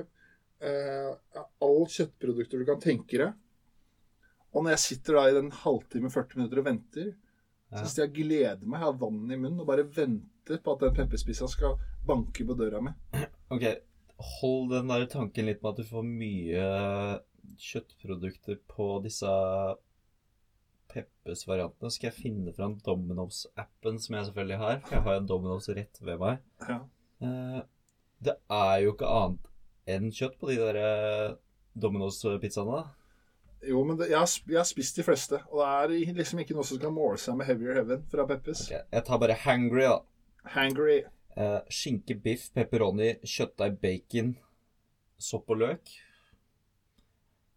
eh, 0.59 1.13
Alle 1.63 1.87
kjøttprodukter 1.95 2.59
du 2.59 2.65
kan 2.67 2.83
tenke 2.83 3.21
deg. 3.21 3.33
Og 4.51 4.65
når 4.65 4.75
jeg 4.75 4.83
sitter 4.83 5.15
da 5.15 5.25
i 5.29 5.37
den 5.37 5.51
halvtime, 5.63 6.11
40 6.11 6.37
minutter 6.41 6.59
og 6.59 6.65
venter, 6.65 7.13
Ja. 7.71 7.77
så 7.77 7.85
sitter 7.85 8.07
jeg 8.07 8.15
gleder 8.15 8.65
meg, 8.65 8.79
jeg 8.79 8.85
har 8.87 8.99
vann 8.99 9.31
i 9.31 9.37
munnen 9.37 9.59
og 9.61 9.67
bare 9.67 9.83
venter 9.85 10.57
på 10.57 10.73
at 10.73 10.79
den 10.81 10.95
pepperspissa 10.95 11.47
skal 11.47 11.75
banke 12.05 12.43
på 12.45 12.57
døra 12.57 12.81
mi. 12.81 12.91
Ok, 13.53 13.63
hold 14.19 14.73
den 14.73 14.91
der 14.91 15.05
tanken 15.11 15.47
litt 15.47 15.61
med 15.63 15.73
at 15.73 15.81
du 15.81 15.89
får 15.89 16.05
mye 16.07 16.65
kjøttprodukter 17.59 18.59
på 18.69 18.89
disse 19.03 19.31
Peppes-variantene. 20.89 21.91
Skal 21.93 22.09
jeg 22.09 22.17
finne 22.17 22.53
fram 22.55 22.77
Domino's-appen, 22.85 23.99
som 24.01 24.17
jeg 24.17 24.29
selvfølgelig 24.29 24.61
har. 24.61 24.79
For 24.85 24.97
jeg 24.97 25.05
har 25.05 25.17
jo 25.17 25.23
en 25.23 25.29
Domino's 25.29 25.69
rett 25.77 26.01
ved 26.01 26.21
meg. 26.21 26.39
Ja. 26.65 26.79
Eh, 27.23 27.59
det 28.25 28.35
er 28.51 28.77
jo 28.83 28.95
ikke 28.95 29.11
annet 29.19 29.51
enn 29.89 30.09
kjøtt 30.13 30.39
på 30.41 30.49
de 30.51 30.57
der 30.59 30.79
eh, 30.81 31.35
Domino's-pizzaene. 31.79 32.81
da. 32.81 32.95
Jo, 33.69 33.83
men 33.83 33.97
det, 33.99 34.07
jeg, 34.09 34.19
har, 34.19 34.33
jeg 34.47 34.57
har 34.57 34.67
spist 34.67 34.95
de 34.95 35.03
fleste, 35.03 35.41
og 35.51 35.59
det 35.91 36.01
er 36.07 36.15
liksom 36.15 36.39
ikke 36.39 36.55
noe 36.55 36.67
som 36.67 36.79
skal 36.79 36.93
måle 36.95 37.19
seg 37.19 37.35
med 37.35 37.49
heavier 37.49 37.81
heaven 37.81 38.05
fra 38.11 38.23
Peppes. 38.29 38.69
Okay, 38.69 38.85
jeg 38.95 39.05
tar 39.09 39.19
bare 39.19 39.35
hangry, 39.43 39.83
da. 39.83 39.97
Hangry. 40.55 41.01
Eh, 41.37 41.59
skinke, 41.69 42.15
biff, 42.23 42.49
pepperoni, 42.55 43.13
kjøttdeig, 43.23 43.77
bacon, 43.81 44.33
sopp 45.21 45.51
og 45.53 45.61
løk. 45.63 45.93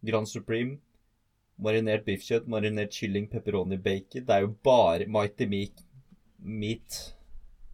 Grand 0.02 0.28
Supreme. 0.28 0.78
Marinert 1.62 2.04
biffkjøtt, 2.06 2.48
marinert 2.50 2.94
kylling, 2.94 3.28
pepperoni, 3.30 3.78
bacon. 3.78 4.26
Det 4.26 4.37
er 4.37 4.46
jo 4.46 4.52
bare 4.66 5.06
Mighty 5.06 5.46
Meat. 5.46 5.85
Meat. 6.38 7.00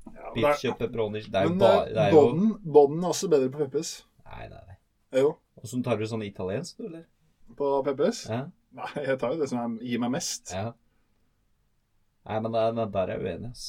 Ja, 0.08 0.30
det 0.32 0.34
Biffkjøtt, 0.38 0.78
pepperoni 0.80 1.20
Det 1.20 1.36
er 1.36 1.48
jo 1.48 1.54
bare 1.60 1.88
det 1.88 2.02
er 2.02 2.12
jo... 2.12 2.20
bånden 2.20 2.52
bånden 2.64 3.04
er 3.04 3.08
også 3.12 3.28
bedre 3.28 3.50
på 3.52 3.58
Peppes. 3.64 3.90
Nei, 4.24 4.46
nei, 4.48 4.60
nei. 4.70 4.76
Jo, 5.20 5.34
så 5.64 5.80
tar 5.84 6.00
du 6.00 6.06
sånn 6.08 6.24
italiensk, 6.24 6.78
du, 6.78 6.86
eller? 6.88 7.04
på 7.56 7.70
Peppes. 7.84 8.22
Ja? 8.28 8.46
Nei, 8.76 8.90
jeg 9.04 9.18
tar 9.20 9.34
jo 9.34 9.40
det 9.42 9.48
som 9.50 9.76
gir 9.80 10.00
meg 10.02 10.14
mest. 10.18 10.52
ja. 10.54 10.72
Nei, 12.28 12.40
men 12.44 12.52
der, 12.52 12.74
der 12.92 13.08
er 13.08 13.14
jeg 13.14 13.24
uenig, 13.24 13.50
ass. 13.56 13.68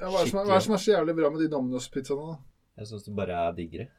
Ja, 0.00 0.08
hva, 0.08 0.22
er 0.22 0.30
som 0.30 0.40
hva 0.40 0.46
er 0.46 0.54
det 0.54 0.64
som 0.64 0.76
er 0.76 0.82
så 0.82 0.94
jævlig 0.94 1.14
bra 1.18 1.30
med 1.32 1.42
de 1.44 1.50
Domino's-pizzaene, 1.52 2.32
da? 2.32 2.38
Jeg 2.80 2.88
syns 2.88 3.04
det 3.04 3.14
bare 3.18 3.36
er 3.36 3.56
diggere. 3.58 3.90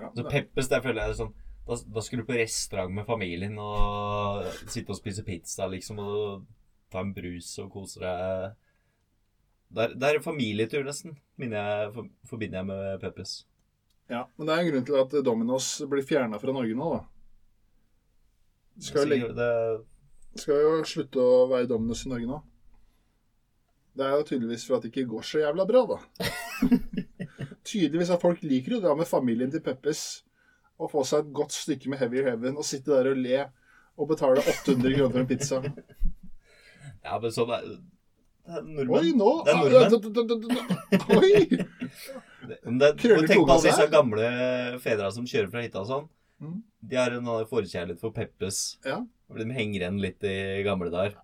Ja, 0.00 0.08
Så 0.16 0.24
Peppes, 0.24 0.70
der 0.72 0.80
føler 0.80 1.02
jeg 1.02 1.12
det 1.12 1.20
sånn 1.20 1.34
da, 1.70 1.76
da 1.94 2.02
skulle 2.02 2.24
du 2.24 2.30
på 2.30 2.38
restaurant 2.38 2.94
med 2.94 3.06
familien 3.06 3.58
og 3.62 4.46
sitte 4.66 4.94
og 4.94 4.98
spise 4.98 5.22
pizza, 5.26 5.68
liksom, 5.70 6.00
og 6.02 6.46
ta 6.90 7.04
en 7.04 7.12
brus 7.14 7.52
og 7.62 7.70
kose 7.74 8.02
deg. 8.02 8.56
Det 9.70 9.84
er, 9.84 9.94
det 9.94 10.08
er 10.08 10.24
familietur, 10.24 10.82
nesten, 10.86 11.14
jeg, 11.38 11.92
for, 11.94 12.08
forbinder 12.26 12.62
jeg 12.62 12.70
med 12.72 13.04
Peppes. 13.04 13.36
Ja, 14.10 14.24
Men 14.36 14.48
det 14.48 14.54
er 14.54 14.64
en 14.64 14.72
grunn 14.72 14.86
til 14.88 14.98
at 14.98 15.12
Dominos 15.24 15.68
blir 15.86 16.02
fjerna 16.06 16.40
fra 16.42 16.54
Norge 16.54 16.74
nå, 16.74 16.90
da. 16.96 17.04
Skal, 18.80 19.04
jo 19.04 19.10
legge, 19.12 19.28
Det, 19.36 20.40
skal 20.40 20.62
jo 20.64 20.72
slutte 20.88 21.22
å 21.22 21.44
være 21.52 21.68
Dominos 21.70 22.02
i 22.06 22.10
Norge 22.10 22.30
nå. 22.32 22.40
Det 24.00 24.06
er 24.06 24.16
jo 24.16 24.24
tydeligvis 24.24 24.62
for 24.64 24.78
at 24.78 24.84
det 24.86 24.94
ikke 24.94 25.10
går 25.10 25.24
så 25.28 25.42
jævla 25.42 25.66
bra, 25.68 25.80
da. 25.90 26.28
tydeligvis 27.70 28.12
at 28.14 28.22
folk 28.22 28.40
liker 28.40 28.78
jo 28.78 28.80
det 28.80 28.96
med 28.96 29.08
familien 29.08 29.52
til 29.52 29.60
Peppes. 29.64 30.22
Å 30.80 30.88
få 30.88 31.04
seg 31.04 31.26
et 31.26 31.34
godt 31.36 31.52
stykke 31.52 31.92
med 31.92 32.00
Heavy 32.00 32.22
Heaven 32.24 32.56
og 32.56 32.64
sitte 32.64 32.94
der 32.94 33.10
og 33.12 33.20
le 33.20 33.42
og 34.00 34.08
betale 34.08 34.40
800 34.40 34.94
kroner 34.96 35.12
for 35.12 35.20
en 35.20 35.28
pizza. 35.28 35.60
ja, 37.04 37.18
men 37.20 37.34
sånn 37.36 37.52
er 37.58 37.68
er 38.50 38.88
Oi, 38.88 39.12
nå 39.14 39.30
Det 39.46 39.52
er 39.52 39.92
nordmenn. 39.92 40.72
Oi! 41.20 41.42
Det, 42.80 42.88
tenk 42.96 43.44
på 43.44 43.52
alle 43.52 43.62
disse 43.66 43.84
gamle 43.92 44.28
fedra 44.82 45.10
som 45.12 45.26
kjører 45.28 45.50
fra 45.52 45.60
hytta 45.62 45.82
og 45.84 45.90
sånn. 45.90 46.06
Mm. 46.40 46.56
De 46.88 46.96
har 46.96 47.12
en 47.14 47.28
forkjærlighet 47.46 48.00
for 48.00 48.16
Peppes. 48.16 48.80
Ja. 48.88 49.02
De 49.36 49.46
henger 49.52 49.84
igjen 49.84 50.00
litt 50.02 50.24
i 50.26 50.64
gamle 50.66 50.88
dager. 50.90 51.18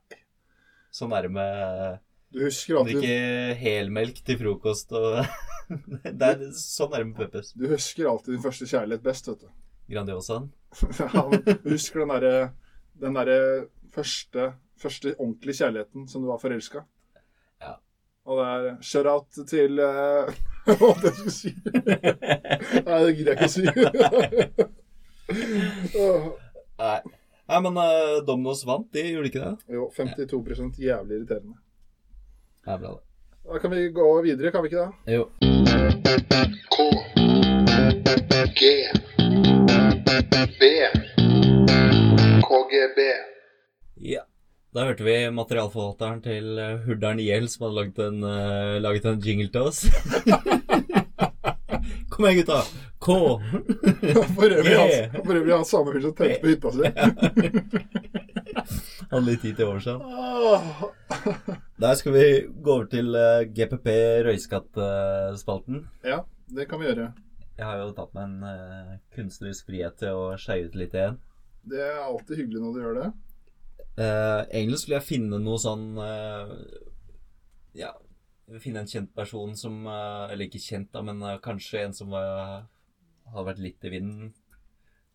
Sånn 0.94 1.16
er 1.16 1.26
det 1.26 1.32
med 1.34 2.04
Du 2.36 2.42
husker 2.44 2.76
at 2.76 2.84
du 2.84 2.98
drikke 2.98 3.54
helmelk 3.56 4.18
til 4.26 4.36
frokost 4.36 4.90
og 4.92 5.22
det 6.04 6.26
er, 6.26 6.42
Sånn 6.52 6.92
er 6.92 7.00
det 7.00 7.06
med 7.08 7.16
Peppes. 7.22 7.54
Du 7.56 7.64
husker 7.70 8.10
alltid 8.10 8.34
din 8.36 8.42
første 8.44 8.68
kjærlighet 8.68 9.04
best, 9.06 9.30
vet 9.30 9.46
du. 9.46 9.48
Grandiosaen. 9.94 10.50
Ja, 11.00 11.22
du 11.32 11.70
husker 11.70 12.02
den 12.02 12.12
derre 12.12 12.36
den 13.00 13.16
der 13.16 13.30
første, 13.94 14.50
første 14.76 15.14
ordentlige 15.16 15.62
kjærligheten 15.62 16.04
som 16.08 16.22
du 16.24 16.28
var 16.28 16.40
forelska 16.42 16.84
Ja. 17.64 17.74
Og 18.28 18.40
det 18.40 18.46
er 18.52 18.68
shout-out 18.84 19.40
til 19.48 19.80
uh, 19.80 20.28
Hva 20.66 20.76
var 20.82 21.00
det 21.00 21.12
jeg 21.12 21.16
skulle 21.16 21.36
si? 21.40 21.52
Nei, 22.84 23.00
det 23.00 23.12
gidder 23.16 23.30
jeg 23.32 23.36
ikke 23.36 23.48
å 23.48 23.56
si. 23.56 23.64
Nei. 26.82 27.00
Nei, 27.46 27.60
men 27.62 27.78
uh, 27.78 28.18
Domnos 28.26 28.66
vant, 28.68 28.88
de 28.92 29.06
gjorde 29.06 29.30
ikke 29.30 29.44
det? 29.44 29.54
jo, 29.78 29.86
52% 29.94 30.82
jævlig 30.82 31.22
irriterende. 31.22 31.56
Det 32.66 32.72
er 32.72 32.78
bra, 32.82 32.90
det. 32.92 33.00
Da 33.52 33.58
kan 33.62 33.70
vi 33.70 33.88
gå 33.94 34.06
videre, 34.22 34.50
kan 34.50 34.62
vi 34.62 34.68
ikke 34.68 34.78
det? 34.82 34.92
Jo. 35.14 35.22
K 36.74 36.76
G 38.58 38.60
B 40.58 40.62
KGB 42.48 42.98
Ja. 44.02 44.22
Da 44.74 44.80
hørte 44.88 45.04
vi 45.06 45.14
materialforvalteren 45.30 46.18
til 46.24 46.46
uh, 46.58 46.82
Hurdalen 46.88 47.20
IL 47.22 47.46
som 47.52 47.62
hadde 47.68 47.76
laget 47.78 47.98
en, 48.02 48.18
uh, 48.26 48.82
laget 48.82 49.04
en 49.12 49.22
jingle 49.22 49.46
til 49.54 49.62
oss. 49.70 49.78
Kom 52.10 52.26
igjen, 52.26 52.42
gutta! 52.42 52.58
K. 52.98 53.06
For 54.34 54.50
øvrig 54.50 54.74
han, 54.74 54.90
for 55.22 55.30
øvrig 55.38 55.54
han 55.54 55.62
samme 55.70 55.94
fyr 55.94 56.02
som 56.08 56.14
tenkte 56.18 56.42
på 56.42 56.50
hytta 56.50 56.68
si. 56.74 56.82
Hadde 59.12 59.26
litt 59.30 59.42
tid 59.46 59.54
til 59.54 59.70
overs. 59.70 59.86
ja. 59.86 60.02
Der 61.80 61.94
skal 61.98 62.12
vi 62.14 62.24
gå 62.64 62.72
over 62.72 62.86
til 62.88 63.10
uh, 63.12 63.44
GPP 63.52 63.88
Røyskatt-spalten. 64.24 65.82
Ja, 66.08 66.22
det 66.56 66.64
kan 66.70 66.80
vi 66.80 66.88
gjøre. 66.88 67.10
Jeg 67.56 67.64
har 67.68 67.80
jo 67.82 67.90
tatt 67.96 68.14
meg 68.16 68.24
en 68.30 68.46
uh, 68.48 68.94
kunstnerisk 69.16 69.68
frihet 69.68 69.98
til 70.00 70.16
å 70.16 70.30
skeie 70.40 70.68
ut 70.70 70.76
litt 70.78 70.96
igjen. 70.96 71.18
Det 71.68 71.80
er 71.84 72.00
alltid 72.00 72.40
hyggelig 72.40 72.62
når 72.62 72.72
du 72.76 72.80
gjør 72.82 72.98
det. 73.00 73.10
Uh, 73.96 74.42
egentlig 74.54 74.80
skulle 74.82 74.98
jeg 75.00 75.08
finne 75.08 75.38
noe 75.40 75.56
sånn 75.60 75.84
eh, 76.04 76.50
Ja, 77.80 77.94
finne 78.60 78.82
en 78.82 78.90
kjent 78.90 79.08
person 79.16 79.54
som 79.56 79.78
eh, 79.88 80.32
Eller 80.34 80.44
ikke 80.50 80.60
kjent, 80.60 80.90
da, 80.92 81.00
men 81.04 81.22
eh, 81.24 81.38
kanskje 81.44 81.80
en 81.86 81.94
som 81.96 82.12
var, 82.12 82.66
hadde 83.32 83.46
vært 83.48 83.62
litt 83.64 83.86
i 83.88 83.92
vinden. 83.96 84.34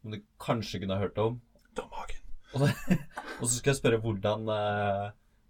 Som 0.02 0.15
du 0.15 0.21
kanskje 0.41 0.82
kunne 0.82 0.97
ha 0.97 1.04
hørt 1.06 1.21
om. 1.21 1.38
Tom 1.78 1.93
Hagen. 1.93 2.21
Og, 2.54 2.65
så- 2.65 2.97
og 3.39 3.45
så 3.45 3.54
skal 3.60 3.71
jeg 3.76 3.80
spørre 3.84 4.02
hvordan 4.04 4.50
eh, 4.58 5.06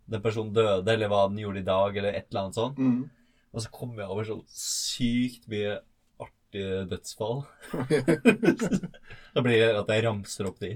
den 0.10 0.22
personen 0.24 0.54
døde, 0.56 0.88
eller 0.94 1.08
hva 1.12 1.28
den 1.30 1.38
gjorde 1.44 1.60
i 1.62 1.68
dag, 1.68 1.98
eller 1.98 2.14
et 2.18 2.28
eller 2.32 2.42
annet 2.46 2.56
sånt. 2.58 2.78
Mm. 2.78 3.10
Og 3.54 3.62
så 3.66 3.70
kommer 3.72 4.04
jeg 4.04 4.10
over 4.14 4.24
så 4.28 4.38
sykt 4.48 5.48
mye 5.52 5.78
artige 6.24 6.86
dødsfall. 6.92 7.44
da 9.36 9.44
blir 9.44 9.58
det 9.62 9.74
at 9.80 9.92
jeg 9.94 10.06
ramser 10.08 10.48
opp 10.50 10.60
de. 10.64 10.72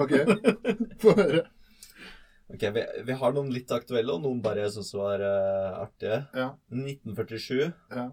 Ok, 0.00 0.12
få 1.02 1.14
høre. 1.18 1.44
Ok, 2.50 2.64
vi, 2.74 2.82
vi 3.06 3.14
har 3.20 3.34
noen 3.36 3.50
litt 3.54 3.70
aktuelle, 3.74 4.10
og 4.16 4.24
noen 4.24 4.40
bare 4.42 4.64
jeg 4.64 4.72
syns 4.74 4.90
var 4.98 5.22
uh, 5.22 5.82
artige. 5.84 6.16
Ja. 6.34 6.48
1947 6.72 7.60
Ja. 7.94 8.08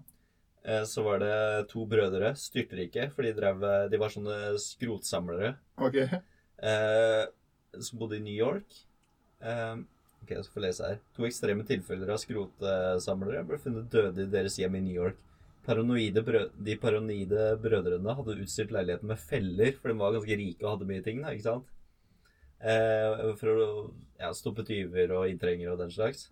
eh, 0.67 0.83
så 0.85 1.03
var 1.07 1.23
det 1.23 1.35
to 1.71 1.85
brødre, 1.89 2.33
styrtrike, 2.37 3.07
for 3.15 3.25
de, 3.25 3.31
drev, 3.37 3.63
eh, 3.65 3.87
de 3.89 3.97
var 4.01 4.13
sånne 4.13 4.37
skrotsamlere, 4.61 5.55
Ok. 5.81 5.97
eh, 6.05 7.23
som 7.81 7.99
bodde 8.01 8.19
i 8.19 8.23
New 8.27 8.35
York. 8.37 8.77
Eh, 9.41 9.75
ok, 10.27 10.35
jeg 10.35 10.43
skal 10.43 10.57
få 10.57 10.65
lese 10.65 10.89
her. 10.91 10.99
To 11.15 11.25
ekstreme 11.27 11.65
tilfeller 11.67 12.11
av 12.11 12.19
skrotesamlere 12.21 13.45
ble 13.47 13.59
funnet 13.63 13.89
døde 13.91 14.25
i 14.25 14.31
deres 14.31 14.59
hjem 14.59 14.75
i 14.75 14.83
New 14.83 14.95
York. 14.95 15.23
Paranoide 15.67 16.23
brø 16.23 16.45
de 16.63 16.77
paranoide 16.79 17.47
brødrene 17.63 18.15
hadde 18.15 18.37
utstyrt 18.43 18.71
leiligheten 18.75 19.09
med 19.09 19.19
feller, 19.19 19.73
for 19.79 19.91
de 19.91 19.99
var 19.99 20.15
ganske 20.15 20.39
rike 20.39 20.63
og 20.63 20.73
hadde 20.73 20.87
mye 20.91 21.03
ting, 21.03 21.23
da, 21.23 21.33
ikke 21.35 21.47
sant? 21.47 21.73
Eh, 22.57 23.23
for 23.39 23.51
å 23.53 23.67
ja, 24.19 24.31
stoppe 24.35 24.65
tyver 24.67 25.13
og 25.15 25.27
inntrengere 25.31 25.75
og 25.75 25.81
den 25.83 25.91
slags. 25.93 26.29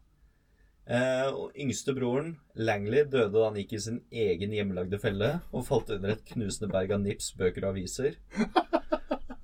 Eh, 0.85 1.27
og 1.33 1.55
yngste 1.57 1.95
broren, 1.97 2.35
Langley, 2.55 3.03
døde 3.09 3.33
da 3.33 3.47
han 3.47 3.59
gikk 3.59 3.75
i 3.75 3.83
sin 3.87 3.99
egen 4.11 4.53
hjemmelagde 4.53 4.99
felle 5.01 5.31
og 5.51 5.65
falt 5.67 5.91
under 5.95 6.13
et 6.13 6.25
knusende 6.31 6.71
berg 6.71 6.93
av 6.95 7.03
nips, 7.03 7.31
bøker 7.37 7.67
og 7.67 7.75
aviser. 7.75 8.19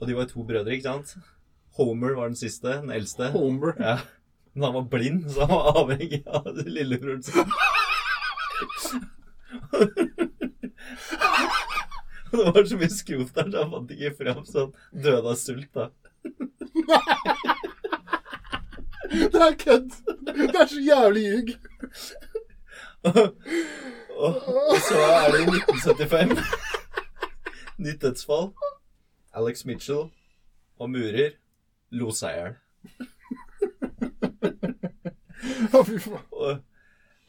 Og 0.02 0.08
de 0.10 0.16
var 0.18 0.26
to 0.26 0.42
brødre, 0.42 0.74
ikke 0.74 0.88
sant? 0.88 1.12
Homer 1.78 2.16
var 2.18 2.32
den 2.32 2.40
siste, 2.40 2.80
den 2.82 2.90
eldste. 2.90 3.28
Homer. 3.36 3.76
Ja. 3.78 4.00
Men 4.54 4.64
han 4.64 4.74
var 4.74 4.88
blind, 4.92 5.32
så 5.32 5.46
han 5.46 5.56
var 5.56 5.78
avhengig 5.84 6.24
av 6.28 6.48
lillebroren 6.66 7.24
sin. 7.24 7.52
Og 12.32 12.38
det 12.38 12.46
var 12.56 12.66
så 12.68 12.78
mye 12.80 12.90
skrot 12.92 13.32
der, 13.36 13.50
så 13.52 13.64
han 13.64 13.72
fant 13.76 13.92
ikke 13.96 14.12
fram, 14.20 14.46
så 14.48 14.66
han 14.66 15.04
døde 15.04 15.32
av 15.34 15.40
sult, 15.40 15.72
da. 15.76 15.86
Det 19.12 19.42
er 19.44 19.56
kødd! 19.60 19.90
Det 20.28 20.56
er 20.56 20.68
så 20.72 20.80
jævlig 20.80 21.24
ljug. 21.26 21.50
Og, 24.22 24.36
og 24.72 24.78
så 24.86 25.00
er 25.02 25.32
det 25.34 25.40
i 25.42 25.46
1975 25.58 26.38
Nytt 27.82 28.02
dødsfall. 28.02 28.52
Alex 29.34 29.66
Mitchell 29.66 30.04
og 30.80 30.90
murer 30.92 31.32
lo 31.92 32.12
seg 32.16 32.36
i 32.36 32.40
hjel. 32.42 32.54
Å, 34.42 35.84
fy 35.88 35.98
faen. 36.04 36.62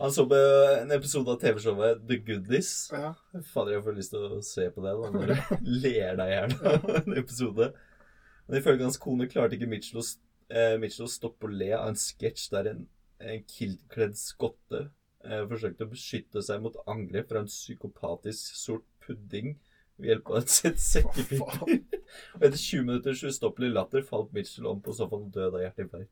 Han 0.02 0.12
så 0.12 0.24
på 0.26 0.38
en 0.80 0.90
episode 0.96 1.30
av 1.30 1.38
TV-showet 1.38 2.00
The 2.08 2.16
Goodies. 2.26 2.72
Ja. 2.90 3.12
Fader, 3.52 3.76
jeg 3.76 3.84
får 3.84 3.98
lyst 4.00 4.14
til 4.14 4.24
å 4.26 4.40
se 4.42 4.64
på 4.74 4.82
det. 4.82 4.94
da 4.98 5.10
Når 5.14 5.30
du 5.30 5.68
ler 5.84 6.16
deg 6.18 6.24
i 6.24 6.32
hjel 6.34 6.56
av 6.58 6.88
en 6.98 7.18
episode. 7.20 7.68
Men 8.48 8.58
ifølge 8.58 8.88
hans 8.88 8.98
kone 8.98 9.28
klarte 9.30 9.54
ikke 9.54 9.68
Mitchell 9.70 10.00
å, 10.02 10.06
eh, 10.50 10.74
Mitchell 10.82 11.06
å 11.06 11.12
stoppe 11.12 11.46
å 11.46 11.52
le 11.52 11.70
av 11.76 11.86
en 11.92 12.00
sketsj 12.02 12.48
der 12.56 12.72
en, 12.72 12.80
en 13.22 13.44
kiltkledd 13.46 14.18
skotte 14.18 14.88
eh, 15.22 15.44
forsøkte 15.52 15.86
å 15.86 15.92
beskytte 15.92 16.42
seg 16.42 16.64
mot 16.64 16.80
angrep 16.90 17.30
fra 17.30 17.44
en 17.44 17.50
psykopatisk 17.50 18.58
sort 18.58 18.88
pudding 19.06 19.54
ved 20.00 20.16
hjelp 20.16 20.32
av 20.32 20.40
et 20.40 20.56
sett 20.56 20.82
sekkepiper. 20.82 21.62
Og 21.62 22.42
etter 22.48 22.58
20 22.58 22.88
minutters 22.88 23.22
ustoppelig 23.30 23.70
latter 23.70 24.02
falt 24.06 24.34
Mitchell 24.34 24.66
om 24.72 24.82
på 24.82 24.94
sofaen 24.98 25.28
og 25.28 25.34
døde 25.38 25.60
av 25.60 25.64
hjerteinfarkt. 25.68 26.10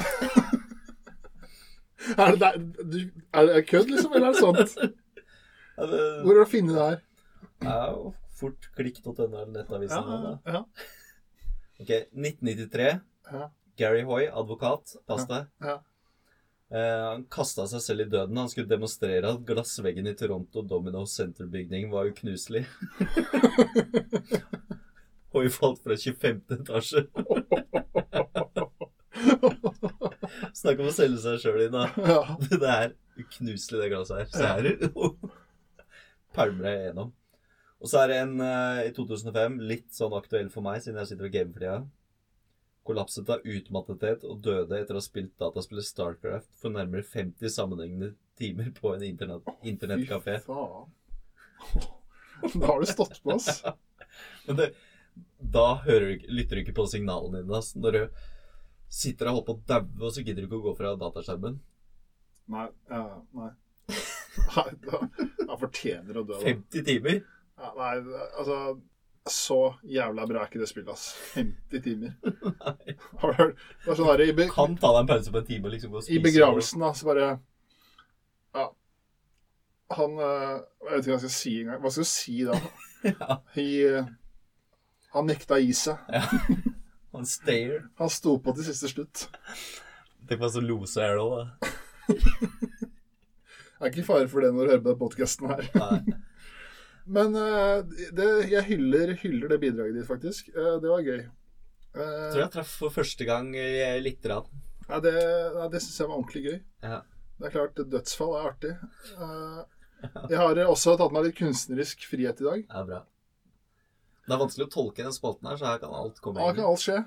Er 2.16 2.32
det, 2.32 2.40
der, 2.40 2.56
du, 2.92 2.98
er 3.36 3.46
det 3.46 3.66
kødd, 3.68 3.90
liksom, 3.92 4.14
eller 4.16 4.30
er 4.30 4.32
det 4.32 4.40
sant? 4.40 4.94
er 5.76 5.90
det 5.90 6.00
Hvor 6.24 6.32
har 6.38 6.44
du 6.44 6.50
funnet 6.50 6.74
det 6.74 6.86
her? 6.86 6.98
Ja, 7.62 7.82
fort 8.40 8.70
klikk.no 8.76 9.12
eller 9.26 9.52
nettavisen. 9.52 10.08
Ja, 10.08 10.32
ja. 10.46 10.62
Ok, 11.80 11.92
1993. 12.16 12.88
Ja. 13.32 13.50
Gary 13.76 14.02
Hoy, 14.08 14.26
advokat. 14.32 14.96
Pass 15.08 15.28
deg. 15.28 15.46
Ja. 15.64 15.76
Eh, 16.70 17.04
han 17.10 17.24
kasta 17.32 17.66
seg 17.70 17.82
selv 17.84 18.04
i 18.04 18.08
døden. 18.10 18.36
Han 18.38 18.50
skulle 18.52 18.70
demonstrere 18.70 19.34
at 19.34 19.44
glassveggen 19.46 20.06
i 20.06 20.16
Toronto 20.16 20.62
Domino 20.62 21.04
Center-bygning 21.08 21.90
var 21.92 22.10
uknuselig. 22.12 22.64
Hoy 25.34 25.48
falt 25.52 25.82
fra 25.84 25.96
25. 25.96 26.42
etasje. 26.60 27.06
Snakk 30.60 30.82
om 30.82 30.90
å 30.90 30.94
selge 30.94 31.20
seg 31.22 31.40
sjøl 31.42 31.64
inn, 31.66 31.76
da. 31.76 31.86
Ja. 32.06 32.20
Det 32.50 32.74
er 32.74 32.92
uknuselig, 33.20 33.80
det 33.82 33.88
glasset 33.92 34.20
her. 34.20 34.28
Så 34.32 34.44
her. 34.48 34.68
Pælmer 36.36 36.66
deg 36.66 36.84
gjennom. 36.86 37.14
Og 37.80 37.88
så 37.88 38.02
er 38.02 38.12
det 38.12 38.18
en 38.22 38.34
uh, 38.44 38.82
i 38.84 38.92
2005, 38.96 39.56
litt 39.70 39.88
sånn 39.96 40.14
aktuell 40.16 40.50
for 40.52 40.64
meg, 40.64 40.82
siden 40.84 41.00
jeg 41.00 41.12
sitter 41.12 41.28
og 41.28 41.34
gamer 41.36 41.54
for 41.54 41.64
tida. 41.64 41.78
Kollapset 42.90 43.30
av 43.32 43.44
utmattethet 43.44 44.24
og 44.28 44.40
døde 44.44 44.80
etter 44.80 44.96
å 44.96 45.00
ha 45.00 45.04
spilt 45.04 45.32
dataspillet 45.40 45.86
Starcraft 45.86 46.50
for 46.60 46.72
nærmere 46.74 47.04
50 47.06 47.52
sammenhengende 47.52 48.14
timer 48.40 48.70
på 48.76 48.94
en 48.94 49.04
internett, 49.04 49.48
internettkafé. 49.68 50.38
Fy 50.40 50.48
faen. 50.48 50.92
Da 52.56 52.66
har 52.66 52.80
du 52.80 52.88
stått 52.88 53.20
på, 53.22 53.36
ass. 53.36 53.60
Men 54.46 54.60
det, 54.60 54.70
da 55.40 55.66
hører 55.84 56.08
du, 56.08 56.28
lytter 56.32 56.56
du 56.56 56.64
ikke 56.64 56.76
på 56.80 56.88
signalene 56.90 57.42
dine. 57.42 57.60
ass. 57.60 57.74
Når 57.76 57.96
du 57.96 58.02
sitter 58.90 59.30
og 59.30 59.38
holder 59.38 59.46
på 59.46 59.54
å 59.54 59.64
daue, 59.70 60.06
og 60.06 60.14
så 60.14 60.24
gidder 60.26 60.42
du 60.42 60.48
ikke 60.48 60.58
å 60.58 60.64
gå 60.68 60.76
fra 60.78 60.94
dataskjermen. 60.98 61.60
Nei. 62.50 62.68
Ja, 62.90 63.04
nei. 63.38 63.50
Nei, 64.54 64.70
da, 64.84 65.00
da 65.46 65.56
fortjener 65.58 66.20
å 66.20 66.22
dø, 66.22 66.36
da. 66.36 66.44
50 66.46 66.84
timer? 66.86 67.20
Ja, 67.60 67.70
nei, 67.76 67.94
altså 68.38 68.58
Så 69.28 69.56
jævla 69.84 70.24
bra 70.30 70.44
er 70.44 70.50
ikke 70.50 70.62
det 70.62 70.68
spillet, 70.70 70.90
ass. 70.94 71.10
50 71.34 71.82
timer. 71.84 72.14
Har 73.20 73.34
du 73.34 73.40
hørt? 73.40 73.64
Sånn 73.84 74.06
der, 74.06 74.22
be, 74.38 74.46
Kan 74.54 74.78
ta 74.80 74.92
deg 74.94 75.02
en 75.02 75.10
pause 75.10 75.34
på 75.34 75.42
en 75.42 75.48
time 75.50 75.68
og 75.68 75.74
liksom 75.74 75.94
gå 75.94 76.02
og 76.02 76.10
I 76.14 76.20
begravelsen, 76.22 76.84
da, 76.86 76.92
så 76.96 77.10
bare 77.10 77.28
Ja. 78.56 78.68
Han 79.98 80.16
øh, 80.22 80.56
Jeg 80.86 80.94
vet 80.94 81.02
ikke 81.02 81.10
hva 81.10 81.18
jeg 81.18 81.24
skal 81.26 81.36
si 81.36 81.54
engang. 81.60 81.82
Hva 81.82 81.94
skal 81.94 82.06
du 82.06 82.12
si 82.14 82.38
da? 82.48 82.60
Ja. 83.10 83.40
I, 83.56 83.68
øh, 83.88 84.10
han 85.14 85.30
nekta 85.30 85.56
i 85.58 85.70
seg. 85.74 86.02
seg. 86.06 86.74
Han 87.14 87.26
stayer. 87.26 87.84
Han 87.98 88.10
sto 88.12 88.36
på 88.42 88.54
til 88.56 88.68
siste 88.68 88.90
slutt. 88.92 89.26
Tenk 90.28 90.40
på 90.42 90.50
så 90.52 90.62
loser 90.62 91.10
er 91.10 91.18
da. 91.18 91.70
Det 93.80 93.86
er 93.86 93.92
ikke 93.94 94.04
fare 94.04 94.28
for 94.28 94.44
det 94.44 94.50
når 94.52 94.66
du 94.66 94.70
hører 94.74 94.82
på 94.84 94.92
podkasten 95.00 95.48
her. 95.48 95.68
Nei. 95.80 96.16
Men 97.16 97.32
uh, 97.32 97.80
det, 98.12 98.26
jeg 98.52 98.66
hyller, 98.68 99.14
hyller 99.22 99.54
det 99.54 99.56
bidraget 99.62 99.96
ditt, 99.96 100.06
faktisk. 100.06 100.50
Uh, 100.52 100.76
det 100.82 100.90
var 100.90 101.00
gøy. 101.06 101.22
Uh, 101.96 102.02
Jeg 102.02 102.34
tror 102.34 102.42
jeg 102.42 102.52
traff 102.58 102.74
for 102.82 102.92
første 102.92 103.24
gang 103.26 103.48
i 103.56 103.64
lite 104.04 104.28
grann. 104.28 104.50
Ja, 104.90 105.00
det, 105.00 105.14
ja, 105.16 105.64
det 105.72 105.80
syns 105.80 105.96
jeg 106.02 106.10
var 106.10 106.18
ordentlig 106.20 106.44
gøy. 106.44 106.58
Ja. 106.84 107.00
Det 107.40 107.48
er 107.48 107.54
klart, 107.54 107.80
dødsfall 107.94 108.34
er 108.36 108.48
artig. 108.50 108.70
Eh, 109.16 109.60
jeg 110.32 110.40
har 110.40 110.60
også 110.66 110.96
tatt 111.00 111.14
meg 111.14 111.28
litt 111.28 111.38
kunstnerisk 111.38 112.04
frihet 112.10 112.42
i 112.42 112.46
dag. 112.50 112.64
Ja, 112.66 112.82
er 112.82 112.88
bra. 112.90 112.98
Det 114.30 114.36
er 114.36 114.42
vanskelig 114.44 114.66
å 114.68 114.70
tolke 114.70 115.02
den 115.02 115.14
spalten 115.16 115.48
her, 115.50 115.56
så 115.58 115.66
her 115.72 115.80
kan 115.82 115.94
alt 115.98 116.20
komme 116.22 116.38
inn. 116.38 116.46
Her 116.46 116.54
kan 116.60 116.68
alt 116.70 116.82
skje. 116.84 116.98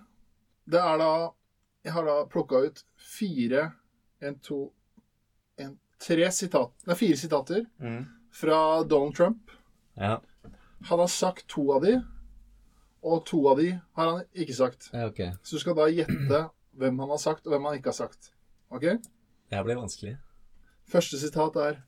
Det 0.67 0.79
er 0.81 0.97
da 0.99 1.11
Jeg 1.83 1.91
har 1.95 2.05
da 2.07 2.13
plukka 2.31 2.61
ut 2.63 2.83
fire 2.95 3.73
En, 4.23 4.37
to 4.39 4.57
en, 5.59 5.73
Tre 5.99 6.29
sitat 6.31 6.71
Nei, 6.87 6.95
fire 6.95 7.17
sitater 7.19 7.65
Mm. 7.79 8.05
fra 8.31 8.59
Donald 8.83 9.15
Trump. 9.15 9.51
Ja. 9.95 10.17
Han 10.89 10.99
har 10.99 11.07
sagt 11.11 11.47
to 11.51 11.65
av 11.75 11.81
de, 11.83 11.97
og 13.03 13.25
to 13.25 13.41
av 13.51 13.57
de 13.59 13.69
har 13.95 14.07
han 14.09 14.23
ikke 14.33 14.55
sagt. 14.55 14.89
ja, 14.93 15.05
okay. 15.07 15.31
Så 15.43 15.55
du 15.55 15.59
skal 15.59 15.75
da 15.75 15.85
gjette 15.91 16.49
hvem 16.73 16.99
han 16.99 17.09
har 17.09 17.17
sagt, 17.21 17.45
og 17.45 17.51
hvem 17.53 17.65
han 17.69 17.75
ikke 17.77 17.91
har 17.91 17.99
sagt. 17.99 18.31
Ok? 18.71 18.81
Det 18.81 19.53
her 19.59 19.63
blir 19.63 19.75
vanskelig. 19.79 20.17
Første 20.87 21.19
sitat 21.19 21.55
er 21.55 21.83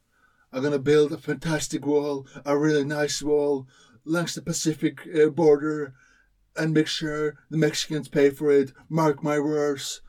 I'm 0.54 0.62
gonna 0.62 0.78
build 0.78 1.12
a 1.12 1.18
fantastic 1.18 1.86
wall, 1.86 2.26
a 2.46 2.54
really 2.56 2.84
nice 2.86 3.26
wall, 3.26 3.66
langs 4.06 4.34
the 4.34 4.42
Pacific 4.42 5.08
uh, 5.14 5.30
border, 5.30 5.94
and 6.56 6.74
make 6.74 6.88
sure 6.88 7.38
the 7.50 7.58
Mexicans 7.58 8.08
pay 8.08 8.30
for 8.30 8.52
it. 8.52 8.72
Mark 8.90 9.24
my 9.24 9.40
words. 9.40 10.02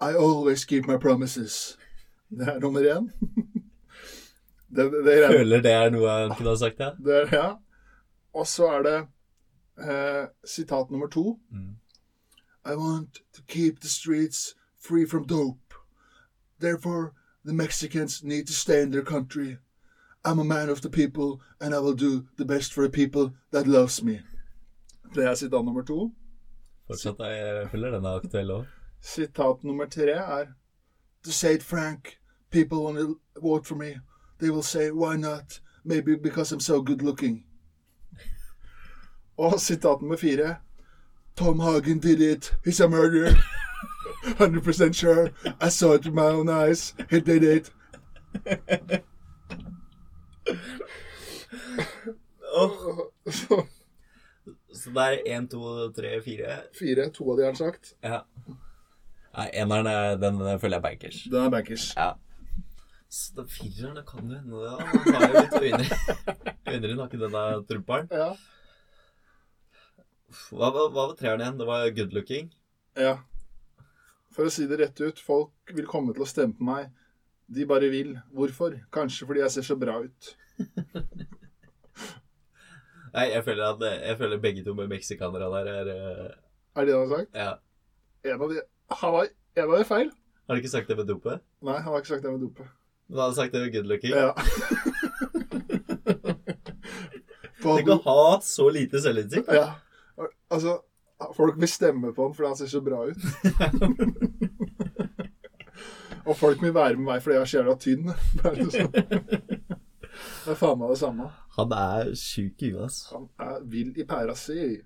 I 0.00 0.14
always 0.14 0.64
keep 0.64 0.86
my 0.86 0.96
promises. 0.96 1.78
Det 2.30 2.48
er 2.48 2.58
nummer 2.58 2.80
én. 2.80 3.10
det, 4.76 4.92
det, 4.92 5.04
det, 5.04 5.24
er, 5.24 5.30
Føler 5.30 5.62
det 5.62 5.72
er 5.72 5.90
noe 5.90 6.10
han 6.10 6.34
kunne 6.36 6.48
ha 6.48 6.56
sagt, 6.56 6.80
ja? 6.80 6.90
det 7.04 7.14
er 7.14 7.36
ja. 7.36 7.54
Og 8.34 8.46
så 8.46 8.66
er 8.66 8.82
det 8.82 8.96
eh, 9.78 10.26
sitat 10.44 10.90
nummer 10.90 11.06
to. 11.06 11.38
Mm. 11.52 11.76
I 12.64 12.74
want 12.74 13.20
to 13.34 13.42
keep 13.46 13.80
the 13.80 13.88
streets 13.88 14.54
free 14.80 15.06
from 15.06 15.26
dope. 15.26 15.74
Therefore, 16.60 17.12
the 17.44 17.52
Mexicans 17.52 18.24
need 18.24 18.46
to 18.46 18.52
stay 18.52 18.82
in 18.82 18.90
their 18.90 19.04
country. 19.04 19.58
I'm 20.24 20.38
a 20.38 20.44
man 20.44 20.68
of 20.70 20.80
the 20.80 20.90
people, 20.90 21.40
and 21.60 21.74
I 21.74 21.78
will 21.78 21.94
do 21.94 22.26
the 22.36 22.44
best 22.44 22.72
for 22.72 22.82
the 22.82 22.90
people 22.90 23.32
that 23.50 23.66
loves 23.66 24.02
me. 24.02 24.20
Det 25.14 25.24
er 25.24 25.34
sitat 25.34 25.64
nummer 25.64 25.82
to. 25.82 26.12
Fortsatt, 26.86 27.18
jeg 27.18 27.68
føler 27.70 27.90
den 27.90 28.04
er 28.04 28.16
aktuell 28.20 28.50
òg. 28.50 28.64
Sitat 29.00 29.64
nummer 29.64 29.86
tre 29.86 30.10
er 30.12 30.46
To 31.24 31.32
say 31.32 31.54
it 31.54 31.62
frank, 31.62 32.18
people 32.50 32.78
want 32.78 32.98
to 32.98 33.20
vote 33.42 33.66
for 33.66 33.74
me. 33.74 34.00
They 34.40 34.50
will 34.50 34.62
say, 34.62 34.90
why 34.90 35.16
not? 35.16 35.60
Maybe 35.84 36.16
because 36.16 36.52
I'm 36.52 36.60
so 36.60 36.82
good 36.82 37.02
looking. 37.02 37.46
Og 39.36 39.60
sitat 39.60 40.00
nummer 40.00 40.16
fire 40.16 40.56
Tom 41.36 41.60
Hagen 41.60 41.98
did 41.98 42.20
it. 42.20 42.54
He's 42.64 42.80
a 42.80 42.88
murderer. 42.88 43.34
100% 44.24 44.94
sure. 44.94 45.30
I 45.60 45.68
saw 45.68 45.92
it 45.92 46.04
with 46.04 46.14
my 46.14 46.26
own 46.26 46.48
eyes. 46.48 46.94
He 47.10 47.20
did 47.20 47.42
it. 47.42 47.70
Så 53.30 53.64
Så 54.74 54.90
det 54.92 55.04
er 55.06 55.22
én, 55.36 55.46
to, 55.48 55.60
tre, 55.94 56.16
fire. 56.24 56.58
fire. 56.76 57.08
To 57.14 57.30
av 57.32 57.38
de 57.38 57.44
har 57.46 57.54
sagt. 57.58 57.94
Ja. 58.02 58.22
Nei, 59.34 59.48
eneren 59.54 59.86
er- 59.86 60.16
den, 60.20 60.38
den 60.38 60.58
føler 60.60 60.76
jeg 60.76 60.82
er 60.82 60.88
bankers. 60.88 61.20
Den 61.30 61.44
er 61.46 61.50
bankers. 61.50 61.86
Ja. 61.96 62.12
Så 63.08 63.34
den 63.36 63.46
fireren, 63.48 63.94
det 63.96 64.04
kan 64.06 64.26
jo 64.28 64.34
hende 64.34 64.60
det. 64.62 64.70
Han 65.04 65.14
har 65.14 65.28
jo 65.28 65.34
litt 65.40 65.62
øyne. 65.62 65.84
i 66.74 66.78
ikke 66.80 67.20
denne 67.22 67.44
trumperen. 67.68 68.08
Ja. 68.10 68.32
Hva, 70.50 70.70
hva, 70.74 70.88
hva 70.90 71.06
var 71.08 71.14
treeren 71.18 71.40
igjen? 71.44 71.58
Det 71.60 71.66
var 71.68 71.88
good 71.94 72.12
looking. 72.16 72.50
Ja. 72.98 73.16
For 74.34 74.48
å 74.48 74.50
si 74.50 74.66
det 74.66 74.80
rett 74.80 75.00
ut, 75.00 75.20
folk 75.22 75.74
vil 75.78 75.86
komme 75.86 76.14
til 76.14 76.26
å 76.26 76.28
stemme 76.28 76.58
på 76.58 76.66
meg. 76.66 76.90
De 77.46 77.66
bare 77.68 77.90
vil. 77.92 78.18
Hvorfor? 78.32 78.78
Kanskje 78.92 79.26
fordi 79.28 79.40
jeg 79.40 79.50
ser 79.50 79.62
så 79.66 79.76
bra 79.76 79.98
ut. 80.04 80.36
Nei, 83.14 83.28
jeg 83.30 83.44
føler 83.46 83.64
at 83.68 83.82
jeg 84.08 84.18
føler 84.18 84.40
begge 84.42 84.64
to 84.66 84.74
med 84.74 84.88
meksikanere 84.90 85.50
der 85.52 85.66
er 85.70 85.90
uh... 85.92 86.30
Er 86.74 86.80
det 86.80 86.88
det 86.88 86.94
han 86.98 87.08
har 87.08 87.16
sagt? 87.18 87.30
Ja. 87.34 87.52
En 88.24 88.42
av 88.42 88.48
de 88.50 88.62
Han 88.90 89.12
var 89.12 89.28
en 89.56 89.70
av 89.70 89.78
de 89.78 89.84
feil. 89.84 90.10
Har 90.46 90.54
du 90.54 90.60
ikke 90.60 90.72
sagt 90.72 90.88
det 90.88 90.96
med 90.96 91.06
dopet? 91.06 91.40
Nei, 91.62 91.76
han 91.78 91.92
har 91.92 92.02
ikke 92.02 92.08
sagt 92.08 92.24
det 92.24 92.32
med 92.32 92.40
dopet. 92.42 92.66
Men 93.08 93.18
han 93.18 93.28
har 93.30 93.36
sagt 93.36 93.52
det 93.52 93.60
med 93.60 93.72
good 93.72 93.86
looking. 93.86 94.12
Ja. 94.12 94.34
Tenk 97.64 97.88
å 97.88 97.96
ha 98.04 98.40
så 98.44 98.68
lite 98.72 99.00
selvinnsikt. 99.00 99.48
Ja. 99.52 99.78
Altså, 100.52 100.78
folk 101.36 101.56
vil 101.60 101.70
stemme 101.70 102.12
på 102.16 102.26
ham 102.26 102.34
fordi 102.36 102.50
han 102.50 102.58
ser 102.58 102.70
så 102.72 102.80
bra 102.84 103.06
ut. 103.08 103.16
Og 106.26 106.36
folk 106.36 106.62
vil 106.62 106.74
være 106.74 106.96
med 106.96 107.04
meg 107.10 107.22
fordi 107.22 107.34
jeg 107.36 107.42
er 107.42 107.50
så 107.50 107.58
jævla 107.58 107.74
tynn. 107.82 108.06
Det 110.44 110.52
er 110.52 110.58
faen 110.60 110.78
meg 110.78 110.92
det 110.92 110.98
samme. 111.00 111.26
Han 111.56 111.72
er 111.74 112.10
sjuk 112.18 112.62
i 112.62 112.70
huet, 112.70 112.84
altså. 112.86 113.18
Han 113.18 113.28
er 113.48 113.64
vill 113.72 113.90
i 113.98 114.04
pæra 114.06 114.34
si. 114.38 114.76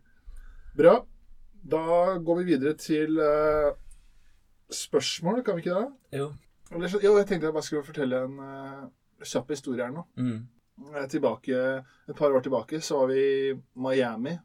Bra. 0.78 0.94
Da 1.68 1.80
går 2.24 2.38
vi 2.40 2.44
videre 2.52 2.74
til 2.80 3.18
uh, 3.20 3.72
spørsmål, 4.72 5.42
kan 5.44 5.58
vi 5.58 5.64
ikke 5.66 5.74
det? 5.80 6.20
Jo. 6.20 6.28
Eller, 6.72 6.94
jo, 7.02 7.16
jeg 7.18 7.26
tenkte 7.28 7.48
jeg 7.48 7.56
bare 7.56 7.66
skulle 7.66 7.84
fortelle 7.88 8.22
en 8.24 8.38
uh, 8.40 8.86
kjapp 9.24 9.50
historie 9.52 9.84
her 9.84 9.92
nå. 9.94 10.04
Mm. 10.20 10.38
Eh, 10.94 11.06
Tilbake, 11.10 11.60
et 12.08 12.16
par 12.16 12.30
år 12.36 12.44
tilbake 12.44 12.78
så 12.84 13.00
var 13.02 13.10
vi 13.14 13.22
i 13.50 13.54
Miami 13.76 14.36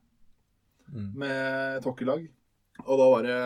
Mm. 0.93 1.13
med 1.17 1.77
et 1.77 1.85
hockeylag. 1.87 2.25
Og 2.83 2.97
da 2.99 3.05
var 3.09 3.21
det 3.23 3.37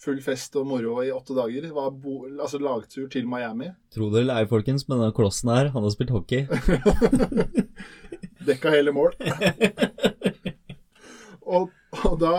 full 0.00 0.20
fest 0.24 0.56
og 0.56 0.68
moro 0.68 0.96
i 1.04 1.10
åtte 1.12 1.36
dager. 1.36 1.66
Det 1.66 1.74
var 1.76 1.92
bo, 1.92 2.22
altså 2.30 2.60
lagtur 2.62 3.08
til 3.12 3.28
Miami. 3.28 3.70
Tro 3.92 4.08
det 4.12 4.24
eller 4.24 4.40
ei, 4.40 4.48
folkens, 4.48 4.86
men 4.88 5.00
denne 5.00 5.16
klossen 5.16 5.52
her, 5.52 5.70
han 5.74 5.84
har 5.84 5.92
spilt 5.92 6.14
hockey. 6.14 6.46
Dekka 8.48 8.72
hele 8.72 8.94
mål. 8.96 9.12
og, 11.54 11.70
og 12.00 12.16
da 12.22 12.34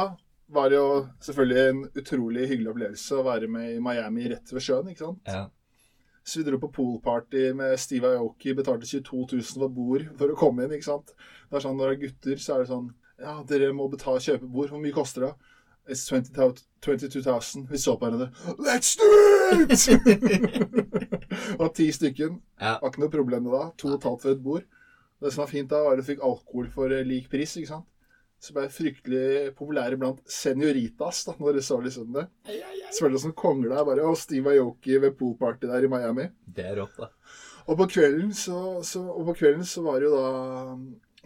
var 0.51 0.72
det 0.72 0.80
jo 0.80 0.88
selvfølgelig 1.24 1.62
en 1.70 1.82
utrolig 2.01 2.47
hyggelig 2.49 2.72
opplevelse 2.74 3.18
å 3.18 3.26
være 3.28 3.49
med 3.51 3.76
i 3.76 3.82
Miami 3.84 4.32
rett 4.34 4.51
ved 4.51 4.66
sjøen. 4.66 4.89
ikke 4.91 5.05
sant? 5.05 5.30
Ja. 5.30 5.45
Så 6.24 6.41
vi 6.41 6.45
dro 6.45 6.59
på 6.62 6.70
poolparty 6.76 7.47
med 7.57 7.80
Steve 7.82 8.12
Aoki, 8.18 8.53
betalte 8.57 8.86
22 8.89 9.22
000 9.38 9.45
for 9.53 9.74
bord 9.74 10.03
for 10.20 10.34
å 10.34 10.38
komme 10.38 10.66
inn. 10.66 10.76
ikke 10.76 10.89
sant? 10.89 11.14
Det 11.49 11.57
er 11.57 11.64
sånn 11.64 11.80
Når 11.80 11.93
det 11.93 11.95
er 11.95 12.03
gutter, 12.03 12.41
så 12.41 12.55
er 12.55 12.66
det 12.66 12.74
sånn 12.74 12.91
Ja, 13.22 13.39
dere 13.47 13.72
må 13.78 13.88
betale 13.89 14.22
kjøpe 14.22 14.49
bord. 14.49 14.74
Hvor 14.74 14.82
mye 14.82 14.95
koster 14.95 15.28
det? 15.28 15.34
It's 15.92 16.06
20 16.08 16.32
000 16.38 16.54
22 16.82 17.22
000. 17.26 17.68
Vi 17.70 17.78
så 17.78 17.98
på 18.00 18.08
hverandre. 18.08 18.30
Let's 18.64 18.96
do 18.98 19.08
it! 19.60 19.89
og 21.62 21.74
ti 21.76 21.89
stykken. 21.92 22.38
Ja. 22.62 22.78
Var 22.80 22.94
ikke 22.94 23.04
noe 23.04 23.14
problem 23.14 23.44
med 23.48 23.56
da. 23.58 23.66
To 23.82 23.92
og 23.92 23.98
et 24.00 24.08
halvt 24.08 24.24
for 24.24 24.32
et 24.32 24.46
bord. 24.46 24.64
Det 25.22 25.34
som 25.34 25.44
var 25.44 25.52
fint 25.52 25.70
da, 25.70 25.82
var 25.84 25.98
at 25.98 26.02
du 26.02 26.08
fikk 26.08 26.24
alkohol 26.26 26.70
for 26.74 26.96
eh, 26.96 27.04
lik 27.06 27.28
pris. 27.30 27.58
ikke 27.60 27.74
sant? 27.74 27.88
Så 28.42 28.56
ble 28.56 28.64
fryktelig 28.74 29.52
populære 29.60 30.00
blant 30.02 30.24
senioritas 30.32 31.26
da, 31.28 31.36
når 31.38 31.60
du 31.60 31.62
så 31.68 31.78
liksom 31.84 32.16
det. 32.16 32.24
Selvfølgelig 32.48 33.22
som 33.28 33.36
konger 33.38 33.70
der. 33.76 33.84
bare, 33.86 34.08
Og 34.08 34.18
Steve 34.18 34.56
Ayoki 34.56 34.98
ved 34.98 35.14
poolparty 35.20 35.70
der 35.70 35.86
i 35.86 35.92
Miami. 35.92 36.26
Det 36.48 36.66
er 36.72 36.80
rått, 36.82 36.98
da. 36.98 37.12
Og 37.68 37.78
på 37.84 37.86
kvelden 37.92 38.32
så, 38.34 38.80
så, 38.88 39.04
og 39.12 39.28
på 39.30 39.38
kvelden 39.44 39.68
så 39.68 39.84
var 39.86 40.00
det 40.02 40.10
jo 40.10 40.16
da 40.18 40.32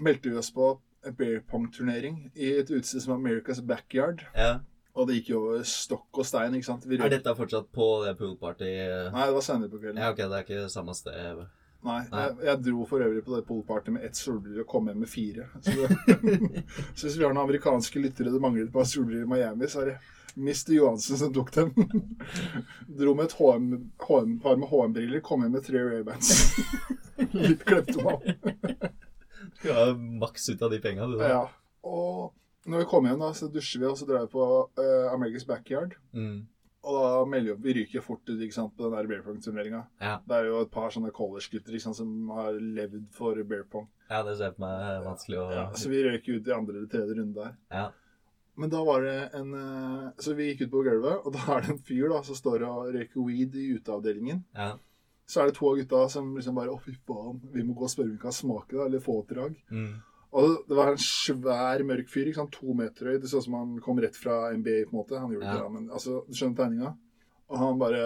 Meldte 0.03 0.27
vi 0.27 0.35
oss 0.35 0.49
på 0.51 0.73
beer 1.13 1.43
pong-turnering 1.49 2.31
i 2.33 2.55
et 2.59 2.71
utested 2.71 3.03
som 3.03 3.17
America's 3.17 3.61
Backyard. 3.61 4.23
Ja. 4.33 4.59
Og 4.95 5.09
det 5.09 5.19
gikk 5.19 5.33
jo 5.33 5.41
over 5.43 5.67
stokk 5.67 6.21
og 6.21 6.25
stein, 6.27 6.55
ikke 6.55 6.69
sant. 6.69 6.87
Vi 6.87 6.97
Er 6.97 7.11
dette 7.11 7.35
fortsatt 7.35 7.67
på 7.75 7.89
det 8.05 8.15
poolparty? 8.17 8.71
Nei, 9.11 9.27
det 9.27 9.35
var 9.35 9.43
senere 9.43 9.69
på 9.69 9.81
kvelden. 9.81 9.99
Ja, 9.99 10.13
ok, 10.13 10.23
det 10.23 10.39
er 10.39 10.47
ikke 10.47 10.69
samme 10.71 10.95
sted. 10.95 11.43
Nei, 11.85 11.99
Nei. 12.09 12.23
Jeg, 12.23 12.37
jeg 12.47 12.61
dro 12.65 12.85
for 12.89 13.05
øvrig 13.05 13.23
på 13.25 13.35
det 13.35 13.45
poolparty 13.45 13.93
med 13.93 14.05
ett 14.07 14.17
solbriller 14.17 14.63
og 14.63 14.69
kom 14.71 14.87
hjem 14.89 15.03
med 15.03 15.11
fire. 15.11 15.49
Så, 15.61 15.75
så 16.95 17.07
hvis 17.07 17.17
vi 17.19 17.25
har 17.25 17.35
noen 17.35 17.43
amerikanske 17.43 18.01
lyttere 18.01 18.33
det 18.33 18.41
mangler 18.41 18.69
et 18.69 18.73
par 18.73 18.87
solbriller 18.89 19.27
i 19.27 19.31
Miami, 19.35 19.69
så 19.69 19.83
er 19.83 19.91
det 19.91 19.97
Mr. 20.35 20.73
Johansen 20.75 21.19
som 21.19 21.33
tok 21.33 21.53
dem. 21.55 21.73
Dro 22.99 23.13
med 23.15 23.29
et 23.29 23.37
HM, 23.37 23.69
HM, 24.07 24.37
par 24.43 24.59
med 24.59 24.71
HM-briller, 24.71 25.23
kom 25.23 25.45
hjem 25.45 25.55
med 25.59 25.67
tre 25.67 25.83
Ray-Bans. 25.83 26.31
Litt 27.35 27.63
kleptoman. 27.67 28.23
Har 29.73 29.93
maks 30.21 30.49
ut 30.49 30.61
av 30.61 30.73
de 30.73 30.81
penga. 30.83 31.07
Ja. 31.25 31.45
Og 31.85 32.33
når 32.65 32.83
vi 32.83 32.89
kommer 32.89 33.11
hjem, 33.11 33.21
da, 33.21 33.31
så 33.37 33.49
dusjer 33.51 33.83
vi, 33.83 33.87
og 33.89 33.97
så 33.99 34.07
drar 34.09 34.25
vi 34.25 34.33
på 34.33 34.45
uh, 34.79 35.07
America's 35.13 35.45
Backyard. 35.47 35.95
Mm. 36.17 36.45
Og 36.85 36.97
da 37.01 37.25
melder 37.29 37.57
vi 37.61 37.73
ryker 37.79 38.03
fort 38.05 38.29
ut 38.29 38.41
ikke 38.41 38.53
sant, 38.53 38.73
på 38.77 38.85
den 38.85 38.93
der 38.93 39.09
bear 39.09 39.21
pong-turneringa. 39.25 39.83
Ja. 40.01 40.15
Det 40.25 40.37
er 40.37 40.49
jo 40.51 40.61
et 40.61 40.73
par 40.73 40.93
sånne 40.93 41.13
college-gutter 41.15 41.77
som 41.81 42.11
har 42.37 42.57
levd 42.57 43.07
for 43.15 43.37
barepong. 43.41 43.87
ja, 44.09 44.21
det 44.25 44.35
ser 44.37 44.53
på 44.53 44.61
meg 44.61 45.05
vanskelig 45.05 45.39
å 45.41 45.45
Ja, 45.53 45.67
så 45.73 45.89
vi 45.89 46.03
røyk 46.05 46.27
ut 46.29 46.49
i 46.49 46.53
andre 46.53 46.77
eller 46.77 46.89
tredje 46.91 47.17
runde 47.17 47.39
der. 47.39 47.55
Ja. 47.73 47.87
Men 48.55 48.71
da 48.71 48.83
var 48.87 49.01
det 49.03 49.15
en 49.35 49.49
eh, 49.53 50.11
Så 50.23 50.33
vi 50.37 50.45
gikk 50.47 50.61
ut 50.67 50.71
på 50.71 50.83
gulvet, 50.85 51.25
og 51.25 51.33
da 51.35 51.57
er 51.57 51.65
det 51.65 51.73
en 51.73 51.81
fyr 51.89 52.07
da 52.13 52.21
som 52.23 52.37
står 52.37 52.63
og 52.69 52.93
røyker 52.95 53.25
weed 53.25 53.57
i 53.59 53.65
uteavdelingen. 53.75 54.45
Ja. 54.55 54.75
Så 55.25 55.41
er 55.41 55.49
det 55.49 55.55
to 55.57 55.69
av 55.71 55.79
gutta 55.79 56.03
som 56.13 56.35
liksom 56.37 56.55
bare 56.59 56.69
Å, 56.73 56.77
fy 56.81 56.93
faen, 57.07 57.39
vi 57.53 57.63
må 57.65 57.73
gå 57.73 57.87
og 57.87 57.89
spørre 57.93 58.11
om 58.11 58.17
vi 58.17 58.21
kan 58.21 58.35
smake 58.35 58.75
det, 58.75 58.83
eller 58.85 59.01
få 59.01 59.19
et 59.23 59.31
drag. 59.33 59.55
Mm. 59.73 59.95
Og 60.35 60.57
det 60.67 60.75
var 60.77 60.91
en 60.91 60.99
svær, 61.01 61.81
mørk 61.87 62.09
fyr, 62.11 62.27
ikke 62.29 62.41
sant, 62.43 62.51
to 62.53 62.73
meter 62.77 63.09
høy. 63.09 63.17
Det 63.23 63.29
så 63.31 63.39
ut 63.39 63.45
som 63.47 63.53
han 63.57 63.75
kom 63.81 64.01
rett 64.03 64.17
fra 64.19 64.51
NBA, 64.53 64.81
på 64.89 64.93
en 64.93 64.99
måte. 64.99 65.19
Han 65.21 65.31
gjorde 65.33 65.47
Ja. 65.47 65.61
det, 65.63 65.71
men 65.73 65.89
altså, 65.89 66.21
du 66.27 66.35
skjønner 66.35 66.57
tegninga? 66.59 66.91
Og 67.49 67.57
han 67.61 67.79
bare 67.79 68.01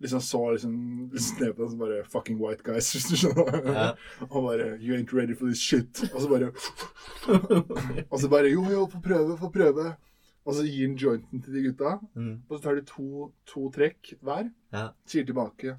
liksom 0.00 0.20
så 0.20 0.40
liksom, 0.52 0.72
ned 1.12 1.52
på 1.56 1.62
den, 1.62 1.70
så 1.70 1.78
bare 1.80 2.02
Fucking 2.12 2.38
white 2.40 2.62
guys, 2.64 2.90
hvis 2.96 3.06
du 3.12 3.16
skjønner. 3.20 3.60
Ja. 3.66 3.86
Og 4.30 4.42
bare 4.48 4.72
You 4.80 4.96
ain't 4.96 5.12
ready 5.12 5.34
for 5.36 5.46
this 5.46 5.60
shit. 5.62 6.02
Og 6.14 6.22
så 6.24 6.28
bare 6.32 6.50
Og 8.10 8.18
så 8.20 8.28
bare 8.32 8.50
Jo, 8.50 8.64
jo, 8.72 8.86
få 8.90 9.00
prøve, 9.04 9.36
få 9.38 9.50
prøve. 9.54 9.94
Og 10.46 10.54
så 10.54 10.62
gir 10.62 10.86
han 10.86 10.96
jointen 10.96 11.42
til 11.42 11.56
de 11.56 11.62
gutta. 11.68 11.96
Mm. 12.14 12.34
Og 12.48 12.56
så 12.58 12.62
tar 12.62 12.76
de 12.78 12.84
to, 12.86 13.30
to 13.50 13.66
trekk 13.74 14.12
hver. 14.22 14.48
Ja. 14.72 14.88
Sier 15.08 15.26
tilbake. 15.26 15.76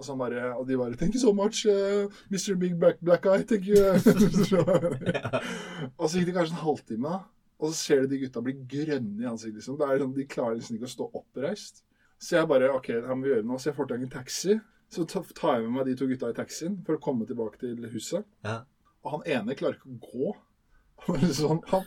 Og, 0.00 0.04
så 0.06 0.14
bare, 0.16 0.54
og 0.56 0.64
de 0.64 0.78
bare 0.80 0.96
Thank 0.96 1.12
you 1.14 1.20
so 1.20 1.32
much, 1.36 1.66
uh, 1.68 2.08
Mr. 2.32 2.56
Big 2.56 2.72
Black, 2.80 2.96
Black 3.04 3.26
Eye. 3.28 3.44
Thank 3.44 3.68
you. 3.68 3.76
og 6.00 6.06
så 6.08 6.16
gikk 6.16 6.30
det 6.30 6.36
kanskje 6.38 6.56
en 6.56 6.64
halvtime. 6.64 7.12
Og 7.60 7.68
så 7.68 7.74
ser 7.76 8.00
du 8.00 8.06
de 8.14 8.22
gutta 8.22 8.40
bli 8.40 8.54
grønne 8.64 9.20
i 9.20 9.28
ansiktet. 9.28 9.60
Liksom. 9.60 9.76
Det 9.76 9.84
er 9.86 10.00
sånn, 10.00 10.16
de 10.16 10.24
klarer 10.30 10.56
liksom 10.56 10.74
ikke 10.78 10.88
å 10.88 10.94
stå 10.94 11.04
oppreist. 11.20 11.74
Så 12.16 12.38
jeg 12.38 12.48
bare 12.48 12.72
OK, 12.72 12.88
her 12.94 13.12
må 13.12 13.22
vi 13.26 13.32
gjøre 13.34 13.44
noe. 13.50 13.60
Så 13.60 13.66
jeg 13.70 13.76
får 13.76 13.86
tak 13.90 14.00
i 14.00 14.06
en 14.08 14.14
taxi. 14.14 14.56
Så 14.90 15.04
tar 15.10 15.58
jeg 15.58 15.66
med 15.66 15.74
meg 15.76 15.84
de 15.90 15.96
to 16.00 16.08
gutta 16.08 16.32
i 16.32 16.38
taxien 16.40 16.80
for 16.86 16.92
å 16.96 17.02
komme 17.04 17.28
tilbake 17.28 17.60
til 17.60 17.76
huset. 17.92 18.24
Ja. 18.46 18.62
Og 19.04 19.08
han 19.18 19.28
ene 19.36 19.58
klarer 19.58 19.76
ikke 19.76 19.92
å 19.92 20.00
gå. 20.08 20.28
Er 21.12 21.28
sånn, 21.36 21.60
han 21.70 21.84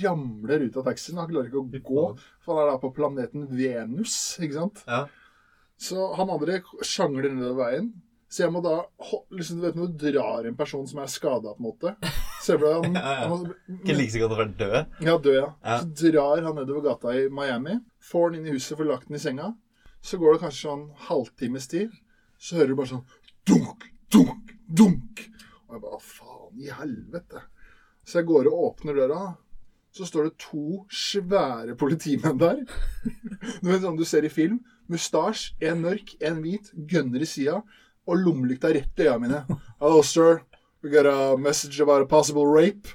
ramler 0.00 0.60
ut 0.66 0.80
av 0.80 0.88
taxien. 0.88 1.20
Han 1.20 1.28
klarer 1.30 1.48
ikke 1.52 1.60
å 1.60 1.84
gå. 1.92 2.04
For 2.44 2.56
han 2.56 2.64
er 2.64 2.68
da 2.72 2.80
på 2.80 2.96
planeten 2.96 3.44
Venus, 3.52 4.16
ikke 4.40 4.58
sant? 4.62 4.80
Ja. 4.88 5.04
Så 5.80 6.08
han 6.16 6.32
andre 6.32 6.60
sjangler 6.84 7.32
nedover 7.32 7.66
veien. 7.66 7.90
Så 8.28 8.42
jeg 8.42 8.52
må 8.52 8.60
da 8.64 8.80
liksom, 9.30 9.60
Du 9.60 9.66
vet 9.68 9.76
når 9.78 9.92
du 9.92 10.06
drar 10.08 10.46
en 10.48 10.56
person 10.58 10.86
som 10.88 10.98
er 10.98 11.10
skada, 11.10 11.52
på 11.54 11.62
en 11.62 11.66
måte 11.68 11.92
Så 12.42 12.56
jeg 12.56 12.62
ble, 12.62 12.72
han, 12.82 12.96
han 12.98 13.44
Ikke 13.76 13.94
like 13.94 14.14
så 14.16 14.22
godt 14.24 14.34
å 14.34 14.40
være 14.40 14.56
død. 14.62 14.96
Ja, 15.06 15.14
død, 15.14 15.36
ja. 15.36 15.46
Ja. 15.62 15.76
Så 15.84 16.10
drar 16.10 16.42
han 16.48 16.58
nedover 16.58 16.88
gata 16.88 17.14
i 17.14 17.28
Miami. 17.30 17.78
Får 18.02 18.28
han 18.28 18.40
inn 18.40 18.50
i 18.50 18.56
huset, 18.56 18.74
får 18.78 18.90
lagt 18.90 19.08
den 19.10 19.20
i 19.20 19.22
senga. 19.22 19.52
Så 20.02 20.18
går 20.22 20.36
det 20.36 20.42
kanskje 20.44 20.68
sånn 20.68 20.84
halvtimes 21.08 21.70
tid. 21.70 21.94
Så 22.38 22.58
hører 22.58 22.72
du 22.72 22.78
bare 22.78 22.92
sånn 22.92 23.06
dunk, 23.48 23.88
dunk, 24.12 24.52
dunk. 24.66 25.24
Og 25.66 25.76
jeg 25.76 25.84
bare 25.86 26.04
faen 26.04 26.62
i 26.62 26.70
helvete? 26.82 27.42
Så 28.06 28.20
jeg 28.20 28.28
går 28.28 28.50
og 28.50 28.62
åpner 28.70 29.00
døra. 29.00 29.22
Så 29.96 30.06
står 30.06 30.28
det 30.28 30.38
to 30.42 30.82
svære 30.92 31.76
politimenn 31.78 32.42
der. 32.42 32.64
Du 33.62 33.70
vet 33.70 33.82
sånn 33.82 33.96
du 33.98 34.04
ser 34.06 34.26
i 34.26 34.32
film. 34.32 34.60
Mustasje, 34.88 35.54
en 35.60 35.80
mørk, 35.82 36.14
en 36.20 36.42
hvit, 36.42 36.70
gønner 36.90 37.22
i 37.24 37.28
sida. 37.28 37.62
Og 38.06 38.20
lommelykta 38.22 38.70
rett 38.74 39.02
i 39.02 39.08
øya 39.08 39.18
mine. 39.18 39.42
Hello, 39.80 40.02
sir. 40.02 40.42
We 40.82 40.90
got 40.90 41.06
a 41.06 41.36
message 41.36 41.80
about 41.80 42.02
a 42.02 42.06
possible 42.06 42.46
rape. 42.46 42.88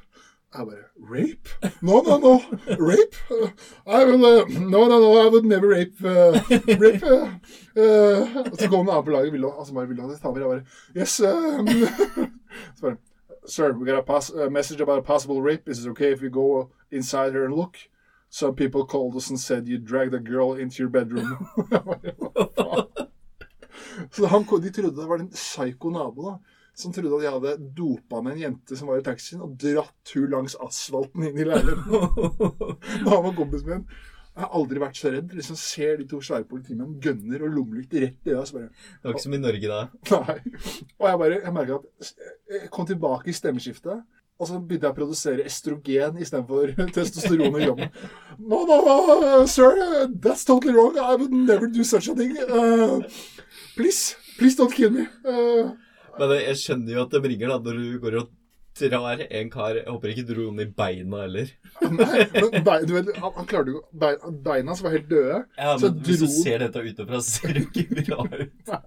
Jeg 0.54 0.66
bare 0.66 0.84
Rape? 1.00 1.50
No, 1.82 2.02
no, 2.02 2.18
no. 2.18 2.42
Rape? 2.68 3.16
Uh, 3.32 3.50
I 3.88 4.04
will 4.06 4.26
uh, 4.26 4.46
No, 4.48 4.88
no, 4.88 5.00
no. 5.00 5.26
I 5.26 5.30
would 5.30 5.46
never 5.46 5.68
rape. 5.68 5.96
Uh, 6.04 6.40
rape 6.78 7.04
uh, 7.04 7.30
uh. 7.78 8.52
Og 8.52 8.58
så 8.60 8.70
kom 8.70 8.82
en 8.82 8.90
annen 8.90 9.06
på 9.06 9.12
laget. 9.12 9.44
og 9.44 9.60
altså 9.60 9.74
bare, 9.74 9.88
ville 9.88 10.02
ha 10.02 10.10
det? 10.10 10.20
Jeg 10.24 10.34
bare 10.34 10.64
Yes. 10.96 11.20
Um. 11.22 11.68
Så 12.76 12.82
bare 12.82 12.98
Sir, 13.48 13.72
we 13.74 13.86
got 13.86 14.08
a, 14.08 14.44
a 14.44 14.50
message 14.50 14.82
about 14.82 15.00
a 15.00 15.02
possible 15.02 15.42
rape. 15.42 15.68
Is 15.68 15.80
it 15.86 15.90
okay 15.90 16.12
if 16.12 16.22
we 16.22 16.30
go 16.30 16.70
inside 16.92 17.34
her 17.34 17.46
and 17.46 17.56
look? 17.56 17.78
Some 18.34 18.56
people 18.56 18.86
called 18.86 19.16
us 19.18 19.30
and 19.30 19.40
said 19.40 19.68
you 19.68 19.78
dragged 19.78 20.14
a 20.14 20.20
girl 20.20 20.54
into 20.54 20.84
your 20.84 20.90
bedroom. 20.90 21.50
Så 24.12 24.26
han, 24.26 24.46
de 24.62 24.70
trodde 24.72 25.02
det 25.02 25.08
var 25.08 25.20
en 25.20 25.30
psyko 25.30 25.90
nabo 25.90 26.30
da, 26.30 26.38
som 26.74 26.94
trodde 26.94 27.18
at 27.18 27.26
jeg 27.26 27.34
hadde 27.36 27.74
dopa 27.78 28.22
med 28.24 28.38
en 28.38 28.46
jente 28.46 28.78
som 28.78 28.90
var 28.92 29.02
i 29.02 29.06
taxien, 29.06 29.44
og 29.44 29.58
dratt 29.60 30.16
hun 30.16 30.32
langs 30.32 30.56
asfalten 30.64 31.28
inn 31.28 31.38
i 31.38 31.48
leiligheten. 31.48 31.92
Da 33.04 33.12
han 33.16 33.28
var 33.28 33.36
kompisen 33.38 33.70
min. 33.70 33.86
Jeg 34.32 34.46
har 34.46 34.54
aldri 34.56 34.80
vært 34.80 34.96
så 34.96 35.10
redd. 35.12 35.34
Liksom 35.36 35.58
Ser 35.60 35.98
de 36.00 36.06
to 36.08 36.22
svære 36.24 36.48
politimenn 36.48 36.96
gønner 37.04 37.44
og 37.44 37.52
lommelykt 37.52 37.98
rett 38.00 38.30
i. 38.32 38.36
Så 38.48 38.56
bare 38.56 38.70
Det 38.72 39.10
var 39.10 39.18
ikke 39.18 39.26
som 39.26 39.36
i 39.36 39.42
Norge 39.42 39.72
da. 39.74 39.82
Nei. 40.14 40.38
Og 41.02 41.08
jeg 41.10 41.20
bare, 41.24 41.40
jeg 41.42 41.56
merket 41.58 41.76
at 41.76 42.14
jeg 42.56 42.70
kom 42.72 42.88
tilbake 42.88 43.28
i 43.28 43.36
stemmeskiftet. 43.36 44.06
Og 44.42 44.50
så 44.50 44.58
begynte 44.58 44.88
jeg 44.90 44.96
å 44.96 44.98
produsere 44.98 45.44
estrogen 45.46 46.16
istedenfor 46.18 46.72
testosteron 46.96 47.60
i 47.60 47.68
jobben. 47.68 47.92
No, 48.42 48.64
no, 48.66 48.80
no, 48.82 49.46
sir, 49.46 49.78
that's 50.10 50.44
totally 50.48 50.74
wrong. 50.74 50.98
I 50.98 51.14
would 51.14 51.32
never 51.32 51.70
do 51.70 51.86
such 51.86 52.10
a 52.10 52.16
thing. 52.18 52.34
Uh, 52.50 53.04
please, 53.78 54.16
please 54.40 54.58
don't 54.58 54.74
kill 54.74 54.90
me. 54.98 55.06
Uh, 55.22 55.76
Men 56.18 56.34
jeg 56.42 56.58
skjønner 56.60 56.98
jo 56.98 57.04
at 57.06 57.14
det 57.14 57.22
bringer, 57.24 57.54
da 57.54 57.60
når 57.70 57.78
du 57.84 58.00
går 58.02 58.18
og 58.24 58.32
drar 58.82 59.20
en 59.28 59.50
kar 59.52 59.76
Jeg 59.78 59.86
håper 59.88 60.12
ikke 60.14 60.24
dro 60.32 60.48
den 60.50 60.64
i 60.64 60.68
beina 60.82 61.22
heller. 61.26 61.54
nei, 62.02 62.26
men 62.34 62.64
bein, 62.66 62.86
du 62.90 62.94
vet, 62.98 63.14
han, 63.22 63.34
han 63.38 63.48
klarte 63.50 63.76
jo 63.76 63.82
bein, 63.94 64.20
Beina 64.46 64.76
som 64.76 64.88
var 64.90 64.96
helt 64.98 65.10
døde. 65.12 65.42
Ja, 65.60 65.78
Så 65.78 65.92
men 65.92 66.02
Hvis 66.08 66.24
du 66.24 66.28
ser 66.34 66.64
dette 66.66 66.82
utenfra, 66.82 67.22
ser 67.30 67.58
du 67.60 67.62
ikke 67.68 68.02
bra 68.02 68.26
ut. 68.26 68.78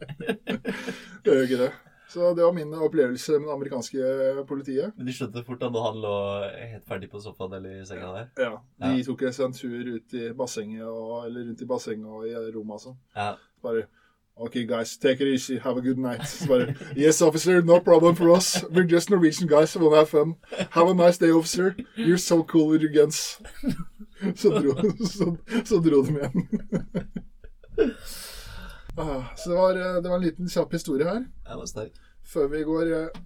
Det 1.22 1.30
gjør 1.30 1.44
ikke 1.46 1.61
det. 1.66 1.72
Så 2.15 2.29
det 2.39 2.45
var 2.47 2.53
min 2.55 2.71
opplevelse 2.79 3.41
med 3.41 3.49
det 3.49 3.55
amerikanske 3.57 4.45
politiet. 4.47 4.93
Men 4.97 5.09
de 5.09 5.15
skjønte 5.17 5.43
fort 5.47 5.59
da 5.65 5.71
når 5.75 5.87
han 5.89 5.97
lå 6.05 6.12
helt 6.71 6.85
ferdig 6.87 7.09
på 7.11 7.19
sofaen 7.25 7.57
eller 7.59 7.81
i 7.81 7.87
senga 7.89 8.12
der. 8.15 8.29
Ja, 8.39 8.53
De 8.85 8.93
Ja. 9.01 9.03
tok 9.09 9.23
en 9.27 9.53
tur 9.53 9.91
ut 9.97 10.15
i 10.15 10.29
bassenget 10.33 10.87
og, 10.87 11.25
eller 11.27 11.49
rundt 11.49 11.62
i 11.62 11.67
bassenget 11.67 12.07
og 12.07 12.29
i 12.29 12.35
rommet 12.55 12.85
sånn. 12.85 12.97
Ja. 13.17 13.33
Bare 13.62 13.87
OK, 14.37 14.55
guys, 14.67 14.97
take 14.99 15.21
it 15.23 15.29
easy. 15.33 15.59
Have 15.59 15.79
a 15.79 15.81
good 15.81 15.99
night. 15.99 16.23
Så 16.27 16.47
bare 16.49 16.75
Yes, 16.97 17.21
officer, 17.23 17.62
no 17.62 17.79
problem 17.81 18.17
for 18.17 18.31
us. 18.37 18.62
We're 18.71 18.87
just 18.87 19.11
Norwegian 19.11 19.49
guys 19.49 19.77
We'll 19.77 19.95
have 19.95 20.09
fun. 20.09 20.35
Have 20.71 20.89
a 20.91 20.95
nice 20.95 21.19
day, 21.19 21.31
officer. 21.31 21.75
You're 21.97 22.17
so 22.19 22.43
cool 22.43 22.67
with 22.69 22.83
your 22.83 22.93
guns. 22.93 23.39
Så 24.37 24.49
dro, 24.51 24.75
så, 25.07 25.37
så 25.65 25.79
dro 25.83 26.03
de 26.03 26.11
igjen. 26.11 26.49
Ah, 28.97 29.24
så 29.36 29.51
det 29.51 29.57
var, 29.57 29.76
eh, 29.76 30.01
det 30.03 30.09
var 30.09 30.16
en 30.16 30.22
liten 30.22 30.49
kjapp 30.49 30.72
historie 30.72 31.07
her. 31.09 31.24
Jeg 31.49 31.61
var 31.61 31.66
sterk. 31.66 32.01
Før 32.22 32.49
vi 32.53 32.62
går 32.64 32.92
eh, 32.95 33.20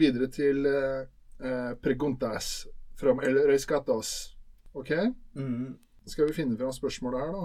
videre 0.00 0.30
til 0.32 0.66
eh, 0.66 1.06
eh, 1.44 1.72
preguntas 1.82 2.66
fra 3.00 3.12
el 3.26 3.40
rescatos. 3.50 4.36
OK? 4.72 4.90
Mm. 5.36 5.76
Skal 6.06 6.30
vi 6.30 6.36
finne 6.36 6.56
fram 6.58 6.72
spørsmålet 6.72 7.20
her, 7.20 7.32
da? 7.36 7.44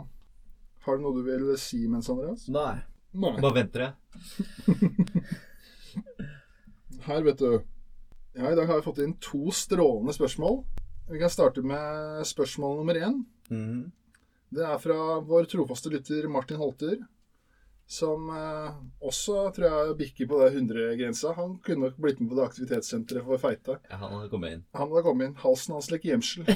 Har 0.86 0.98
du 0.98 1.04
noe 1.04 1.18
du 1.18 1.24
vil 1.26 1.58
si 1.60 1.82
mens, 1.90 2.10
Andreas? 2.14 2.48
Nei. 2.48 2.78
Nei. 3.16 3.36
Bare 3.42 3.56
venter 3.56 3.86
jeg. 3.86 3.94
Her, 7.06 7.22
vet 7.24 7.40
du. 7.40 7.62
Ja, 8.36 8.50
I 8.50 8.58
dag 8.58 8.68
har 8.68 8.80
vi 8.80 8.86
fått 8.86 9.00
inn 9.04 9.14
to 9.24 9.52
strålende 9.54 10.14
spørsmål. 10.16 10.60
Vi 11.10 11.20
kan 11.22 11.32
starte 11.32 11.62
med 11.66 12.26
spørsmål 12.28 12.80
nummer 12.80 12.98
én. 12.98 13.22
Mm. 13.50 13.92
Det 14.56 14.66
er 14.66 14.82
fra 14.82 14.98
vår 15.26 15.48
trofaste 15.52 15.92
lytter 15.94 16.28
Martin 16.32 16.60
Holter. 16.60 16.98
Som 17.86 18.30
eh, 18.34 18.70
også 19.06 19.52
tror 19.54 19.68
jeg 19.70 19.98
bikker 20.00 20.30
på 20.30 20.40
det 20.42 20.54
100-grensa. 20.56 21.36
Han 21.38 21.58
kunne 21.66 21.90
nok 21.90 22.00
blitt 22.02 22.20
med 22.22 22.32
på 22.32 22.40
det 22.40 22.48
aktivitetssenteret 22.48 23.28
for 23.28 23.42
feite. 23.42 23.78
Ja, 23.92 24.00
han 24.02 24.16
hadde 24.18 24.32
kommet 24.32 24.56
inn. 24.56 24.64
Han 24.74 24.90
hadde 24.90 25.06
kommet 25.06 25.30
inn. 25.30 25.38
Halsen 25.44 25.78
hans 25.78 25.92
lekker 25.94 26.16
gjemsel. 26.16 26.50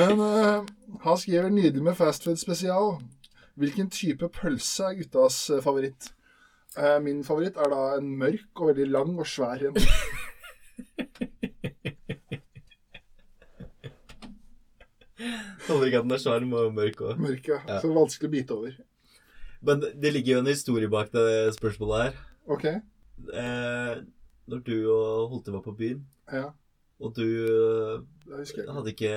Men 0.00 0.20
eh, 0.24 0.64
han 1.04 1.20
skriver 1.20 1.52
nydelig 1.52 1.84
med 1.84 1.98
fastfood 1.98 2.40
spesial. 2.40 2.96
Hvilken 3.60 3.90
type 3.92 4.28
pølse 4.34 4.88
er 4.88 4.98
guttas 4.98 5.38
eh, 5.50 5.62
favoritt? 5.62 6.10
Eh, 6.78 6.98
min 7.04 7.20
favoritt 7.26 7.60
er 7.60 7.70
da 7.70 7.82
en 7.98 8.08
mørk 8.18 8.60
og 8.60 8.72
veldig 8.72 8.88
lang 8.90 9.18
og 9.18 9.28
svær 9.28 9.68
en. 9.68 9.76
Holder 15.68 15.86
ikke 15.90 16.00
at 16.02 16.08
den 16.08 16.16
er 16.16 16.22
sjarm 16.22 16.52
og 16.58 16.72
mørk 16.74 17.00
òg. 17.06 17.18
Mørk, 17.22 17.46
ja. 17.52 17.60
Ja. 17.68 17.78
Så 17.82 17.92
vanskelig 17.94 18.28
å 18.30 18.34
bite 18.34 18.56
over. 18.56 18.74
Men 19.64 19.80
det 19.80 20.10
ligger 20.12 20.34
jo 20.36 20.42
en 20.42 20.50
historie 20.50 20.88
bak 20.92 21.12
det 21.14 21.54
spørsmålet 21.56 22.02
her. 22.08 22.18
OK. 22.52 22.64
Eh, 22.66 23.94
når 24.50 24.64
du 24.66 24.74
og 24.92 25.30
Holte 25.30 25.54
var 25.54 25.62
på 25.64 25.72
byen, 25.78 26.02
Ja, 26.32 26.50
og 27.00 27.14
du 27.16 27.24
hadde 28.28 28.92
ikke 28.92 29.10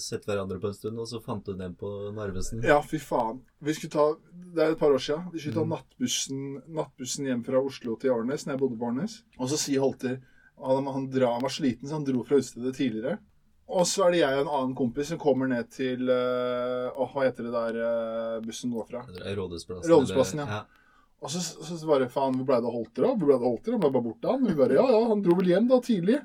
sett 0.00 0.24
hverandre 0.26 0.58
på 0.62 0.70
en 0.70 0.74
stund, 0.76 0.98
og 0.98 1.06
så 1.10 1.20
fant 1.22 1.44
du 1.46 1.52
den 1.58 1.74
på 1.78 1.88
Narvesen. 2.16 2.62
Ja, 2.66 2.80
fy 2.82 2.98
faen. 3.02 3.40
Vi 3.62 3.74
skulle 3.76 3.92
ta, 3.94 4.06
Det 4.54 4.64
er 4.64 4.72
et 4.72 4.78
par 4.80 4.90
år 4.94 4.98
siden. 5.02 5.30
Vi 5.32 5.38
skulle 5.42 5.54
ta 5.54 5.64
Mm. 5.64 5.74
nattbussen, 5.76 6.62
nattbussen 6.68 7.26
hjem 7.26 7.44
fra 7.44 7.60
Oslo 7.60 7.96
til 7.96 8.10
Arnes, 8.10 8.44
når 8.46 8.52
jeg 8.54 8.60
bodde 8.60 8.78
på 8.78 8.86
Arnes. 8.88 9.22
Og 9.38 9.48
så 9.50 9.58
sier 9.58 9.80
Holter 9.80 10.20
han, 10.58 10.86
han, 10.86 11.10
dra, 11.10 11.34
han 11.34 11.42
var 11.42 11.50
sliten, 11.50 11.86
så 11.86 11.92
han 11.94 12.04
dro 12.04 12.24
fra 12.24 12.36
utestedet 12.40 12.74
tidligere. 12.74 13.18
Og 13.68 13.84
så 13.84 14.06
er 14.06 14.14
det 14.14 14.20
jeg 14.22 14.38
og 14.38 14.46
en 14.46 14.54
annen 14.56 14.74
kompis 14.76 15.10
som 15.12 15.20
kommer 15.20 15.50
ned 15.50 15.68
til 15.74 16.08
eh, 16.08 16.88
Åh, 16.88 17.10
hva 17.12 17.26
heter 17.26 17.44
det 17.44 17.52
der 17.52 17.76
uh, 17.82 18.38
bussen 18.44 18.72
går 18.72 18.86
fra? 18.88 19.02
Rådhusplassen. 19.36 19.90
Rådhusplassen, 19.92 20.40
ja. 20.40 20.60
ja. 20.60 20.78
Og 21.18 21.30
så, 21.34 21.42
så, 21.42 21.76
så 21.76 21.86
bare 21.86 22.08
faen, 22.12 22.36
hvor 22.38 22.46
ble 22.46 22.60
det 22.62 22.70
av 22.70 22.74
Holter, 22.78 23.04
da? 23.04 23.12
Hvor 23.12 23.26
ble 23.26 23.34
det 23.34 23.42
av 23.42 23.50
Holter? 23.50 23.74
Han 23.74 23.82
ble 23.82 23.92
bare 23.94 24.06
borte, 24.06 24.32
han. 24.32 24.44
Vi 24.46 24.58
bare 24.58 24.76
ja, 24.78 24.84
ja, 24.94 25.00
han 25.10 25.22
dro 25.24 25.36
vel 25.38 25.50
hjem 25.50 25.66
da 25.70 25.80
tidlig. 25.84 26.20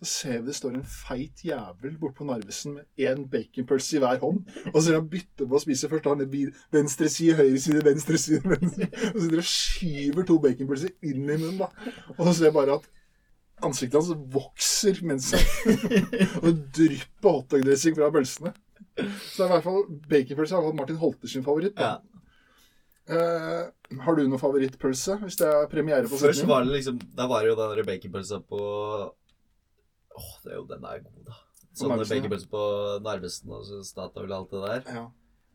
Så 0.00 0.06
ser 0.08 0.38
vi 0.38 0.48
det 0.48 0.54
står 0.56 0.76
en 0.78 0.86
feit 0.88 1.42
jævel 1.44 1.98
bortpå 2.00 2.24
Narvesen 2.24 2.78
med 2.78 3.02
én 3.04 3.26
baconpølse 3.28 3.98
i 3.98 4.00
hver 4.00 4.22
hånd. 4.22 4.38
Og 4.70 4.78
så 4.78 4.94
er 4.94 5.00
han 5.00 5.10
bytter 5.12 5.50
på 5.50 5.58
å 5.58 5.60
spise. 5.60 5.90
Først 5.90 6.08
han 6.08 6.22
venstre 6.72 7.10
side, 7.12 7.36
høyre 7.42 7.60
side, 7.60 7.82
venstre 7.84 8.22
side, 8.22 8.40
venstre 8.54 8.88
Og 9.10 9.18
så 9.18 9.26
sitter 9.26 9.42
og 9.42 9.50
skyver 9.50 10.30
to 10.30 10.38
baconpølser 10.46 10.94
inn 11.10 11.26
i 11.26 11.26
munnen, 11.34 11.60
da. 11.60 11.68
Og 12.16 12.22
så 12.22 12.38
ser 12.38 12.48
jeg 12.48 12.56
bare 12.56 12.78
at 12.78 12.88
ansiktet 13.66 13.98
hans 13.98 14.10
vokser 14.34 15.00
mens 15.06 15.32
Og 16.42 16.48
det 16.50 16.56
drypper 16.76 17.36
hotdog-dressing 17.36 17.96
fra 17.98 18.10
pølsene. 18.14 18.54
Så 18.96 19.42
det 19.42 19.44
er 19.44 19.48
i 19.48 19.52
hvert 19.54 19.66
fall 19.66 19.84
baconpølse 20.10 20.56
har 20.60 20.78
Martin 20.78 20.98
Holter 21.00 21.30
sin 21.30 21.44
favoritt. 21.46 21.78
Ja. 21.80 21.98
Uh, 23.10 23.70
har 24.04 24.16
du 24.16 24.22
noen 24.22 24.38
favorittpølse 24.38 25.16
hvis 25.24 25.38
det 25.40 25.46
er 25.50 25.64
premiere 25.70 26.06
på 26.06 26.18
Først 26.20 26.44
var 26.46 26.62
det 26.62 26.76
liksom 26.76 27.00
Da 27.18 27.24
var 27.26 27.42
det 27.42 27.48
jo 27.50 27.56
den 27.58 27.88
baconpølsa 27.88 28.38
på 28.46 28.60
Åh, 28.60 30.28
det 30.44 30.52
er 30.52 30.60
jo 30.60 30.66
den 30.68 30.84
er 30.86 31.00
god, 31.02 31.24
da. 31.26 31.38
Sånne 31.80 32.04
baconpølser 32.04 32.52
på 32.52 32.66
Narvesen 33.02 33.56
og 33.56 33.72
Statoil 33.88 34.30
og 34.30 34.36
alt 34.36 34.54
det 34.54 34.62
der. 34.66 35.00
Ja. 35.00 35.06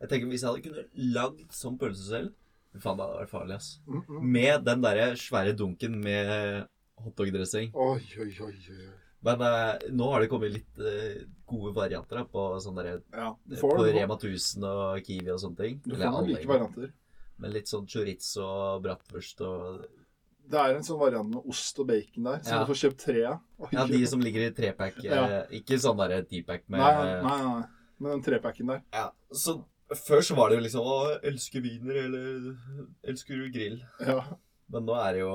Jeg 0.03 0.11
tenker 0.11 0.33
Hvis 0.33 0.43
jeg 0.43 0.51
hadde 0.51 0.65
kunnet 0.65 0.99
lagd 1.15 1.45
sånn 1.55 1.79
pølse 1.79 2.09
selv 2.09 2.33
faen, 2.81 2.97
det 2.97 3.05
hadde 3.05 3.19
vært 3.21 3.31
farlig, 3.31 3.57
ass. 3.59 3.69
Mm, 3.87 4.01
mm. 4.03 4.23
Med 4.35 4.65
den 4.67 4.81
derre 4.83 5.07
svære 5.19 5.55
dunken 5.57 5.99
med 6.03 6.65
hotdog-dressing. 7.03 7.71
Oi, 7.75 8.01
oi, 8.19 8.29
oi. 8.45 8.53
oi. 8.75 8.85
Men 9.25 9.41
eh, 9.41 9.87
nå 9.95 10.07
har 10.11 10.21
det 10.21 10.29
kommet 10.29 10.53
litt 10.53 10.79
eh, 10.85 11.23
gode 11.49 11.71
varianter 11.75 12.19
da, 12.21 12.25
på 12.29 12.45
sånn 12.61 12.77
der, 12.77 12.99
Ja, 13.15 13.31
du 13.45 13.55
På 13.57 13.71
det. 13.81 13.95
Rema 13.97 14.17
1000 14.19 14.63
og 14.69 14.99
Kiwi 15.07 15.31
og 15.33 15.39
sånne 15.41 15.57
ting. 15.63 15.79
du 15.85 15.95
Eller 15.95 16.05
får 16.11 16.17
noen 16.19 16.29
like 16.29 16.49
varianter. 16.51 16.91
Men 17.41 17.51
litt 17.55 17.67
sånn 17.71 17.87
chorizo 17.89 18.45
og 18.45 18.83
bratwurst 18.85 19.41
og 19.43 19.85
Det 20.45 20.59
er 20.61 20.75
en 20.77 20.85
sånn 20.85 20.99
variant 21.01 21.27
med 21.33 21.47
ost 21.49 21.79
og 21.81 21.87
bacon 21.89 22.23
der, 22.29 22.39
så 22.45 22.51
Ja. 22.53 22.59
du 22.61 22.69
får 22.69 22.81
kjøpt 22.83 22.99
tre 23.01 23.23
av. 23.25 23.39
Oi, 23.59 23.69
Ja, 23.73 23.85
de 23.89 24.05
som 24.07 24.21
ligger 24.21 24.45
i 24.45 24.51
trepack. 24.53 25.01
Ja. 25.03 25.23
Eh, 25.25 25.47
ikke 25.59 25.79
sånn 25.81 25.97
derre 25.97 26.21
deepack 26.21 26.69
med 26.69 26.79
Nei, 26.79 26.93
nei, 26.93 27.21
nei, 27.23 27.39
nei. 27.61 27.65
Men 27.99 28.11
den 28.11 28.21
trepacken 28.27 28.67
der. 28.67 28.83
Ja, 28.93 29.09
så 29.33 29.63
Før 29.89 30.21
så 30.25 30.35
var 30.35 30.49
det 30.49 30.57
jo 30.57 30.63
liksom 30.65 30.81
Å, 30.85 31.19
elsker 31.23 31.61
wiener, 31.61 31.95
eller 32.05 32.57
elsker 33.05 33.37
du 33.37 33.49
grill? 33.53 33.81
Ja. 34.01 34.21
Men 34.69 34.85
nå 34.85 34.95
er 34.97 35.13
det 35.13 35.19
jo 35.21 35.33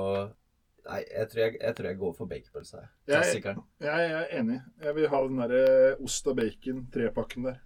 Nei, 0.89 1.01
jeg 1.13 1.27
tror 1.29 1.41
jeg, 1.43 1.57
jeg, 1.61 1.75
tror 1.77 1.87
jeg 1.91 1.97
går 2.01 2.13
for 2.17 2.25
baconpølse 2.31 2.79
her. 2.79 2.87
Jeg- 3.07 3.41
jeg, 3.43 3.57
Jeg 3.85 4.11
er 4.11 4.31
enig. 4.39 4.61
Jeg 4.81 4.95
vil 4.95 5.09
ha 5.11 5.19
den 5.27 5.37
derre 5.43 5.95
ost 6.01 6.27
og 6.27 6.35
bacon 6.39 6.87
trepakken 6.93 7.43
der. 7.45 7.59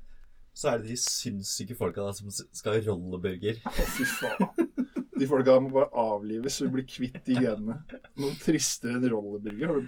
Så 0.56 0.70
er 0.72 0.78
det 0.80 0.88
de 0.94 0.98
sinnssyke 1.00 1.76
folka 1.76 2.04
da 2.04 2.12
som 2.16 2.30
skal 2.32 2.76
ha 2.78 2.84
rolleburger. 2.90 3.58
Å, 3.68 3.88
fy 3.96 4.06
faen. 4.08 4.70
De 5.16 5.28
folka 5.32 5.56
må 5.64 5.72
bare 5.72 5.90
avlives 5.96 6.58
så 6.60 6.68
vi 6.68 6.74
blir 6.78 6.88
kvitt 6.88 7.22
de 7.28 7.36
genene. 7.40 7.78
Noen 8.20 8.36
tristere 8.40 8.98
enn 9.00 9.08
rolleburger. 9.12 9.82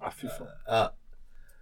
Nei, 0.00 0.10
fy 0.16 0.28
faen. 0.28 0.52
Ja, 0.68 0.82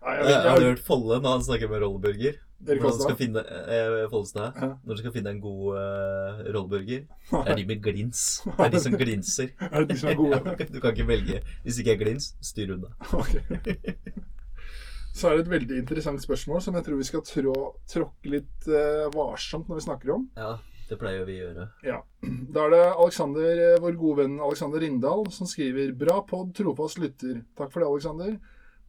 Nei, 0.02 0.12
jeg, 0.18 0.26
jeg, 0.26 0.34
jeg, 0.34 0.50
har 0.50 0.61
du 0.62 0.66
hørt 0.68 0.84
Folle 0.86 1.16
når 1.22 1.32
han 1.38 1.46
snakker 1.46 1.70
med 1.70 1.82
rolleburger? 1.82 2.36
Når 2.66 2.80
han 2.82 3.00
skal 3.00 3.16
finne 3.18 3.42
eh, 3.44 4.07
Follestad. 4.11 4.57
Ja. 4.57 4.68
Når 4.82 4.96
du 4.96 5.02
skal 5.02 5.12
finne 5.12 5.34
en 5.34 5.40
god 5.40 5.76
eh, 5.80 6.38
rolleburger. 6.54 7.02
Det 7.30 7.42
er 7.42 7.59
de 7.59 7.66
med 7.68 7.82
glins. 7.84 8.22
Det 8.46 8.64
er 8.64 8.72
de 8.72 8.80
som 8.80 8.96
glinser. 8.96 9.50
Er 9.72 9.84
det 9.84 9.90
de 9.90 9.98
som 10.00 10.11
er 10.11 10.16
gode? 10.18 10.40
Du 10.72 10.80
kan 10.80 10.94
ikke 10.94 11.09
velge. 11.09 11.42
Hvis 11.66 11.82
ikke 11.82 11.92
er 11.96 12.00
glins, 12.00 12.32
styr 12.40 12.72
unna. 12.74 12.94
okay. 13.12 13.44
Så 15.16 15.30
er 15.30 15.38
det 15.38 15.46
et 15.46 15.52
veldig 15.54 15.76
interessant 15.80 16.20
spørsmål 16.20 16.61
som 16.61 16.74
jeg 16.76 16.84
tror 16.84 16.98
vi 17.00 17.07
skal 17.09 17.22
trå, 17.24 17.52
tråkke 17.88 18.32
litt 18.34 18.66
eh, 18.68 19.07
varsomt 19.14 19.68
når 19.70 19.78
vi 19.78 19.84
snakker 19.86 20.12
om. 20.12 20.26
Ja, 20.36 20.50
det 20.90 20.98
pleier 21.00 21.24
vi 21.24 21.38
å 21.38 21.46
gjøre. 21.46 21.68
Ja. 21.86 22.02
Da 22.52 22.66
er 22.66 22.74
det 22.74 22.82
Alexander, 22.90 23.62
eh, 23.70 23.78
vår 23.80 23.96
gode 24.00 24.24
venn 24.24 24.36
Alexander 24.44 24.84
Rindal 24.84 25.24
som 25.32 25.48
skriver 25.48 25.94
Bra 25.96 26.18
pod, 26.28 26.52
trofast 26.57 27.00
lytter. 27.00 27.40
Takk 27.57 27.72
for 27.72 27.80
det, 27.84 27.88
Alexander. 27.88 28.36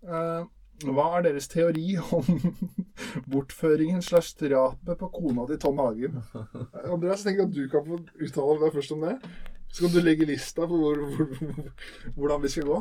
Eh, 0.03 0.43
hva 0.88 1.07
er 1.18 1.30
deres 1.30 1.47
teori 1.49 1.95
om 2.11 2.28
bortføringen 3.32 4.02
slash 4.06 4.36
drapet 4.39 5.00
på 5.00 5.10
kona 5.14 5.48
til 5.50 5.62
Tom 5.62 5.80
Hagen? 5.84 6.20
Andreas, 6.95 7.26
tenker 7.26 7.48
at 7.48 7.56
du 7.56 7.64
kan 7.72 7.86
få 7.88 8.02
uttale 8.02 8.60
deg 8.64 8.76
først 8.76 8.95
om 8.98 9.08
det. 9.08 9.16
Så 9.68 9.84
kan 9.84 9.93
du 9.93 10.02
legge 10.02 10.28
lista 10.28 10.68
på 10.68 10.78
hvor, 10.80 11.02
hvor, 11.16 11.72
hvordan 12.16 12.45
vi 12.45 12.54
skal 12.54 12.70
gå. 12.70 12.78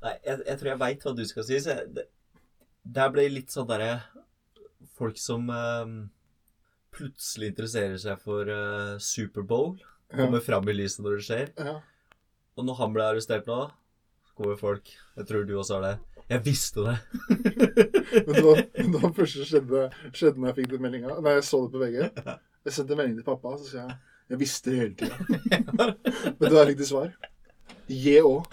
Nei, 0.00 0.14
jeg, 0.24 0.40
jeg 0.46 0.58
tror 0.60 0.70
jeg 0.72 0.80
veit 0.80 1.04
hva 1.04 1.12
du 1.16 1.22
skal 1.28 1.46
si. 1.46 1.60
Så 1.62 1.76
jeg, 1.76 1.92
det, 1.96 2.06
der 2.82 3.12
ble 3.12 3.28
litt 3.30 3.52
sånn 3.52 3.68
derre 3.68 4.00
Folk 4.96 5.18
som 5.20 5.46
eh, 5.52 5.92
plutselig 6.92 7.50
interesserer 7.52 7.96
seg 8.00 8.20
for 8.20 8.48
eh, 8.52 8.96
Superbowl. 9.00 9.74
Kommer 10.10 10.42
fram 10.44 10.66
i 10.68 10.74
lyset 10.74 11.04
når 11.04 11.16
det 11.16 11.26
skjer. 11.26 11.52
Ja. 11.60 11.76
Og 12.58 12.66
når 12.66 12.80
han 12.80 12.96
ble 12.96 13.06
arrestert 13.06 13.46
nå, 13.48 13.60
kommer 14.36 14.58
folk 14.60 14.90
Jeg 14.90 15.28
tror 15.28 15.46
du 15.46 15.54
også 15.56 15.78
har 15.78 15.86
det. 15.86 16.19
Jeg 16.30 16.44
visste 16.46 16.84
det. 16.86 16.96
Men 18.26 18.34
det 18.36 18.44
var, 18.44 18.62
det 18.76 19.00
var 19.02 19.12
første 19.16 19.46
skjedde, 19.48 19.82
skjedde 20.14 20.38
når 20.38 20.52
jeg 20.52 20.58
fikk 20.60 20.70
den 20.74 20.84
meldinga. 20.84 21.16
Nei, 21.24 21.34
jeg 21.40 21.46
så 21.48 21.64
det 21.64 21.72
på 21.74 21.82
VG. 21.82 21.98
Jeg 22.68 22.76
sendte 22.76 22.98
melding 22.98 23.18
til 23.18 23.26
pappa, 23.26 23.56
så 23.58 23.66
sier 23.66 23.82
jeg 23.82 23.98
jeg 24.30 24.38
visste 24.38 24.70
det 24.70 24.78
hele 24.78 24.94
tida. 24.94 25.16
Men 26.38 26.44
det 26.44 26.58
er 26.60 26.68
riktig 26.68 26.86
svar. 26.86 27.10
Je 27.90 28.20
òg. 28.22 28.46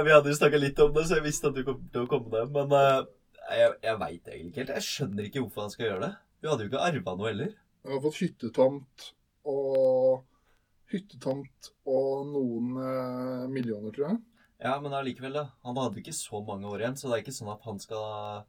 Vi 0.00 0.14
hadde 0.14 0.30
jo 0.32 0.36
snakka 0.38 0.58
litt 0.58 0.78
om 0.80 0.94
det, 0.94 1.04
så 1.06 1.18
jeg 1.18 1.26
visste 1.26 1.50
at 1.50 1.58
du 1.58 1.60
kom 1.66 1.82
til 1.92 2.06
å 2.06 2.08
komme 2.08 2.32
deg. 2.32 2.48
Men 2.54 2.72
uh, 2.72 3.04
jeg, 3.52 3.74
jeg 3.84 4.00
veit 4.00 4.30
egentlig 4.32 4.48
ikke 4.48 4.62
helt. 4.62 4.72
Jeg 4.78 4.86
skjønner 4.86 5.28
ikke 5.28 5.42
hvorfor 5.44 5.66
han 5.66 5.74
skal 5.74 5.86
gjøre 5.90 6.06
det. 6.06 6.12
Vi 6.40 6.48
hadde 6.48 6.64
jo 6.64 6.70
ikke 6.72 6.86
arva 6.88 7.14
noe 7.18 7.28
heller. 7.28 7.52
Jeg 7.84 7.92
har 7.94 8.02
fått 8.04 8.20
hyttetomt 8.20 9.06
og 9.48 10.26
Hyttetomt 10.90 11.68
og 11.86 12.24
noen 12.32 12.70
eh, 12.82 13.44
millioner, 13.46 13.92
tror 13.94 14.08
jeg. 14.08 14.16
Ja, 14.60 14.72
men 14.82 14.92
allikevel, 14.98 15.36
da. 15.38 15.44
Han 15.62 15.76
hadde 15.78 16.00
ikke 16.02 16.12
så 16.16 16.40
mange 16.42 16.66
år 16.66 16.82
igjen, 16.82 16.96
så 16.98 17.06
det 17.08 17.14
er 17.14 17.22
ikke 17.22 17.34
sånn 17.36 17.52
at 17.52 17.62
han 17.68 17.78
skal 17.80 18.40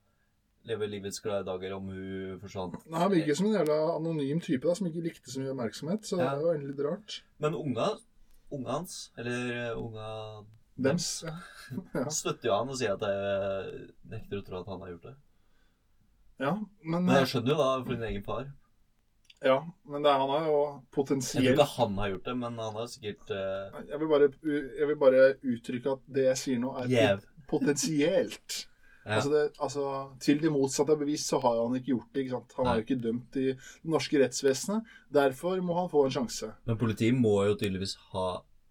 leve 0.65 0.87
livets 0.89 1.21
glade 1.21 1.45
dager 1.45 1.75
om 1.77 1.85
hun 1.93 2.39
forsvant. 2.41 2.79
Nei, 2.89 2.99
Han 3.03 3.13
virker 3.13 3.37
som 3.37 3.47
en 3.51 3.53
jævla 3.59 3.77
anonym 3.93 4.41
type 4.41 4.65
da, 4.65 4.73
som 4.77 4.89
ikke 4.89 5.03
likte 5.05 5.29
så 5.33 5.41
mye 5.43 5.53
oppmerksomhet, 5.53 6.01
så 6.09 6.17
det 6.17 6.25
Ja. 6.25 6.31
er 6.33 6.41
jo 6.41 6.49
egentlig 6.55 6.71
litt 6.73 6.83
rart. 6.87 7.19
Men 7.45 7.55
unga, 7.59 7.87
unga 8.57 8.71
hans, 8.79 8.97
eller 9.21 9.53
eh, 9.59 9.77
unga 9.77 10.09
Dems. 10.81 11.07
Ja. 11.27 11.35
Ja. 12.01 12.07
støtter 12.09 12.49
jo 12.49 12.55
han 12.57 12.69
og 12.73 12.77
sier 12.81 12.97
at 12.97 13.05
jeg 13.05 13.91
nekter 14.11 14.41
å 14.41 14.45
tro 14.49 14.59
at 14.63 14.67
han 14.73 14.81
har 14.81 14.89
gjort 14.95 15.05
det. 15.11 15.15
ja, 16.41 16.55
men, 16.83 17.05
Men 17.05 17.21
jeg 17.21 17.29
skjønner 17.35 17.53
jo 17.53 17.57
da 17.61 17.69
for 17.83 17.93
din 17.93 18.07
egen 18.09 18.23
far. 18.25 18.49
Ja, 19.41 19.57
men 19.89 20.03
det 20.05 20.11
er, 20.11 20.19
han 20.21 20.31
er 20.35 20.49
jo 20.51 20.57
Jeg 20.93 21.05
tror 21.25 21.47
ikke 21.51 21.69
han 21.75 21.95
har 21.97 22.09
gjort 22.11 22.27
det, 22.27 22.35
men 22.37 22.59
han 22.61 22.75
har 22.77 22.89
sikkert 22.91 23.31
uh, 23.33 23.79
jeg 23.89 24.01
vil, 24.01 24.09
bare, 24.11 24.27
jeg 24.45 24.89
vil 24.91 24.99
bare 25.01 25.23
uttrykke 25.53 25.95
at 25.95 26.03
det 26.17 26.25
jeg 26.27 26.41
sier 26.43 26.59
nå, 26.61 26.73
er 26.83 26.91
Gjev. 26.91 27.23
potensielt. 27.49 28.59
Ja. 29.01 29.15
Altså, 29.15 29.29
det, 29.33 29.39
altså, 29.57 29.83
til 30.21 30.37
det 30.43 30.51
motsatte 30.53 30.93
er 30.93 30.99
bevist, 30.99 31.25
så 31.31 31.39
har 31.41 31.55
han 31.57 31.73
ikke 31.73 31.87
gjort 31.87 32.09
det. 32.13 32.21
ikke 32.21 32.35
sant? 32.35 32.51
Han 32.59 32.67
Nei. 32.67 32.71
er 32.73 32.77
jo 32.77 32.83
ikke 32.85 32.97
dømt 33.01 33.37
i 33.41 33.45
det 33.49 33.89
norske 33.95 34.19
rettsvesenet. 34.21 34.91
Derfor 35.09 35.63
må 35.65 35.73
han 35.79 35.89
få 35.89 36.03
en 36.05 36.13
sjanse. 36.13 36.51
Men 36.69 36.77
politiet 36.77 37.17
må 37.17 37.31
jo 37.47 37.55
tydeligvis 37.57 37.95
ha 38.11 38.27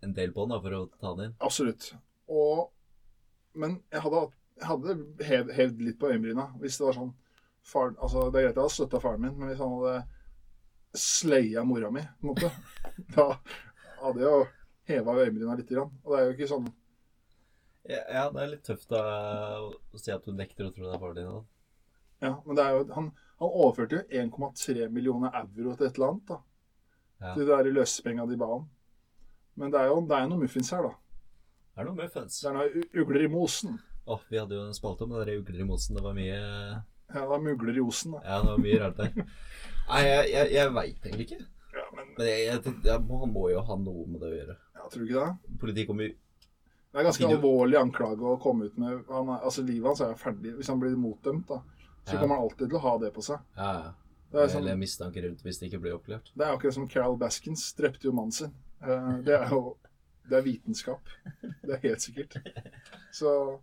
en 0.06 0.14
del 0.14 0.30
på 0.30 0.44
han 0.44 0.54
da, 0.54 0.60
for 0.62 0.76
å 0.76 0.84
ta 0.94 1.10
han 1.10 1.24
inn. 1.24 1.34
Absolutt. 1.42 1.88
Og, 2.30 2.70
men 3.58 3.80
jeg 3.90 4.04
hadde, 4.06 4.22
hadde 4.70 4.96
hevd, 5.32 5.50
hevd 5.58 5.82
litt 5.88 5.98
på 5.98 6.12
øyenbryna 6.12 6.46
hvis 6.62 6.78
det 6.78 6.86
var 6.86 6.98
sånn 7.00 7.12
far, 7.66 7.90
altså, 7.98 8.28
Det 8.30 8.38
er 8.38 8.46
greit 8.46 8.54
jeg 8.54 8.62
hadde 8.62 8.76
støtta 8.78 9.02
faren 9.02 9.26
min, 9.26 9.34
men 9.34 9.50
hvis 9.50 9.60
han 9.60 9.74
hadde 9.80 9.96
sleia 10.96 11.64
mora 11.64 11.90
mi, 11.94 12.02
på 12.20 12.26
en 12.26 12.30
måte, 12.32 12.50
da 13.14 13.26
hadde 14.00 14.22
jeg 14.22 14.28
jo 14.28 14.42
heva 14.90 15.14
øyenbryna 15.20 15.56
litt. 15.58 15.70
Grann. 15.70 15.92
Og 16.04 16.12
det 16.14 16.20
er 16.20 16.28
jo 16.28 16.36
ikke 16.36 16.50
sånn 16.50 16.68
Ja, 17.90 18.26
det 18.30 18.42
er 18.42 18.52
litt 18.52 18.66
tøft 18.66 18.90
da, 18.92 19.00
å 19.66 19.98
si 19.98 20.12
at 20.12 20.26
du 20.26 20.34
nekter 20.36 20.68
å 20.68 20.72
tro 20.74 20.86
det 20.86 20.94
er 20.94 21.02
faren 21.02 21.18
din. 21.18 21.30
Da. 21.30 21.42
Ja, 22.26 22.32
men 22.44 22.58
det 22.58 22.64
er 22.64 22.76
jo, 22.76 22.82
han, 22.96 23.10
han 23.40 23.54
overførte 23.64 24.00
jo 24.00 24.22
1,3 24.24 24.88
millioner 24.92 25.32
euro 25.40 25.76
til 25.76 25.86
et 25.88 25.96
eller 25.96 26.10
annet. 26.12 26.26
da. 26.34 26.40
Ja. 27.20 27.34
Til 27.34 27.44
de 27.44 27.50
der 27.52 27.70
løsepenga 27.76 28.26
de 28.28 28.36
ba 28.40 28.50
om. 28.58 28.66
Men 29.60 29.72
det 29.72 29.80
er 29.80 29.90
jo 29.90 30.00
det 30.08 30.16
er 30.18 30.28
noen 30.28 30.44
muffins 30.44 30.70
her, 30.74 30.86
da. 30.88 30.92
Det 31.70 31.82
Er 31.82 31.88
noen 31.88 31.98
muffins? 32.02 32.36
Det 32.42 32.50
er 32.50 32.56
noen 32.58 32.86
ugler 33.02 33.24
i 33.24 33.32
mosen. 33.32 33.78
Åh, 34.10 34.22
vi 34.30 34.38
hadde 34.40 34.56
jo 34.56 34.66
en 34.66 34.76
spalte 34.76 35.06
om 35.06 35.12
det 35.14 35.24
der 35.26 35.40
ugler 35.40 35.60
i 35.62 35.66
mosen. 35.68 35.96
Det 35.96 36.04
var 36.04 36.16
mye 36.16 36.36
Ja, 36.36 36.80
det 37.14 37.26
var 37.32 37.42
mugler 37.44 37.76
i 37.76 37.84
osen, 37.84 38.16
da. 38.16 38.22
Ja, 38.24 38.40
det 38.44 38.52
var 38.52 38.62
mye 38.64 38.80
rart 38.84 39.00
der. 39.00 39.24
Nei, 39.90 40.02
jeg, 40.06 40.30
jeg, 40.32 40.50
jeg 40.54 40.72
veit 40.76 41.06
egentlig 41.06 41.26
ikke. 41.28 41.40
Ja, 41.74 41.84
men 41.96 42.08
Men 42.16 42.26
jeg, 42.26 42.40
jeg, 42.46 42.62
jeg 42.64 42.84
jeg, 42.84 43.04
han 43.22 43.32
må 43.34 43.44
jo 43.50 43.60
ha 43.68 43.76
noe 43.78 44.06
med 44.10 44.20
det 44.20 44.28
å 44.30 44.36
gjøre. 44.38 44.56
Ja, 44.76 44.88
tror 44.90 45.04
du 45.04 45.06
ikke 45.10 45.24
det. 45.26 45.56
Politiet 45.62 45.86
kommer 45.90 46.08
Det 46.90 46.98
er 47.00 47.06
ganske 47.06 47.28
alvorlig 47.30 47.78
anklage 47.78 48.26
å 48.26 48.36
komme 48.42 48.66
ut 48.70 48.78
med. 48.82 49.04
Han 49.10 49.28
er, 49.36 49.42
altså 49.46 49.62
Livet 49.62 49.86
hans 49.92 50.00
er 50.02 50.10
jo 50.14 50.18
ferdig. 50.18 50.54
Hvis 50.58 50.70
han 50.72 50.80
blir 50.82 50.96
motdømt, 50.98 51.46
da, 51.48 51.60
så 52.06 52.14
Ja. 52.16 52.20
kommer 52.20 52.36
han 52.36 52.44
alltid 52.48 52.68
til 52.68 52.78
å 52.80 52.84
ha 52.86 52.94
det 52.98 53.12
på 53.14 53.22
seg. 53.22 53.38
Ja, 53.56 53.72
ja. 53.84 53.92
Det 54.30 54.38
er, 54.44 54.48
sånn, 54.48 54.62
Eller 54.62 54.76
mistanke 54.78 55.22
rundt 55.24 55.40
hvis 55.42 55.58
det 55.58 55.68
ikke 55.72 55.80
blir 55.82 55.94
oppklart. 55.96 56.28
det 56.38 56.46
er 56.46 56.52
akkurat 56.54 56.74
som 56.74 56.86
Carol 56.88 57.16
Baskins 57.18 57.64
drepte 57.74 58.06
jo 58.06 58.12
mannen 58.14 58.32
sin. 58.32 58.52
Eh, 58.82 59.16
Det 59.26 59.34
er 59.34 59.48
jo 59.50 59.76
det 60.30 60.36
er 60.38 60.42
vitenskap. 60.46 61.00
Det 61.42 61.70
er 61.74 61.80
helt 61.88 62.00
sikkert. 62.04 62.36
Så 63.12 63.58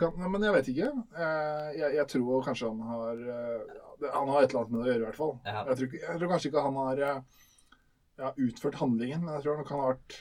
kan, 0.00 0.14
nei, 0.18 0.28
Men 0.32 0.44
jeg 0.46 0.54
vet 0.56 0.68
ikke. 0.72 0.90
Eh, 1.18 1.70
Jeg, 1.78 1.94
jeg 1.98 2.06
tror 2.14 2.44
kanskje 2.46 2.68
han 2.70 2.82
har 2.88 3.22
eh, 3.36 3.80
Han 4.14 4.28
har 4.32 4.42
et 4.42 4.50
eller 4.52 4.60
annet 4.62 4.72
med 4.72 4.80
det 4.82 4.84
å 4.84 4.92
gjøre, 4.92 5.02
i 5.02 5.06
hvert 5.06 5.20
fall. 5.20 5.32
Ja. 5.46 5.64
Jeg, 5.68 5.76
tror, 5.80 5.96
jeg 6.02 6.18
tror 6.20 6.30
kanskje 6.32 6.50
ikke 6.52 6.64
han 6.66 6.78
har 6.80 7.02
eh, 7.08 7.18
ja, 8.22 8.30
utført 8.46 8.78
handlingen, 8.80 9.24
men 9.24 9.34
jeg 9.36 9.44
tror 9.44 9.60
han 9.60 9.68
han 9.72 9.82
har 9.82 9.92
vært, 9.92 10.16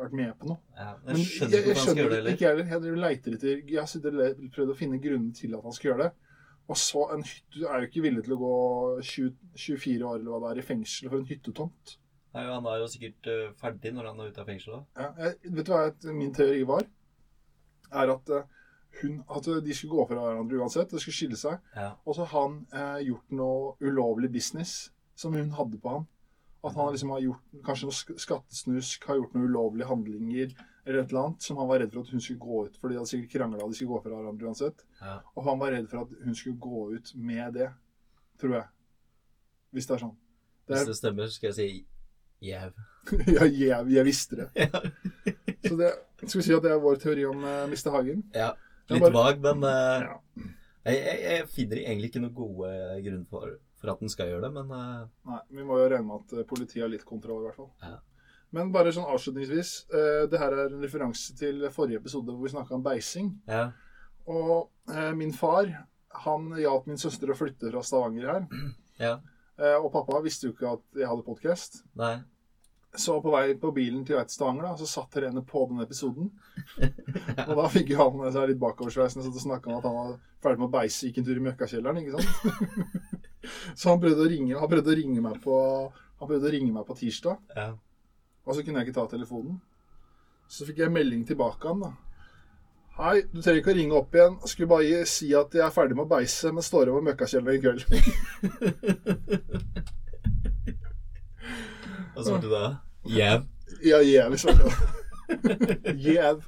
vært 0.00 0.14
med 0.20 0.30
på 0.40 0.50
noe. 0.50 0.60
Ja, 0.78 0.92
Men 1.06 1.18
jeg 1.20 1.26
skjønner 1.30 1.66
han 1.70 1.80
skal 1.82 1.96
det 1.98 2.04
heller. 2.04 2.30
Ikke 2.34 2.46
jeg 2.50 2.68
heller. 2.70 2.90
Jeg 2.90 3.02
leter 3.04 3.36
etter 3.38 3.74
Jeg 3.74 3.80
har 3.80 4.38
prøvd 4.56 4.72
å 4.74 4.78
finne 4.78 5.00
grunnen 5.02 5.34
til 5.36 5.56
at 5.58 5.66
han 5.66 5.76
skal 5.76 5.90
gjøre 5.92 6.06
det. 6.08 6.12
Og 6.64 6.78
så 6.80 7.02
en 7.12 7.22
hytte 7.28 7.58
Du 7.60 7.66
er 7.68 7.82
jo 7.82 7.88
ikke 7.90 8.02
villig 8.06 8.22
til 8.24 8.34
å 8.36 8.40
gå 8.40 8.54
20, 9.04 9.34
24 9.66 10.06
år 10.08 10.16
eller 10.22 10.30
hva 10.32 10.40
det 10.46 10.52
er 10.54 10.62
i 10.62 10.68
fengsel 10.70 11.10
for 11.10 11.20
en 11.20 11.28
hyttetomt. 11.28 11.96
Nei, 12.34 12.44
Han 12.48 12.66
er 12.66 12.80
jo 12.80 12.86
sikkert 12.90 13.28
ferdig 13.60 13.92
når 13.94 14.08
han 14.10 14.22
er 14.24 14.30
ute 14.32 14.40
av 14.42 14.48
fengselet. 14.48 14.86
Ja, 14.98 15.10
vet 15.44 15.66
du 15.68 15.72
hva 15.74 15.82
min 16.16 16.32
teori 16.34 16.64
var? 16.66 16.86
Er 17.94 18.10
at, 18.16 18.32
hun, 19.02 19.20
at 19.36 19.46
de 19.64 19.74
skulle 19.74 19.96
gå 19.96 20.06
fra 20.10 20.22
hverandre 20.22 20.60
uansett. 20.60 20.90
De 20.90 21.00
skulle 21.02 21.16
skille 21.16 21.38
seg. 21.38 21.58
Ja. 21.76 21.92
Og 22.04 22.16
så 22.16 22.26
har 22.26 22.46
han 22.46 22.58
eh, 22.74 23.06
gjort 23.08 23.34
noe 23.34 23.72
ulovlig 23.84 24.30
business 24.32 24.92
som 25.18 25.34
hun 25.34 25.50
hadde 25.58 25.80
på 25.82 25.96
han. 25.96 26.06
At 26.64 26.76
han 26.78 26.94
liksom 26.94 27.12
har 27.12 27.24
gjort 27.24 27.64
kanskje 27.66 27.88
noe 27.90 28.20
skattesnusk, 28.26 29.08
har 29.08 29.20
gjort 29.20 29.34
noen 29.36 29.50
ulovlige 29.50 29.90
handlinger 29.90 30.54
eller 30.84 31.00
et 31.00 31.10
eller 31.12 31.20
annet 31.20 31.42
som 31.42 31.56
han 31.56 31.68
var 31.68 31.80
redd 31.80 31.92
for 31.94 32.04
at 32.04 32.10
hun 32.12 32.20
skulle 32.20 32.40
gå 32.40 32.66
ut 32.66 32.74
For 32.76 32.92
de 32.92 32.98
hadde 32.98 33.08
sikkert 33.08 33.32
krangla, 33.32 33.68
de 33.68 33.76
skulle 33.76 33.94
gå 33.94 34.00
fra 34.04 34.18
hverandre 34.18 34.48
uansett. 34.48 34.84
Ja. 35.00 35.16
Og 35.34 35.46
han 35.48 35.60
var 35.60 35.72
redd 35.72 35.88
for 35.88 36.04
at 36.04 36.12
hun 36.24 36.36
skulle 36.36 36.60
gå 36.60 36.82
ut 36.96 37.12
med 37.16 37.56
det, 37.56 37.70
tror 38.40 38.58
jeg. 38.58 38.66
Hvis 39.74 39.88
det 39.88 39.96
er 39.96 40.02
sånn. 40.04 40.16
Det 40.64 40.74
Hvis 40.74 40.82
er, 40.82 40.90
det 40.90 40.96
stemmer, 40.98 41.30
skal 41.32 41.50
jeg 41.50 41.56
si 41.56 41.68
jæv. 42.44 42.76
ja, 43.36 43.46
jæv. 43.48 43.88
jeg 43.94 44.04
visste 44.04 44.42
det. 44.42 44.68
Så 45.68 45.76
det 45.80 45.90
skal 46.26 46.38
vi 46.38 46.44
si 46.44 46.54
at 46.56 46.64
det 46.64 46.72
er 46.72 46.84
vår 46.84 47.00
teori 47.00 47.24
om 47.28 47.40
uh, 47.44 47.64
Mr. 47.68 47.90
Hagen. 47.96 48.20
Ja, 48.36 48.52
litt 48.90 49.02
bare- 49.02 49.14
vag, 49.14 49.40
men 49.40 49.64
uh, 49.64 50.00
Ja. 50.04 50.18
jeg, 50.84 50.96
jeg, 51.00 51.20
jeg 51.24 51.46
finner 51.48 51.76
egentlig 51.80 52.10
ikke 52.10 52.20
noen 52.20 52.34
gode 52.36 52.72
grunn 53.06 53.24
for, 53.30 53.54
for 53.80 53.90
at 53.94 54.00
den 54.04 54.08
skal 54.12 54.28
gjøre 54.28 54.42
det, 54.44 54.52
men 54.52 54.70
uh, 54.74 55.06
Nei, 55.30 55.38
vi 55.56 55.64
må 55.64 55.78
jo 55.80 55.88
regne 55.88 56.04
med 56.08 56.20
at 56.24 56.36
eh, 56.38 56.44
politiet 56.50 56.82
har 56.84 56.92
litt 56.92 57.04
kontroll, 57.08 57.40
i 57.42 57.48
hvert 57.48 57.56
fall. 57.56 57.70
Ja. 57.82 57.96
Men 58.54 58.70
bare 58.74 58.92
sånn 58.94 59.08
avslutningsvis. 59.10 59.72
Uh, 59.90 60.26
det 60.30 60.38
her 60.38 60.52
er 60.52 60.68
en 60.68 60.82
referanse 60.84 61.34
til 61.38 61.64
forrige 61.74 61.98
episode 62.02 62.30
hvor 62.30 62.44
vi 62.44 62.52
snakka 62.52 62.76
om 62.76 62.84
beising. 62.86 63.32
ja. 63.48 63.70
Og 64.24 64.70
min 65.18 65.32
far 65.36 65.66
han 66.24 66.46
hjalp 66.56 66.86
min 66.88 66.96
søster 66.96 67.28
å 67.28 67.34
flytte 67.36 67.68
fra 67.68 67.82
Stavanger 67.84 68.30
her. 68.30 68.46
Ja. 68.96 69.10
Og 69.82 69.90
pappa 69.92 70.20
visste 70.24 70.46
jo 70.48 70.54
ikke 70.54 70.70
at 70.78 70.96
jeg 70.96 71.08
hadde 71.10 71.24
podkast. 71.26 71.82
Så 72.96 73.16
på 73.22 73.32
vei 73.34 73.56
på 73.58 73.72
bilen 73.74 74.04
til 74.06 74.18
vei 74.20 74.62
da, 74.62 74.76
så 74.78 74.86
satt 74.86 75.16
Helene 75.18 75.42
på 75.46 75.64
den 75.70 75.82
episoden. 75.82 76.28
Og 77.48 77.52
da 77.58 77.66
fikk 77.72 77.90
han 77.98 78.20
seg 78.30 78.52
litt 78.52 78.60
bakoversveisende 78.62 79.26
og 79.26 79.42
snakka 79.42 79.70
om 79.72 79.80
at 79.80 79.88
han 79.88 79.96
var 79.98 80.12
ferdig 80.44 80.60
med 80.62 80.68
å 80.68 80.74
beise, 80.76 81.08
gikk 81.08 81.18
en 81.22 81.26
tur 81.26 81.40
i 81.40 81.44
møkkakjelleren, 81.48 81.98
ikke 82.04 82.22
sant. 82.22 82.30
så 83.80 83.90
han 83.90 84.02
prøvde 84.02 84.22
å 84.22 84.30
ringe, 84.30 84.60
han 84.60 84.70
prøvde 84.70 84.92
å 84.94 84.98
ringe 85.00 85.24
meg 85.24 85.40
på 85.42 85.58
han 86.20 86.30
prøvde 86.30 86.48
å 86.48 86.52
ringe 86.54 86.72
meg 86.72 86.86
på 86.86 86.94
tirsdag, 87.00 87.40
Ja. 87.56 87.66
og 88.46 88.54
så 88.54 88.62
kunne 88.62 88.80
jeg 88.80 88.88
ikke 88.88 89.00
ta 89.00 89.06
telefonen. 89.10 89.58
Så 90.48 90.64
fikk 90.68 90.78
jeg 90.84 90.92
melding 90.94 91.24
tilbake 91.26 91.68
han 91.68 91.82
da. 91.82 91.90
Hei, 92.94 93.24
du 93.32 93.40
trenger 93.42 93.58
ikke 93.58 93.72
å 93.72 93.76
ringe 93.80 93.96
opp 93.98 94.14
igjen. 94.14 94.36
Skulle 94.46 94.70
bare 94.70 95.00
si 95.10 95.32
at 95.34 95.50
jeg 95.56 95.64
er 95.66 95.74
ferdig 95.74 95.96
med 95.98 96.06
å 96.06 96.12
beise, 96.14 96.52
men 96.54 96.62
står 96.62 96.92
over 96.92 97.02
møkkakjelleren 97.08 97.58
i 97.58 97.62
kveld. 97.64 97.82
Og 102.14 102.24
så 102.24 102.34
ble 102.34 102.42
du 102.46 102.50
da 102.52 102.64
Jæv. 103.04 103.44
Ja, 103.84 104.36
svarte 104.36 104.64
jeg. 104.64 105.96
Jæv. 106.06 106.42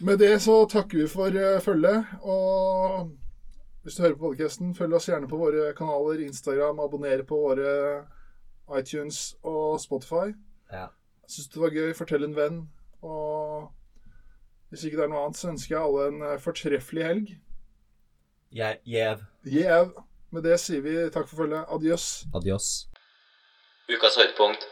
Med 0.00 0.18
det 0.18 0.42
så 0.42 0.66
takker 0.70 0.98
vi 0.98 1.08
for 1.08 1.26
uh, 1.26 1.60
følget. 1.60 2.04
Og 2.22 3.10
hvis 3.82 3.94
du 3.94 4.02
hører 4.02 4.14
på 4.14 4.28
podcasten, 4.28 4.74
følg 4.74 4.94
oss 4.94 5.08
gjerne 5.08 5.28
på 5.28 5.36
våre 5.36 5.72
kanaler. 5.76 6.24
Instagram, 6.26 6.80
abonner 6.80 7.22
på 7.22 7.36
våre 7.36 8.04
iTunes 8.78 9.36
og 9.42 9.80
Spotify. 9.80 10.32
Ja. 10.72 10.86
Syns 11.28 11.48
du 11.48 11.60
det 11.60 11.62
var 11.62 11.76
gøy, 11.76 11.94
fortell 11.94 12.24
en 12.24 12.36
venn. 12.36 12.58
Og 13.02 13.70
hvis 14.68 14.84
ikke 14.84 14.96
det 14.96 15.04
er 15.04 15.12
noe 15.12 15.24
annet, 15.26 15.38
så 15.38 15.52
ønsker 15.52 15.76
jeg 15.76 15.84
alle 15.84 16.08
en 16.10 16.26
eh, 16.26 16.40
fortreffelig 16.42 17.06
helg. 17.06 17.32
Jæv. 18.56 18.82
Jau. 18.86 19.16
Jæv. 19.44 19.94
Med 20.30 20.42
det 20.42 20.60
sier 20.60 20.82
vi 20.82 20.98
takk 21.14 21.28
for 21.30 21.44
følget. 21.44 21.64
Adios. 21.72 22.26
Adios. 22.34 22.88
Ukas 23.86 24.16
høydepunkt 24.18 24.64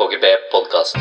KGB 0.00 0.24
podkast. 0.48 0.96